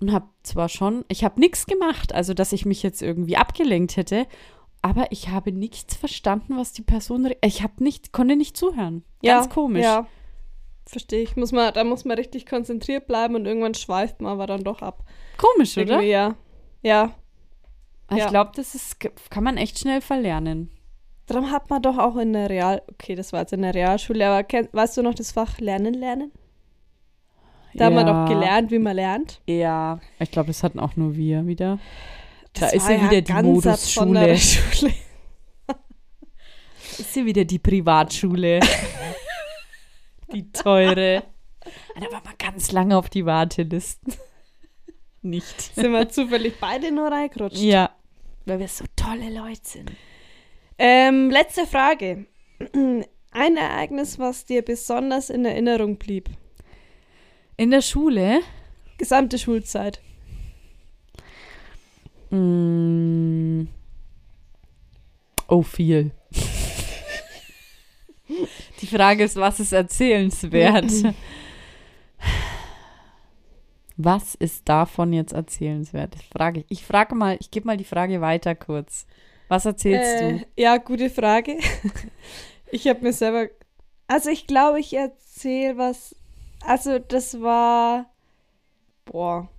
und 0.01 0.11
habe 0.11 0.27
zwar 0.43 0.69
schon, 0.69 1.05
ich 1.07 1.23
habe 1.23 1.39
nichts 1.39 1.65
gemacht, 1.65 2.13
also 2.13 2.33
dass 2.33 2.51
ich 2.53 2.65
mich 2.65 2.83
jetzt 2.83 3.01
irgendwie 3.01 3.37
abgelenkt 3.37 3.97
hätte, 3.97 4.27
aber 4.81 5.11
ich 5.11 5.29
habe 5.29 5.51
nichts 5.51 5.95
verstanden, 5.95 6.57
was 6.57 6.73
die 6.73 6.81
Person, 6.81 7.29
ich 7.43 7.63
habe 7.63 7.83
nicht, 7.83 8.11
konnte 8.13 8.35
nicht 8.35 8.55
zuhören. 8.57 9.03
Ganz 9.23 9.45
ja, 9.45 9.51
komisch. 9.51 9.83
Ja, 9.83 10.07
verstehe 10.85 11.21
ich. 11.21 11.35
Muss 11.35 11.51
man, 11.51 11.73
da 11.73 11.83
muss 11.83 12.05
man 12.05 12.17
richtig 12.17 12.45
konzentriert 12.45 13.07
bleiben 13.07 13.35
und 13.35 13.45
irgendwann 13.45 13.73
schweift 13.75 14.21
man 14.21 14.31
aber 14.33 14.47
dann 14.47 14.63
doch 14.63 14.81
ab. 14.81 15.03
Komisch, 15.37 15.77
oder? 15.77 15.93
Irgendwie, 15.95 16.09
ja. 16.09 16.35
Ja. 16.81 17.15
Ich 18.11 18.17
Ja. 18.17 18.29
glaube, 18.29 18.51
das 18.55 18.73
ist, 18.75 18.99
kann 19.29 19.43
man 19.43 19.57
echt 19.57 19.79
schnell 19.79 20.01
verlernen. 20.01 20.71
Darum 21.29 21.51
hat 21.51 21.69
man 21.69 21.79
doch 21.79 21.99
auch 21.99 22.17
in 22.17 22.33
der 22.33 22.49
Real, 22.49 22.81
okay, 22.91 23.13
das 23.13 23.31
war 23.33 23.41
jetzt 23.41 23.53
in 23.53 23.61
der 23.61 23.75
Realschule, 23.75 24.27
aber 24.27 24.43
kenn, 24.43 24.67
weißt 24.71 24.97
du 24.97 25.03
noch 25.03 25.13
das 25.13 25.31
Fach 25.31 25.59
Lernen 25.59 25.93
lernen? 25.93 26.31
Da 27.75 27.85
haben 27.85 27.95
wir 27.95 28.03
doch 28.03 28.27
gelernt, 28.27 28.71
wie 28.71 28.79
man 28.79 28.95
lernt. 28.95 29.39
Ja, 29.47 29.99
ich 30.19 30.31
glaube, 30.31 30.47
das 30.47 30.63
hatten 30.63 30.79
auch 30.79 30.95
nur 30.95 31.15
wir 31.15 31.45
wieder. 31.45 31.77
Da 32.53 32.61
Das 32.61 32.73
ist 32.73 32.89
ja 32.89 32.99
wieder 32.99 33.21
die 33.21 33.31
Modusschule. 33.31 34.37
Schule. 34.37 34.93
Ist 36.97 37.15
ja 37.15 37.23
wieder 37.23 37.45
die 37.45 37.59
Privatschule. 37.59 38.59
die 40.33 40.51
teure. 40.51 41.23
Da 41.95 42.11
war 42.11 42.23
man 42.25 42.33
ganz 42.39 42.71
lange 42.71 42.97
auf 42.97 43.09
die 43.09 43.25
Wartelisten. 43.25 44.15
Nicht. 45.21 45.75
Sind 45.75 45.91
wir 45.91 46.09
zufällig 46.09 46.55
beide 46.59 46.91
nur 46.91 47.11
reingerutscht. 47.11 47.59
Ja. 47.59 47.91
Weil 48.45 48.59
wir 48.59 48.67
so 48.67 48.83
tolle 48.95 49.29
Leute 49.29 49.61
sind. 49.63 49.91
Ähm, 50.79 51.29
letzte 51.29 51.67
Frage. 51.67 52.25
Ein 53.31 53.57
Ereignis, 53.57 54.17
was 54.17 54.45
dir 54.45 54.63
besonders 54.63 55.29
in 55.29 55.43
Erinnerung 55.45 55.97
blieb. 55.97 56.29
In 57.57 57.69
der 57.69 57.81
Schule. 57.81 58.39
Gesamte 58.97 59.37
Schulzeit. 59.37 60.01
Mm, 62.29 63.63
oh, 65.47 65.63
viel. 65.63 66.11
Die 68.81 68.87
Frage 68.87 69.25
ist, 69.25 69.35
was 69.35 69.59
ist 69.59 69.73
erzählenswert? 69.73 70.91
Was 74.01 74.33
ist 74.33 74.69
davon 74.69 75.11
jetzt 75.11 75.33
erzählenswert? 75.33 76.15
Ich 76.15 76.29
frage, 76.29 76.63
ich 76.69 76.85
frage 76.85 77.15
mal, 77.15 77.35
ich 77.41 77.51
gebe 77.51 77.67
mal 77.67 77.75
die 77.75 77.83
Frage 77.83 78.21
weiter 78.21 78.55
kurz. 78.55 79.05
Was 79.49 79.65
erzählst 79.65 80.21
Äh, 80.21 80.31
du? 80.39 80.45
Ja, 80.55 80.77
gute 80.77 81.09
Frage. 81.09 81.57
Ich 82.71 82.87
habe 82.87 83.01
mir 83.01 83.13
selber. 83.13 83.49
Also, 84.05 84.29
ich 84.29 84.45
glaube, 84.45 84.79
ich 84.79 84.93
erzähle 84.93 85.75
was. 85.79 86.15
Also, 86.63 86.99
das 86.99 87.41
war. 87.41 88.13
Boah. 89.05 89.49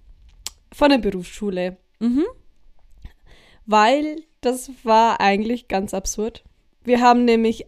Von 0.72 0.90
der 0.90 0.98
Berufsschule. 0.98 1.76
Mhm. 1.98 2.24
Weil 3.66 4.22
das 4.40 4.70
war 4.84 5.20
eigentlich 5.20 5.66
ganz 5.66 5.92
absurd. 5.92 6.44
Wir 6.84 7.00
haben 7.00 7.24
nämlich 7.24 7.66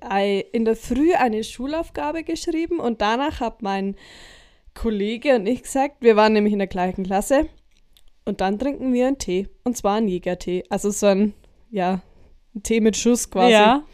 in 0.52 0.64
der 0.64 0.76
Früh 0.76 1.12
eine 1.14 1.42
Schulaufgabe 1.42 2.22
geschrieben 2.22 2.78
und 2.78 3.00
danach 3.02 3.40
hat 3.40 3.62
mein 3.62 3.96
Kollege 4.74 5.34
und 5.34 5.46
ich 5.46 5.62
gesagt, 5.64 5.96
wir 6.00 6.14
waren 6.14 6.32
nämlich 6.32 6.52
in 6.52 6.60
der 6.60 6.68
gleichen 6.68 7.04
Klasse 7.04 7.48
und 8.24 8.40
dann 8.40 8.60
trinken 8.60 8.92
wir 8.92 9.08
einen 9.08 9.18
Tee. 9.18 9.48
Und 9.64 9.76
zwar 9.76 9.96
einen 9.96 10.08
Jägertee. 10.08 10.62
Also 10.70 10.90
so 10.90 11.06
ein, 11.06 11.34
ja, 11.70 12.00
Tee 12.62 12.80
mit 12.80 12.96
Schuss 12.96 13.30
quasi. 13.30 13.52
Ja. 13.52 13.84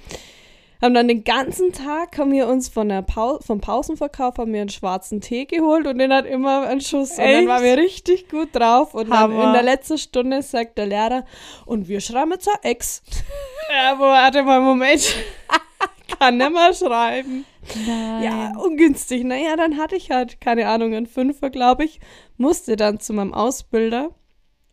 Haben 0.81 0.95
dann 0.95 1.09
den 1.09 1.25
ganzen 1.25 1.73
Tag 1.73 2.17
haben 2.19 2.31
wir 2.31 2.47
uns 2.47 2.69
von 2.69 2.89
der 2.89 3.03
Pau 3.03 3.41
vom 3.41 3.61
Pausenverkauf 3.61 4.39
haben 4.39 4.53
wir 4.53 4.61
einen 4.61 4.71
schwarzen 4.71 5.21
Tee 5.21 5.45
geholt 5.45 5.89
und 5.89 5.99
den 5.99 6.13
hat 6.13 6.25
immer 6.25 6.69
einen 6.69 6.81
Schuss. 6.81 7.13
Und 7.13 7.19
dann 7.19 7.27
Echt? 7.27 7.49
waren 7.49 7.65
wir 7.65 7.77
richtig 7.77 8.29
gut 8.29 8.51
drauf. 8.53 8.95
Und 8.95 9.07
in 9.07 9.53
der 9.53 9.63
letzten 9.63 9.99
Stunde 9.99 10.41
sagt 10.43 10.79
der 10.79 10.87
Lehrer, 10.87 11.25
und 11.67 11.89
wir 11.89 12.01
schreiben 12.01 12.31
jetzt 12.31 12.49
ein 12.49 12.63
Ex. 12.63 13.03
ja, 13.73 13.99
warte 13.99 14.45
mal, 14.45 14.61
Moment. 14.61 15.03
Kann 16.19 16.37
nicht 16.37 16.53
mal 16.53 16.73
schreiben. 16.73 17.45
Nein. 17.87 18.23
Ja, 18.23 18.53
ungünstig. 18.57 19.25
Naja, 19.25 19.57
dann 19.57 19.79
hatte 19.79 19.97
ich 19.97 20.11
halt, 20.11 20.41
keine 20.41 20.69
Ahnung, 20.69 20.95
einen 20.95 21.07
Fünfer, 21.07 21.51
glaube 21.51 21.85
ich. 21.85 21.99
Musste 22.37 22.77
dann 22.77 23.01
zu 23.01 23.13
meinem 23.13 23.35
Ausbilder 23.35 24.11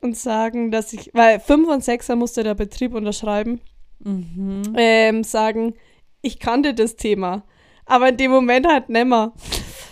und 0.01 0.15
sagen, 0.15 0.69
dass 0.69 0.93
ich, 0.93 1.09
weil 1.13 1.39
Fünf 1.39 1.67
und 1.67 1.83
Sechser 1.83 2.15
musste 2.15 2.43
der 2.43 2.53
Betrieb 2.53 2.93
unterschreiben 2.93 3.59
Mhm. 3.99 4.73
ähm, 4.77 5.23
sagen, 5.23 5.75
ich 6.21 6.39
kannte 6.39 6.73
das 6.73 6.95
Thema, 6.95 7.43
aber 7.85 8.09
in 8.09 8.17
dem 8.17 8.31
Moment 8.31 8.67
halt 8.67 8.89
nimmer. 8.89 9.33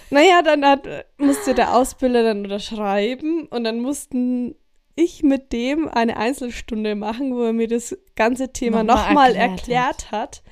Naja, 0.10 0.42
dann 0.44 0.64
hat, 0.66 0.88
musste 1.18 1.54
der 1.56 1.76
Ausbilder 1.76 2.24
dann 2.24 2.44
unterschreiben 2.44 3.48
und 3.48 3.64
dann 3.64 3.80
mussten 3.80 4.56
ich 4.96 5.24
mit 5.24 5.52
dem 5.54 5.88
eine 5.88 6.18
Einzelstunde 6.18 6.94
machen, 6.94 7.34
wo 7.34 7.42
er 7.46 7.54
mir 7.54 7.68
das 7.68 7.98
ganze 8.16 8.54
Thema 8.54 8.84
Nochmal 8.84 9.06
nochmal 9.08 9.36
erklärt 9.36 9.60
erklärt 9.60 10.12
hat. 10.12 10.44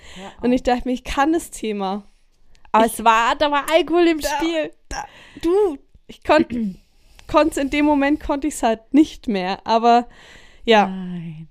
Und 0.42 0.52
ich 0.52 0.64
dachte 0.64 0.88
mir, 0.88 0.94
ich 0.96 1.04
kann 1.04 1.32
das 1.34 1.52
Thema. 1.52 2.04
Aber 2.72 2.86
es 2.86 3.04
war, 3.04 3.36
da 3.36 3.52
war 3.52 3.66
Alkohol 3.72 4.08
im 4.08 4.20
Da- 4.20 4.30
Spiel. 4.30 4.72
Du, 5.44 5.78
ich 6.08 6.24
konnte 6.24 6.76
konnte 7.28 7.62
in 7.62 7.70
dem 7.70 7.86
Moment 7.86 8.20
konnte 8.20 8.48
ich 8.48 8.56
es 8.56 8.64
halt 8.64 8.94
nicht 8.96 9.28
mehr. 9.28 9.60
Aber 9.68 10.08
ja, 10.66 10.88
Nein. 10.88 11.48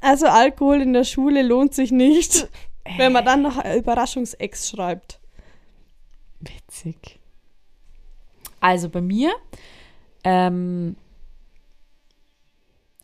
Also 0.00 0.26
Alkohol 0.26 0.80
in 0.82 0.92
der 0.92 1.04
Schule 1.04 1.42
lohnt 1.42 1.74
sich 1.74 1.90
nicht, 1.90 2.48
wenn 2.96 3.12
man 3.12 3.24
dann 3.24 3.42
noch 3.42 3.62
Überraschungsex 3.64 4.70
schreibt. 4.70 5.20
Witzig. 6.40 7.18
Also 8.60 8.88
bei 8.88 9.00
mir 9.00 9.32
ähm, 10.24 10.96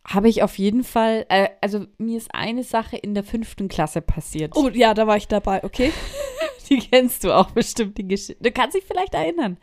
habe 0.06 0.28
ich 0.28 0.42
auf 0.42 0.58
jeden 0.58 0.84
Fall, 0.84 1.26
äh, 1.28 1.48
also 1.60 1.86
mir 1.98 2.18
ist 2.18 2.34
eine 2.34 2.62
Sache 2.62 2.96
in 2.96 3.14
der 3.14 3.24
fünften 3.24 3.68
Klasse 3.68 4.00
passiert. 4.00 4.56
Oh 4.56 4.68
ja, 4.68 4.94
da 4.94 5.06
war 5.06 5.16
ich 5.16 5.28
dabei, 5.28 5.64
okay? 5.64 5.92
Die 6.68 6.78
kennst 6.78 7.24
du 7.24 7.32
auch 7.32 7.50
bestimmt, 7.50 7.98
die 7.98 8.08
Geschichte. 8.08 8.42
Du 8.42 8.50
kannst 8.50 8.74
dich 8.74 8.84
vielleicht 8.84 9.12
erinnern. 9.12 9.58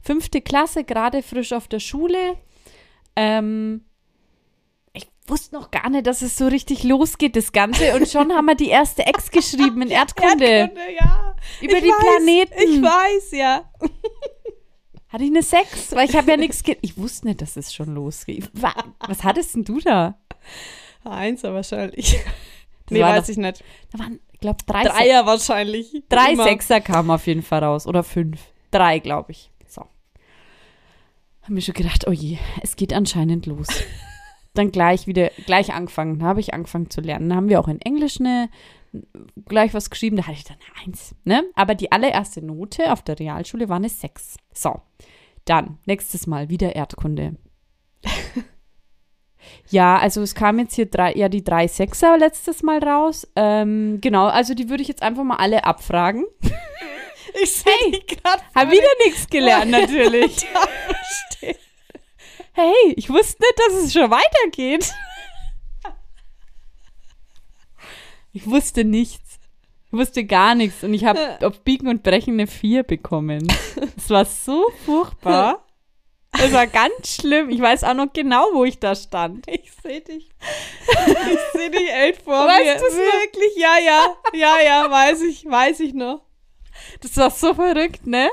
Fünfte 0.00 0.40
Klasse, 0.40 0.82
gerade 0.82 1.22
frisch 1.22 1.52
auf 1.52 1.68
der 1.68 1.78
Schule. 1.78 2.36
Ähm, 3.14 3.84
wusste 5.30 5.54
noch 5.54 5.70
gar 5.70 5.88
nicht, 5.90 6.06
dass 6.06 6.20
es 6.22 6.36
so 6.36 6.46
richtig 6.46 6.82
losgeht, 6.84 7.36
das 7.36 7.52
Ganze. 7.52 7.94
Und 7.94 8.08
schon 8.08 8.32
haben 8.32 8.46
wir 8.46 8.54
die 8.54 8.68
erste 8.68 9.06
Ex 9.06 9.30
geschrieben 9.30 9.82
in 9.82 9.88
Erdkunde. 9.90 10.44
Erdkunde, 10.44 10.92
ja. 10.98 11.34
Über 11.62 11.76
Ich 11.76 11.82
die 11.82 11.88
weiß, 11.88 11.98
Planeten. 12.16 12.54
Ich 12.58 12.82
weiß, 12.82 13.30
ja. 13.32 13.64
Hatte 15.08 15.24
ich 15.24 15.30
eine 15.30 15.42
Sechs? 15.42 15.92
Weil 15.92 16.08
ich 16.08 16.14
habe 16.16 16.30
ja 16.30 16.36
nichts 16.36 16.62
ge 16.62 16.76
Ich 16.82 16.96
wusste 16.96 17.26
nicht, 17.28 17.40
dass 17.42 17.56
es 17.56 17.72
schon 17.74 17.94
losgeht. 17.94 18.48
Wa- 18.52 18.74
Was 19.08 19.24
hattest 19.24 19.54
denn 19.54 19.64
du 19.64 19.80
da? 19.80 20.18
Einser 21.04 21.54
wahrscheinlich. 21.54 22.12
Das 22.86 22.90
nee, 22.90 23.02
weiß 23.02 23.22
doch- 23.24 23.28
ich 23.30 23.36
nicht. 23.36 23.64
Da 23.92 23.98
waren, 24.00 24.20
ich 24.32 24.40
glaube, 24.40 24.58
drei, 24.66 24.84
Dreier 24.84 25.26
wahrscheinlich. 25.26 26.02
drei 26.08 26.32
Immer. 26.32 26.44
Sechser 26.44 26.80
kamen 26.80 27.10
auf 27.10 27.26
jeden 27.26 27.42
Fall 27.42 27.64
raus. 27.64 27.86
Oder 27.86 28.02
fünf. 28.04 28.40
Drei, 28.70 28.98
glaube 29.00 29.32
ich. 29.32 29.50
So. 29.66 29.82
Haben 31.42 31.54
mir 31.54 31.62
schon 31.62 31.74
gedacht, 31.74 32.06
oh 32.06 32.12
je, 32.12 32.38
es 32.62 32.76
geht 32.76 32.92
anscheinend 32.92 33.46
los. 33.46 33.66
Dann 34.60 34.72
gleich 34.72 35.06
wieder, 35.06 35.30
gleich 35.46 35.72
angefangen. 35.72 36.18
Da 36.18 36.26
habe 36.26 36.40
ich 36.40 36.52
angefangen 36.52 36.90
zu 36.90 37.00
lernen. 37.00 37.30
Da 37.30 37.36
haben 37.36 37.48
wir 37.48 37.60
auch 37.60 37.68
in 37.68 37.80
Englisch 37.80 38.20
eine, 38.20 38.50
gleich 39.46 39.72
was 39.72 39.88
geschrieben. 39.88 40.16
Da 40.16 40.24
hatte 40.24 40.36
ich 40.36 40.44
dann 40.44 40.58
eine 40.58 40.86
Eins. 40.86 41.14
Ne? 41.24 41.44
Aber 41.54 41.74
die 41.74 41.92
allererste 41.92 42.44
Note 42.44 42.92
auf 42.92 43.00
der 43.00 43.18
Realschule 43.18 43.70
war 43.70 43.76
eine 43.76 43.88
Sechs. 43.88 44.36
So. 44.52 44.82
Dann, 45.46 45.78
nächstes 45.86 46.26
Mal 46.26 46.50
wieder 46.50 46.76
Erdkunde. 46.76 47.36
Ja, 49.70 49.98
also 49.98 50.20
es 50.20 50.34
kam 50.34 50.58
jetzt 50.58 50.74
hier 50.74 50.84
drei, 50.84 51.14
ja 51.14 51.30
die 51.30 51.42
drei 51.42 51.66
Sechser 51.66 52.18
letztes 52.18 52.62
Mal 52.62 52.78
raus. 52.84 53.26
Ähm, 53.36 53.98
genau, 54.02 54.26
also 54.26 54.52
die 54.52 54.68
würde 54.68 54.82
ich 54.82 54.88
jetzt 54.88 55.02
einfach 55.02 55.24
mal 55.24 55.36
alle 55.36 55.64
abfragen. 55.64 56.26
Ich 57.42 57.52
sehe 57.52 57.72
hey, 57.90 58.02
gerade 58.06 58.42
Hab 58.54 58.70
wieder 58.70 58.88
nichts 59.04 59.28
gelernt, 59.28 59.70
natürlich. 59.70 60.46
Hey, 62.60 62.94
ich 62.96 63.08
wusste 63.08 63.42
nicht, 63.42 63.58
dass 63.58 63.84
es 63.84 63.92
schon 63.92 64.10
weitergeht. 64.10 64.92
Ich 68.32 68.46
wusste 68.48 68.84
nichts. 68.84 69.38
Ich 69.86 69.92
wusste 69.92 70.24
gar 70.24 70.54
nichts. 70.54 70.84
Und 70.84 70.94
ich 70.94 71.04
habe 71.04 71.38
auf 71.46 71.60
Biegen 71.62 71.88
und 71.88 72.02
Brechen 72.02 72.34
eine 72.34 72.46
4 72.46 72.82
bekommen. 72.84 73.48
Es 73.96 74.10
war 74.10 74.24
so 74.24 74.70
furchtbar. 74.84 75.64
Es 76.32 76.52
war 76.52 76.66
ganz 76.68 77.16
schlimm. 77.16 77.50
Ich 77.50 77.60
weiß 77.60 77.82
auch 77.84 77.94
noch 77.94 78.12
genau, 78.12 78.44
wo 78.52 78.64
ich 78.64 78.78
da 78.78 78.94
stand. 78.94 79.46
Ich 79.48 79.72
sehe 79.82 80.00
dich. 80.00 80.30
Ich 80.88 81.38
sehe 81.60 81.70
dich 81.70 81.90
echt 81.92 82.22
vor 82.22 82.46
Weißt 82.46 82.62
mir. 82.62 82.74
du's 82.74 82.92
noch? 82.94 82.98
Wirklich, 83.22 83.56
ja, 83.56 83.78
ja. 83.84 84.16
Ja, 84.32 84.60
ja, 84.64 84.90
weiß 84.90 85.22
ich, 85.22 85.44
weiß 85.44 85.80
ich 85.80 85.92
noch. 85.92 86.22
Das 87.00 87.16
war 87.16 87.30
so 87.30 87.52
verrückt, 87.52 88.06
ne? 88.06 88.30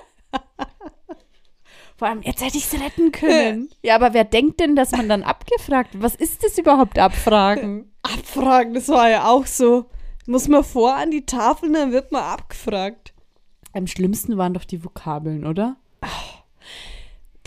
Vor 1.98 2.08
allem, 2.08 2.22
jetzt 2.22 2.46
hätte 2.46 2.58
ich 2.58 2.72
es 2.72 2.80
retten 2.80 3.12
können. 3.12 3.70
Ja, 3.82 3.96
aber 3.96 4.14
wer 4.14 4.24
denkt 4.24 4.60
denn, 4.60 4.76
dass 4.76 4.92
man 4.92 5.10
dann 5.10 5.24
abgefragt 5.24 5.94
wird? 5.94 6.04
Was 6.04 6.16
ist 6.16 6.44
das 6.44 6.58
überhaupt, 6.58 7.00
abfragen? 7.00 7.92
Abfragen, 8.04 8.74
das 8.74 8.88
war 8.90 9.10
ja 9.10 9.28
auch 9.28 9.48
so. 9.48 9.86
Muss 10.28 10.48
man 10.48 10.64
vor 10.64 10.96
an 10.96 11.10
die 11.10 11.26
Tafel, 11.26 11.72
dann 11.72 11.92
wird 11.92 12.12
man 12.12 12.22
abgefragt. 12.24 13.14
Am 13.74 13.88
schlimmsten 13.88 14.38
waren 14.38 14.54
doch 14.54 14.66
die 14.66 14.84
Vokabeln, 14.84 15.46
oder? 15.46 15.78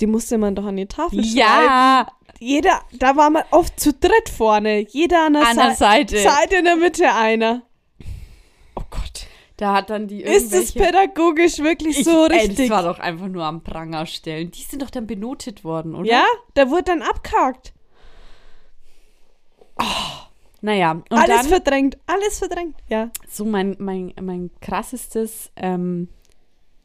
Die 0.00 0.06
musste 0.06 0.38
man 0.38 0.54
doch 0.54 0.64
an 0.64 0.76
die 0.76 0.86
Tafel 0.86 1.22
schreiben. 1.22 1.36
Ja, 1.36 2.06
Jeder, 2.38 2.80
da 2.98 3.16
war 3.16 3.30
man 3.30 3.44
oft 3.50 3.78
zu 3.78 3.92
dritt 3.92 4.28
vorne. 4.34 4.80
Jeder 4.88 5.26
an 5.26 5.34
der, 5.34 5.46
an 5.46 5.56
der 5.56 5.74
Seite. 5.74 6.18
Seite 6.18 6.56
in 6.56 6.64
der 6.64 6.76
Mitte 6.76 7.12
einer. 7.12 7.62
Oh 8.74 8.82
Gott. 8.90 9.26
Da 9.60 9.74
hat 9.74 9.90
dann 9.90 10.08
die 10.08 10.22
Ist 10.22 10.54
es 10.54 10.72
pädagogisch 10.72 11.58
wirklich 11.58 11.98
Ich- 11.98 12.04
so 12.06 12.24
ey, 12.28 12.38
richtig? 12.38 12.70
Das 12.70 12.70
war 12.70 12.82
doch 12.82 12.98
einfach 12.98 13.28
nur 13.28 13.44
am 13.44 13.62
Pranger 13.62 14.06
stellen. 14.06 14.50
Die 14.50 14.62
sind 14.62 14.80
doch 14.80 14.88
dann 14.88 15.06
benotet 15.06 15.64
worden, 15.64 15.94
oder? 15.94 16.08
ja, 16.08 16.24
da 16.54 16.70
wurde 16.70 16.84
dann 16.84 17.02
abgehakt. 17.02 17.74
Naja, 20.62 20.92
und 20.92 21.12
alles 21.12 21.28
dann 21.28 21.46
verdrängt, 21.46 21.98
alles 22.06 22.38
verdrängt. 22.38 22.74
Ja. 22.88 23.10
so 23.28 23.44
mein, 23.44 23.76
mein, 23.78 24.14
mein 24.18 24.50
krassestes, 24.62 25.52
ähm, 25.56 26.08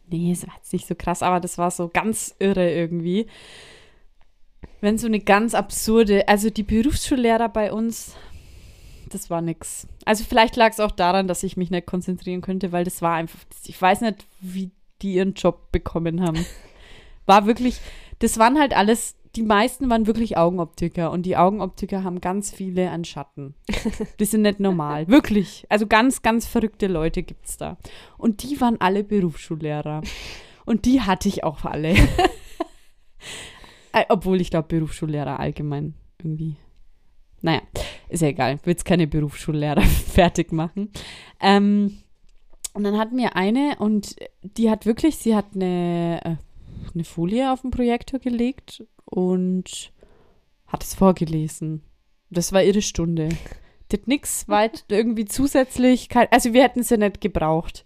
nee, 0.09 0.33
es 0.33 0.45
war 0.45 0.55
jetzt 0.57 0.73
nicht 0.73 0.85
so 0.85 0.95
krass, 0.95 1.23
aber 1.23 1.39
das 1.39 1.57
war 1.57 1.71
so 1.71 1.87
ganz 1.87 2.35
irre 2.39 2.73
irgendwie. 2.73 3.27
Wenn 4.81 4.97
so 4.97 5.07
eine 5.07 5.21
ganz 5.21 5.55
absurde, 5.55 6.27
also 6.27 6.49
die 6.49 6.63
Berufsschullehrer 6.63 7.47
bei 7.47 7.71
uns, 7.71 8.15
das 9.09 9.29
war 9.29 9.41
nix. 9.41 9.87
Also 10.05 10.23
vielleicht 10.23 10.55
lag 10.55 10.71
es 10.71 10.79
auch 10.79 10.91
daran, 10.91 11.27
dass 11.27 11.43
ich 11.43 11.57
mich 11.57 11.71
nicht 11.71 11.85
konzentrieren 11.85 12.41
könnte, 12.41 12.71
weil 12.71 12.83
das 12.83 13.01
war 13.01 13.15
einfach, 13.15 13.39
ich 13.65 13.81
weiß 13.81 14.01
nicht, 14.01 14.25
wie 14.39 14.71
die 15.01 15.15
ihren 15.15 15.33
Job 15.33 15.71
bekommen 15.71 16.21
haben. 16.21 16.45
War 17.27 17.47
wirklich, 17.47 17.81
das 18.19 18.37
waren 18.37 18.59
halt 18.59 18.77
alles, 18.77 19.15
die 19.35 19.41
meisten 19.41 19.89
waren 19.89 20.05
wirklich 20.05 20.37
Augenoptiker 20.37 21.09
und 21.09 21.23
die 21.23 21.35
Augenoptiker 21.35 22.03
haben 22.03 22.21
ganz 22.21 22.51
viele 22.51 22.91
an 22.91 23.03
Schatten. 23.03 23.55
Die 24.19 24.25
sind 24.25 24.43
nicht 24.43 24.59
normal, 24.59 25.07
wirklich. 25.07 25.65
Also 25.69 25.87
ganz, 25.87 26.21
ganz 26.21 26.45
verrückte 26.45 26.85
Leute 26.85 27.23
gibt's 27.23 27.57
da. 27.57 27.77
Und 28.19 28.43
die 28.43 28.61
waren 28.61 28.79
alle 28.79 29.03
Berufsschullehrer. 29.03 30.01
Und 30.65 30.85
die 30.85 31.01
hatte 31.01 31.27
ich 31.27 31.43
auch 31.43 31.65
alle. 31.65 31.95
Äh, 33.91 34.03
Obwohl 34.09 34.41
ich 34.41 34.49
glaube, 34.49 34.67
Berufsschullehrer 34.67 35.39
allgemein 35.39 35.93
irgendwie. 36.19 36.57
Naja, 37.45 37.61
ist 38.09 38.23
ja 38.23 38.29
egal. 38.29 38.57
Will 38.63 38.71
jetzt 38.71 38.85
keine 38.85 39.05
Berufsschullehrer 39.05 39.81
fertig 40.13 40.51
machen. 40.51 40.89
Ähm, 41.39 41.99
und 42.73 42.83
dann 42.83 42.97
hatten 42.97 43.17
wir 43.17 43.35
eine 43.35 43.75
und 43.77 44.15
die 44.41 44.71
hat 44.71 44.87
wirklich, 44.87 45.17
sie 45.17 45.35
hat 45.35 45.45
eine, 45.53 46.21
äh, 46.25 46.35
eine 46.95 47.03
Folie 47.03 47.53
auf 47.53 47.61
den 47.61 47.69
Projektor 47.69 48.19
gelegt 48.19 48.83
und 49.05 49.93
hat 50.65 50.83
es 50.83 50.95
vorgelesen. 50.95 51.83
Das 52.31 52.51
war 52.51 52.63
ihre 52.63 52.81
Stunde. 52.81 53.29
Die 53.91 53.97
hat 53.97 54.07
nichts 54.07 54.49
weit 54.49 54.83
irgendwie 54.89 55.25
zusätzlich, 55.25 56.09
also 56.31 56.51
wir 56.51 56.63
hätten 56.63 56.79
es 56.79 56.89
ja 56.89 56.97
nicht 56.97 57.21
gebraucht. 57.21 57.85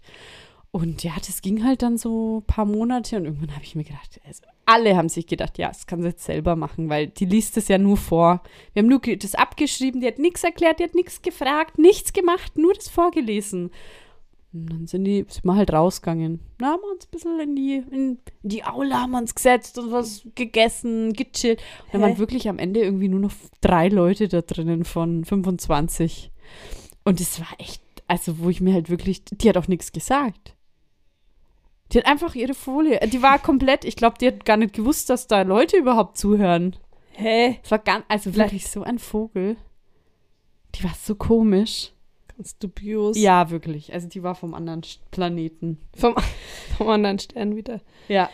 Und 0.70 1.04
ja, 1.04 1.12
das 1.16 1.42
ging 1.42 1.64
halt 1.66 1.82
dann 1.82 1.98
so 1.98 2.38
ein 2.38 2.46
paar 2.46 2.64
Monate 2.64 3.18
und 3.18 3.26
irgendwann 3.26 3.54
habe 3.54 3.64
ich 3.64 3.74
mir 3.74 3.84
gedacht, 3.84 4.22
also 4.26 4.42
alle 4.70 4.96
haben 4.96 5.08
sich 5.08 5.26
gedacht, 5.26 5.58
ja, 5.58 5.68
das 5.68 5.86
kann 5.86 6.00
sie 6.00 6.08
jetzt 6.08 6.24
selber 6.24 6.54
machen, 6.54 6.88
weil 6.88 7.08
die 7.08 7.24
liest 7.24 7.56
es 7.56 7.66
ja 7.66 7.76
nur 7.76 7.96
vor. 7.96 8.42
Wir 8.72 8.82
haben 8.82 8.88
nur 8.88 9.00
das 9.00 9.34
abgeschrieben, 9.34 10.00
die 10.00 10.06
hat 10.06 10.20
nichts 10.20 10.44
erklärt, 10.44 10.78
die 10.78 10.84
hat 10.84 10.94
nichts 10.94 11.22
gefragt, 11.22 11.76
nichts 11.76 12.12
gemacht, 12.12 12.56
nur 12.56 12.72
das 12.74 12.88
vorgelesen. 12.88 13.70
Und 14.52 14.66
dann 14.70 14.86
sind, 14.86 15.04
die, 15.04 15.24
sind 15.28 15.44
wir 15.44 15.56
halt 15.56 15.72
rausgegangen. 15.72 16.40
Da 16.58 16.66
haben 16.66 16.82
wir 16.82 16.92
uns 16.92 17.06
ein 17.06 17.10
bisschen 17.10 17.40
in 17.40 17.56
die, 17.56 17.82
in 17.90 18.18
die 18.42 18.64
Aula 18.64 19.00
haben 19.02 19.12
wir 19.12 19.18
uns 19.18 19.34
gesetzt 19.34 19.78
und 19.78 19.90
was 19.90 20.26
gegessen, 20.34 21.12
gechillt. 21.12 21.60
Und 21.86 21.94
dann 21.94 22.02
Hä? 22.02 22.06
waren 22.08 22.18
wirklich 22.18 22.48
am 22.48 22.58
Ende 22.58 22.80
irgendwie 22.80 23.08
nur 23.08 23.20
noch 23.20 23.32
drei 23.60 23.88
Leute 23.88 24.28
da 24.28 24.40
drinnen 24.40 24.84
von 24.84 25.24
25. 25.24 26.30
Und 27.04 27.20
es 27.20 27.40
war 27.40 27.48
echt, 27.58 27.82
also 28.06 28.38
wo 28.38 28.50
ich 28.50 28.60
mir 28.60 28.74
halt 28.74 28.88
wirklich, 28.90 29.24
die 29.24 29.48
hat 29.48 29.56
auch 29.56 29.68
nichts 29.68 29.92
gesagt. 29.92 30.56
Die 31.92 31.98
hat 31.98 32.06
einfach 32.06 32.34
ihre 32.34 32.54
Folie, 32.54 33.00
die 33.08 33.22
war 33.22 33.38
komplett, 33.38 33.84
ich 33.84 33.96
glaube, 33.96 34.16
die 34.20 34.28
hat 34.28 34.44
gar 34.44 34.56
nicht 34.56 34.74
gewusst, 34.74 35.10
dass 35.10 35.26
da 35.26 35.42
Leute 35.42 35.76
überhaupt 35.76 36.16
zuhören. 36.16 36.76
Hä? 37.12 37.58
Es 37.62 37.70
war 37.70 37.78
ganz, 37.78 38.04
also 38.08 38.34
wirklich 38.36 38.68
so 38.68 38.82
ein 38.82 38.98
Vogel. 38.98 39.56
Die 40.76 40.84
war 40.84 40.94
so 41.00 41.14
komisch. 41.16 41.92
Ganz 42.36 42.56
dubios. 42.58 43.18
Ja, 43.18 43.50
wirklich. 43.50 43.92
Also 43.92 44.08
die 44.08 44.22
war 44.22 44.34
vom 44.34 44.54
anderen 44.54 44.82
Planeten. 45.10 45.78
Vom, 45.96 46.14
vom 46.78 46.88
anderen 46.88 47.18
Stern 47.18 47.56
wieder. 47.56 47.80
Ja. 48.08 48.30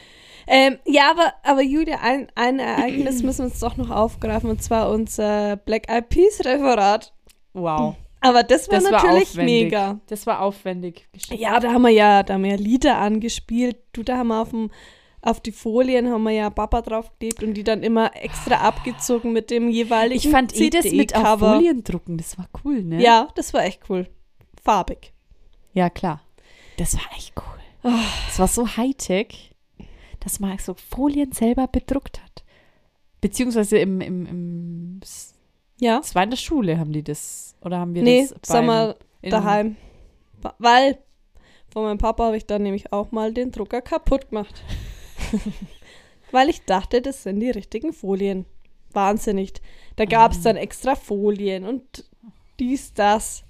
Ähm, 0.46 0.78
ja, 0.84 1.10
aber, 1.10 1.32
aber 1.42 1.62
Julia, 1.62 1.98
ein, 2.02 2.28
ein 2.36 2.60
Ereignis 2.60 3.22
müssen 3.22 3.38
wir 3.38 3.44
uns 3.46 3.58
doch 3.58 3.76
noch 3.76 3.90
aufgreifen, 3.90 4.48
und 4.48 4.62
zwar 4.62 4.90
unser 4.90 5.56
Black 5.56 5.88
Eyed 5.88 6.08
Peas 6.08 6.44
Referat. 6.44 7.12
Wow. 7.52 7.96
Aber 8.28 8.42
das 8.42 8.68
war 8.68 8.76
Das 8.80 8.84
war 8.84 8.92
natürlich 8.92 9.28
aufwendig. 9.30 9.64
mega. 9.64 10.00
Das 10.08 10.26
war 10.26 10.40
aufwendig 10.40 11.06
geschrieben. 11.12 11.40
Ja, 11.42 11.58
da 11.60 11.72
haben 11.72 11.82
wir 11.82 11.90
ja, 11.90 12.22
da 12.22 12.34
haben 12.34 12.42
wir 12.44 12.50
ja 12.50 12.56
Lieder 12.56 12.98
angespielt. 12.98 13.76
Du, 13.92 14.02
da 14.02 14.18
haben 14.18 14.28
wir 14.28 14.40
auf, 14.42 14.50
dem, 14.50 14.70
auf 15.22 15.40
die 15.40 15.52
Folien 15.52 16.10
haben 16.10 16.22
wir 16.24 16.32
ja 16.32 16.50
Papa 16.50 16.82
draufgelegt 16.82 17.42
und 17.42 17.54
die 17.54 17.64
dann 17.64 17.82
immer 17.82 18.14
extra 18.16 18.56
abgezogen 18.56 19.32
mit 19.32 19.50
dem 19.50 19.68
jeweiligen 19.68 20.18
Ich 20.18 20.28
fand 20.30 20.54
eh 20.56 20.70
das 20.70 20.84
mit 20.84 21.14
auf 21.14 21.22
CD-Cover. 21.22 21.54
Folien 21.54 21.84
drucken, 21.84 22.16
das 22.18 22.36
war 22.38 22.48
cool, 22.64 22.82
ne? 22.82 23.02
Ja, 23.02 23.28
das 23.34 23.52
war 23.54 23.64
echt 23.64 23.82
cool. 23.88 24.08
Farbig. 24.62 25.12
Ja, 25.72 25.90
klar. 25.90 26.20
Das 26.78 26.94
war 26.94 27.04
echt 27.16 27.32
cool. 27.36 27.92
Das 28.28 28.38
war 28.38 28.48
so 28.48 28.66
Hightech, 28.76 29.54
dass 30.20 30.40
man 30.40 30.58
so 30.58 30.74
Folien 30.74 31.30
selber 31.32 31.68
bedruckt 31.68 32.20
hat. 32.22 32.44
Beziehungsweise 33.20 33.78
im, 33.78 34.00
im, 34.00 34.26
im 34.26 35.00
Ja. 35.78 36.00
es 36.02 36.14
war 36.14 36.22
in 36.24 36.30
der 36.30 36.36
Schule, 36.36 36.78
haben 36.78 36.92
die 36.92 37.02
das. 37.04 37.45
Oder 37.66 37.80
haben 37.80 37.94
wir 37.94 38.02
Nee, 38.02 38.20
das 38.22 38.34
sag 38.42 38.58
beim- 38.60 38.66
mal, 38.66 38.96
in- 39.22 39.30
daheim. 39.30 39.76
Weil 40.58 40.98
von 41.72 41.82
meinem 41.82 41.98
Papa 41.98 42.24
habe 42.26 42.36
ich 42.36 42.46
dann 42.46 42.62
nämlich 42.62 42.92
auch 42.92 43.10
mal 43.12 43.34
den 43.34 43.50
Drucker 43.50 43.82
kaputt 43.82 44.28
gemacht. 44.30 44.62
Weil 46.30 46.48
ich 46.48 46.64
dachte, 46.64 47.02
das 47.02 47.22
sind 47.24 47.40
die 47.40 47.50
richtigen 47.50 47.92
Folien. 47.92 48.46
Wahnsinnig. 48.92 49.52
Da 49.96 50.04
gab 50.04 50.30
Ah. 50.32 50.34
es 50.34 50.42
dann 50.42 50.56
extra 50.56 50.94
Folien 50.94 51.64
und 51.64 52.04
dies, 52.58 52.94
das. 52.94 53.44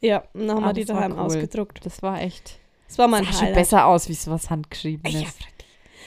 Ja, 0.00 0.24
und 0.32 0.48
dann 0.48 0.56
haben 0.56 0.64
Ah, 0.64 0.68
wir 0.68 0.72
die 0.72 0.84
das 0.84 0.94
war 0.96 1.02
daheim 1.02 1.12
cool. 1.12 1.24
ausgedruckt. 1.26 1.84
Das 1.86 2.02
war 2.02 2.20
echt. 2.20 2.58
Das 2.88 2.98
war 2.98 3.06
mein 3.08 3.24
sah 3.24 3.32
schon 3.32 3.52
besser 3.54 3.86
aus, 3.86 4.08
wie 4.08 4.12
es 4.12 4.28
was 4.28 4.50
handgeschriebenes. 4.50 5.20
Ja, 5.22 5.28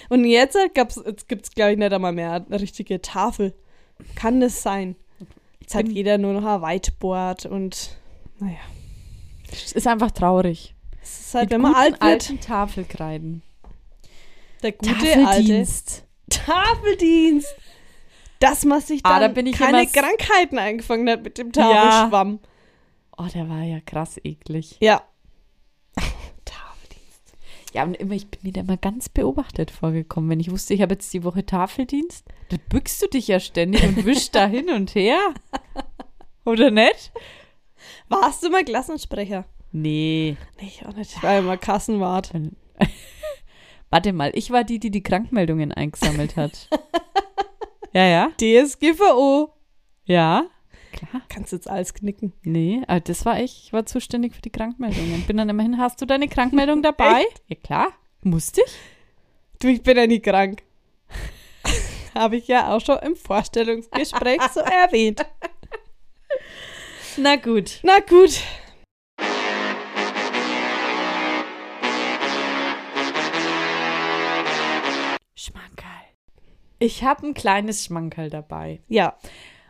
Und 0.10 0.26
jetzt, 0.26 0.58
gab's, 0.74 1.02
jetzt 1.06 1.28
gibt 1.28 1.46
es, 1.46 1.52
glaube 1.52 1.72
ich, 1.74 1.78
nicht 1.78 1.94
einmal 1.94 2.12
mehr 2.12 2.34
eine 2.34 2.60
richtige 2.62 3.02
Tafel. 3.02 3.54
Kann 4.16 4.40
das 4.42 4.62
sein? 4.62 4.96
Jetzt 5.66 5.74
hat 5.74 5.88
jeder 5.88 6.20
nur 6.20 6.34
noch 6.34 6.46
ein 6.46 6.62
Whiteboard 6.62 7.48
und 7.48 7.98
naja. 8.38 8.58
Es 9.52 9.72
ist 9.72 9.88
einfach 9.88 10.12
traurig. 10.12 10.76
Es 11.02 11.22
ist 11.22 11.34
halt, 11.34 11.46
Mit 11.46 11.52
wenn 11.54 11.62
man 11.62 11.74
alt 11.74 11.94
wird, 11.94 12.04
alten 12.04 12.40
Tafelkreiden. 12.40 13.42
der 14.62 14.74
gute 14.74 14.92
alte 14.92 15.24
Tafeldienst. 15.24 16.04
Tafeldienst. 16.30 17.56
Dass 18.40 18.64
man 18.64 18.80
sich 18.82 19.02
dann 19.02 19.14
Ah, 19.14 19.20
da 19.22 19.28
bin 19.30 19.48
ich 19.48 19.56
keine 19.58 19.82
immer 19.84 19.92
Krankheiten 19.92 20.60
eingefangen 20.60 21.10
hat 21.10 21.24
mit 21.24 21.40
dem 21.40 21.52
Ja. 21.56 21.64
Tafelschwamm. 21.74 22.40
Oh, 23.18 23.26
der 23.34 23.50
war 23.50 23.64
ja 23.64 23.80
krass 23.80 24.20
eklig. 24.24 24.78
Ja. 24.82 25.02
Ja, 27.76 27.84
und 27.84 27.96
immer, 27.96 28.14
ich 28.14 28.30
bin 28.30 28.40
mir 28.44 28.54
da 28.54 28.62
immer 28.62 28.78
ganz 28.78 29.10
beobachtet 29.10 29.70
vorgekommen. 29.70 30.30
Wenn 30.30 30.40
ich 30.40 30.50
wusste, 30.50 30.74
ich 30.74 30.82
habe 30.82 30.94
jetzt 30.94 31.14
die 31.14 31.26
Woche 31.26 31.46
Tafeldienst, 31.46 32.26
dann 32.48 32.60
bückst 32.70 33.02
du 33.02 33.08
dich 33.08 33.28
ja 33.28 33.42
ständig 33.42 33.84
und 33.84 34.06
wischst 34.06 34.34
da 34.34 34.48
hin 34.48 34.70
und 34.70 34.96
her. 34.96 35.20
Oder 36.46 36.72
nicht? 36.72 37.12
Warst 38.08 38.44
du 38.44 38.50
mal 38.50 38.64
Klassensprecher? 38.64 39.44
Nee. 39.74 40.38
Nee, 40.62 40.68
ich 40.68 40.86
auch 40.86 40.96
nicht. 40.96 41.18
Ich 41.18 41.22
war 41.22 41.38
immer 41.38 41.58
Kassenwart. 41.58 42.32
Warte 43.90 44.14
mal, 44.14 44.32
ich 44.36 44.52
war 44.52 44.64
die, 44.64 44.80
die 44.80 44.90
die 44.90 45.04
Krankmeldungen 45.04 45.74
eingesammelt 45.74 46.38
hat. 46.38 46.70
ja, 47.92 48.06
ja. 48.06 48.32
DSGVO. 48.40 49.52
Ja. 50.06 50.46
Klar. 50.96 51.22
Kannst 51.28 51.52
jetzt 51.52 51.70
alles 51.70 51.94
knicken. 51.94 52.32
Nee, 52.44 52.82
aber 52.88 53.02
das 53.02 53.26
war 53.26 53.42
ich. 53.42 53.66
Ich 53.66 53.74
war 53.74 53.86
zuständig 53.86 54.34
für 54.34 54.42
die 54.42 54.50
Krankmeldungen. 54.50 55.26
Bin 55.28 55.36
dann 55.36 55.50
immerhin, 55.50 55.78
hast 55.78 56.02
du 56.02 56.06
deine 56.06 56.30
Krankmeldung 56.30 56.82
dabei? 56.82 57.26
Ja, 57.48 57.56
klar. 57.62 57.88
Musste 58.22 58.62
ich? 58.66 58.78
Du, 59.60 59.68
ich 59.68 59.84
bin 59.84 59.98
ja 59.98 60.08
nie 60.08 60.22
krank. 60.22 60.64
Habe 62.16 62.38
ich 62.38 62.48
ja 62.48 62.74
auch 62.74 62.80
schon 62.80 62.98
im 63.00 63.16
Vorstellungsgespräch 63.18 64.42
so 64.54 64.60
erwähnt. 64.62 65.26
Na 67.18 67.36
gut. 67.36 67.82
Na 67.84 68.00
gut. 68.00 68.42
Schmankerl. 75.36 75.90
Ich 76.80 77.04
habe 77.04 77.28
ein 77.28 77.34
kleines 77.34 77.84
Schmankerl 77.84 78.30
dabei. 78.30 78.82
Ja. 78.88 79.18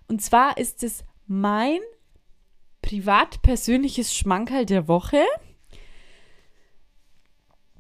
Und 0.08 0.22
zwar 0.22 0.58
ist 0.58 0.84
es 0.84 1.04
mein 1.28 1.80
privat-persönliches 2.82 4.14
Schmankerl 4.14 4.66
der 4.66 4.88
Woche. 4.88 5.24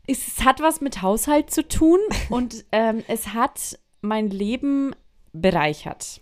Es, 0.07 0.27
es 0.27 0.43
hat 0.45 0.59
was 0.61 0.81
mit 0.81 1.01
Haushalt 1.01 1.49
zu 1.51 1.67
tun 1.67 1.99
und 2.29 2.65
ähm, 2.71 3.03
es 3.07 3.29
hat 3.29 3.79
mein 4.01 4.29
Leben 4.29 4.95
bereichert. 5.33 6.21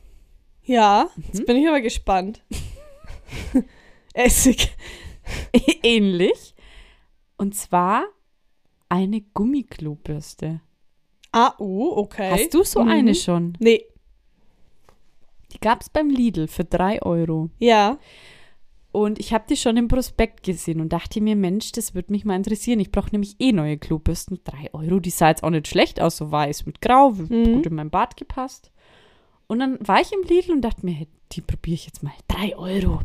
Ja, 0.63 1.09
Mhm. 1.15 1.23
jetzt 1.27 1.45
bin 1.45 1.57
ich 1.57 1.67
aber 1.67 1.81
gespannt. 1.81 2.43
Essig. 4.13 4.73
Ähnlich. 5.83 6.55
Und 7.37 7.55
zwar 7.55 8.05
eine 8.89 9.21
Gummiklobürste. 9.21 10.61
Ah, 11.31 11.53
oh, 11.57 11.93
okay. 11.97 12.31
Hast 12.31 12.53
du 12.53 12.63
so 12.63 12.83
Mhm. 12.83 12.89
eine 12.89 13.15
schon? 13.15 13.57
Nee. 13.59 13.85
Die 15.53 15.59
gab 15.59 15.81
es 15.81 15.89
beim 15.89 16.09
Lidl 16.09 16.47
für 16.47 16.63
drei 16.65 17.01
Euro. 17.01 17.49
Ja. 17.59 17.97
Und 18.91 19.19
ich 19.19 19.33
habe 19.33 19.45
die 19.49 19.57
schon 19.57 19.77
im 19.77 19.87
Prospekt 19.87 20.43
gesehen 20.43 20.79
und 20.79 20.93
dachte 20.93 21.19
mir, 21.19 21.35
Mensch, 21.35 21.71
das 21.71 21.95
würde 21.95 22.11
mich 22.11 22.25
mal 22.25 22.35
interessieren. 22.35 22.79
Ich 22.79 22.91
brauche 22.91 23.09
nämlich 23.11 23.35
eh 23.39 23.51
neue 23.51 23.77
Klobürsten. 23.77 24.39
Drei 24.43 24.69
Euro, 24.73 24.99
die 24.99 25.09
sah 25.09 25.29
jetzt 25.29 25.43
auch 25.43 25.49
nicht 25.49 25.67
schlecht 25.67 25.99
aus, 25.99 26.17
so 26.17 26.31
weiß 26.31 26.65
mit 26.67 26.79
Grau, 26.81 27.11
Mhm. 27.11 27.53
gut 27.55 27.65
in 27.65 27.75
mein 27.75 27.89
Bad 27.89 28.17
gepasst. 28.17 28.71
Und 29.47 29.59
dann 29.59 29.77
war 29.87 29.99
ich 29.99 30.11
im 30.13 30.21
Lidl 30.27 30.51
und 30.51 30.61
dachte 30.61 30.85
mir, 30.85 30.93
hey, 30.93 31.07
die 31.31 31.41
probiere 31.41 31.73
ich 31.75 31.85
jetzt 31.85 32.03
mal. 32.03 32.13
Drei 32.27 32.55
Euro. 32.55 33.01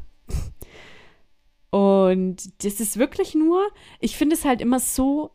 Und 1.71 2.65
das 2.65 2.81
ist 2.81 2.99
wirklich 2.99 3.35
nur, 3.35 3.63
ich 4.01 4.17
finde 4.17 4.35
es 4.37 4.45
halt 4.45 4.61
immer 4.61 4.81
so 4.81 5.31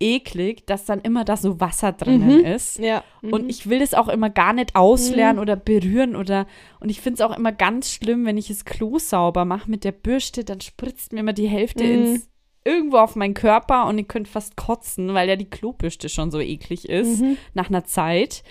eklig, 0.00 0.66
dass 0.66 0.86
dann 0.86 1.00
immer 1.02 1.24
da 1.24 1.36
so 1.36 1.60
Wasser 1.60 1.92
drinnen 1.92 2.38
Mhm. 2.38 2.44
ist. 2.44 2.78
Ja. 2.78 3.04
Und 3.22 3.44
mhm. 3.44 3.50
ich 3.50 3.68
will 3.68 3.78
das 3.80 3.94
auch 3.94 4.08
immer 4.08 4.30
gar 4.30 4.52
nicht 4.54 4.74
ausleeren 4.74 5.36
Mhm. 5.36 5.42
oder 5.42 5.56
berühren 5.56 6.16
oder 6.16 6.46
und 6.80 6.88
ich 6.88 7.00
finde 7.00 7.22
es 7.22 7.30
auch 7.30 7.36
immer 7.36 7.52
ganz 7.52 7.92
schlimm, 7.92 8.24
wenn 8.24 8.38
ich 8.38 8.48
das 8.48 8.64
Klo 8.64 8.98
sauber 8.98 9.44
mache 9.44 9.70
mit 9.70 9.84
der 9.84 9.92
Bürste, 9.92 10.42
dann 10.44 10.60
spritzt 10.60 11.12
mir 11.12 11.20
immer 11.20 11.34
die 11.34 11.48
Hälfte 11.48 11.84
Mhm. 11.84 11.90
ins 11.92 12.28
irgendwo 12.64 12.98
auf 12.98 13.16
meinen 13.16 13.34
Körper 13.34 13.86
und 13.86 13.96
ich 13.98 14.06
könnte 14.08 14.30
fast 14.30 14.56
kotzen, 14.56 15.14
weil 15.14 15.28
ja 15.28 15.36
die 15.36 15.48
Klobürste 15.48 16.08
schon 16.10 16.30
so 16.30 16.40
eklig 16.40 16.88
ist 16.88 17.20
Mhm. 17.20 17.36
nach 17.54 17.68
einer 17.68 17.84
Zeit. 17.84 18.42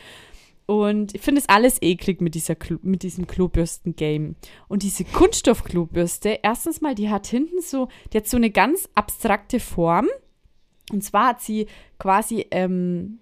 Und 0.66 1.16
ich 1.16 1.22
finde 1.22 1.42
es 1.42 1.50
alles 1.50 1.82
eklig 1.82 2.22
mit, 2.22 2.36
dieser 2.36 2.54
Klo, 2.56 2.78
mit 2.84 3.02
diesem 3.02 3.26
Klobürsten-Game. 3.26 4.36
Und 4.68 4.84
diese 4.84 5.04
Kunststoff-Klobürste, 5.04 6.40
erstens 6.44 6.82
mal, 6.82 6.96
die 6.96 7.10
hat 7.10 7.28
hinten 7.28 7.62
so, 7.62 7.88
die 8.14 8.18
hat 8.18 8.28
so 8.28 8.38
eine 8.38 8.50
ganz 8.52 8.88
abstrakte 8.96 9.60
Form. 9.60 10.08
Und 10.92 11.04
zwar 11.04 11.28
hat 11.30 11.42
sie 11.42 11.68
quasi, 11.98 12.46
ähm, 12.52 13.20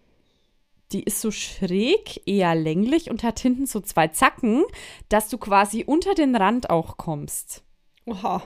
die 0.92 1.04
ist 1.04 1.20
so 1.22 1.32
schräg, 1.32 2.22
eher 2.26 2.56
länglich 2.56 3.10
und 3.10 3.24
hat 3.24 3.40
hinten 3.40 3.66
so 3.66 3.82
zwei 3.82 4.08
Zacken, 4.08 4.64
dass 5.10 5.28
du 5.30 5.38
quasi 5.38 5.84
unter 5.86 6.14
den 6.14 6.36
Rand 6.36 6.70
auch 6.70 6.98
kommst. 6.98 7.64
Oha. 8.06 8.44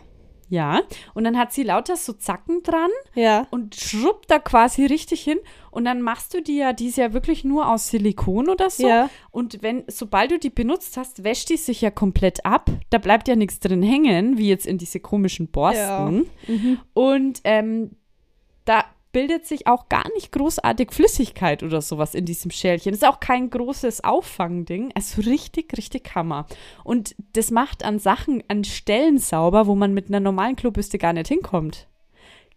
Ja, 0.50 0.82
und 1.14 1.24
dann 1.24 1.38
hat 1.38 1.54
sie 1.54 1.64
lauter 1.64 1.96
so 1.96 2.12
Zacken 2.12 2.62
dran 2.62 2.90
Ja. 3.16 3.48
und 3.52 3.74
schrubbt 3.74 4.30
da 4.30 4.38
quasi 4.38 4.86
richtig 4.86 5.22
hin. 5.22 5.38
Und 5.70 5.86
dann 5.86 6.02
machst 6.02 6.34
du 6.34 6.42
die 6.42 6.58
ja, 6.58 6.74
die 6.74 6.88
ist 6.88 6.98
ja 6.98 7.14
wirklich 7.14 7.46
nur 7.46 7.70
aus 7.70 7.90
Silikon 7.90 8.50
oder 8.50 8.70
so. 8.70 8.86
Ja. 8.86 9.10
Und 9.30 9.62
wenn, 9.62 9.86
sobald 9.88 10.30
du 10.32 10.40
die 10.40 10.50
benutzt 10.50 10.98
hast, 10.98 11.24
wäscht 11.24 11.48
die 11.50 11.56
sich 11.56 11.80
ja 11.80 11.90
komplett 11.90 12.46
ab. 12.46 12.70
Da 12.90 12.98
bleibt 12.98 13.30
ja 13.30 13.38
nichts 13.38 13.62
drin 13.62 13.82
hängen, 13.82 14.38
wie 14.38 14.50
jetzt 14.50 14.66
in 14.66 14.78
diese 14.78 15.00
komischen 15.00 15.48
Borsten. 15.48 16.30
Mhm. 16.48 16.80
Und 16.94 17.40
ähm, 17.46 17.92
da 18.66 18.84
bildet 19.12 19.46
sich 19.46 19.68
auch 19.68 19.90
gar 19.90 20.08
nicht 20.14 20.32
großartig 20.32 20.92
Flüssigkeit 20.92 21.64
oder 21.64 21.82
sowas 21.82 22.16
in 22.16 22.26
diesem 22.26 22.50
Schälchen. 22.52 22.92
Das 22.92 23.02
ist 23.02 23.08
auch 23.08 23.20
kein 23.20 23.50
großes 23.50 24.04
Auffangding. 24.04 24.92
Also 24.96 25.22
richtig, 25.22 25.78
richtig 25.78 26.16
Hammer. 26.16 26.46
Und 26.84 27.16
das 27.34 27.52
macht 27.52 27.84
an 27.84 28.00
Sachen, 28.00 28.44
an 28.48 28.64
Stellen 28.64 29.18
sauber, 29.18 29.68
wo 29.68 29.76
man 29.76 29.94
mit 29.94 30.08
einer 30.08 30.20
normalen 30.20 30.56
Klobürste 30.56 30.98
gar 30.98 31.14
nicht 31.14 31.28
hinkommt. 31.28 31.88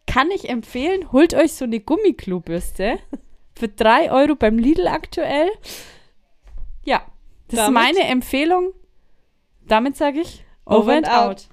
Kann 0.07 0.31
ich 0.31 0.49
empfehlen, 0.49 1.11
holt 1.13 1.35
euch 1.35 1.55
so 1.55 1.65
eine 1.65 1.81
Gummiklobürste 1.81 2.99
für 3.57 3.69
drei 3.69 4.13
Euro 4.13 4.35
beim 4.37 4.59
Lidl 4.59 4.87
aktuell. 4.87 5.49
Ja, 6.85 7.03
das 7.49 7.61
Damit- 7.61 7.83
ist 7.83 7.95
meine 7.97 8.09
Empfehlung. 8.11 8.73
Damit 9.67 9.97
sage 9.97 10.21
ich 10.21 10.45
over 10.67 10.93
and 10.95 11.09
out. 11.09 11.49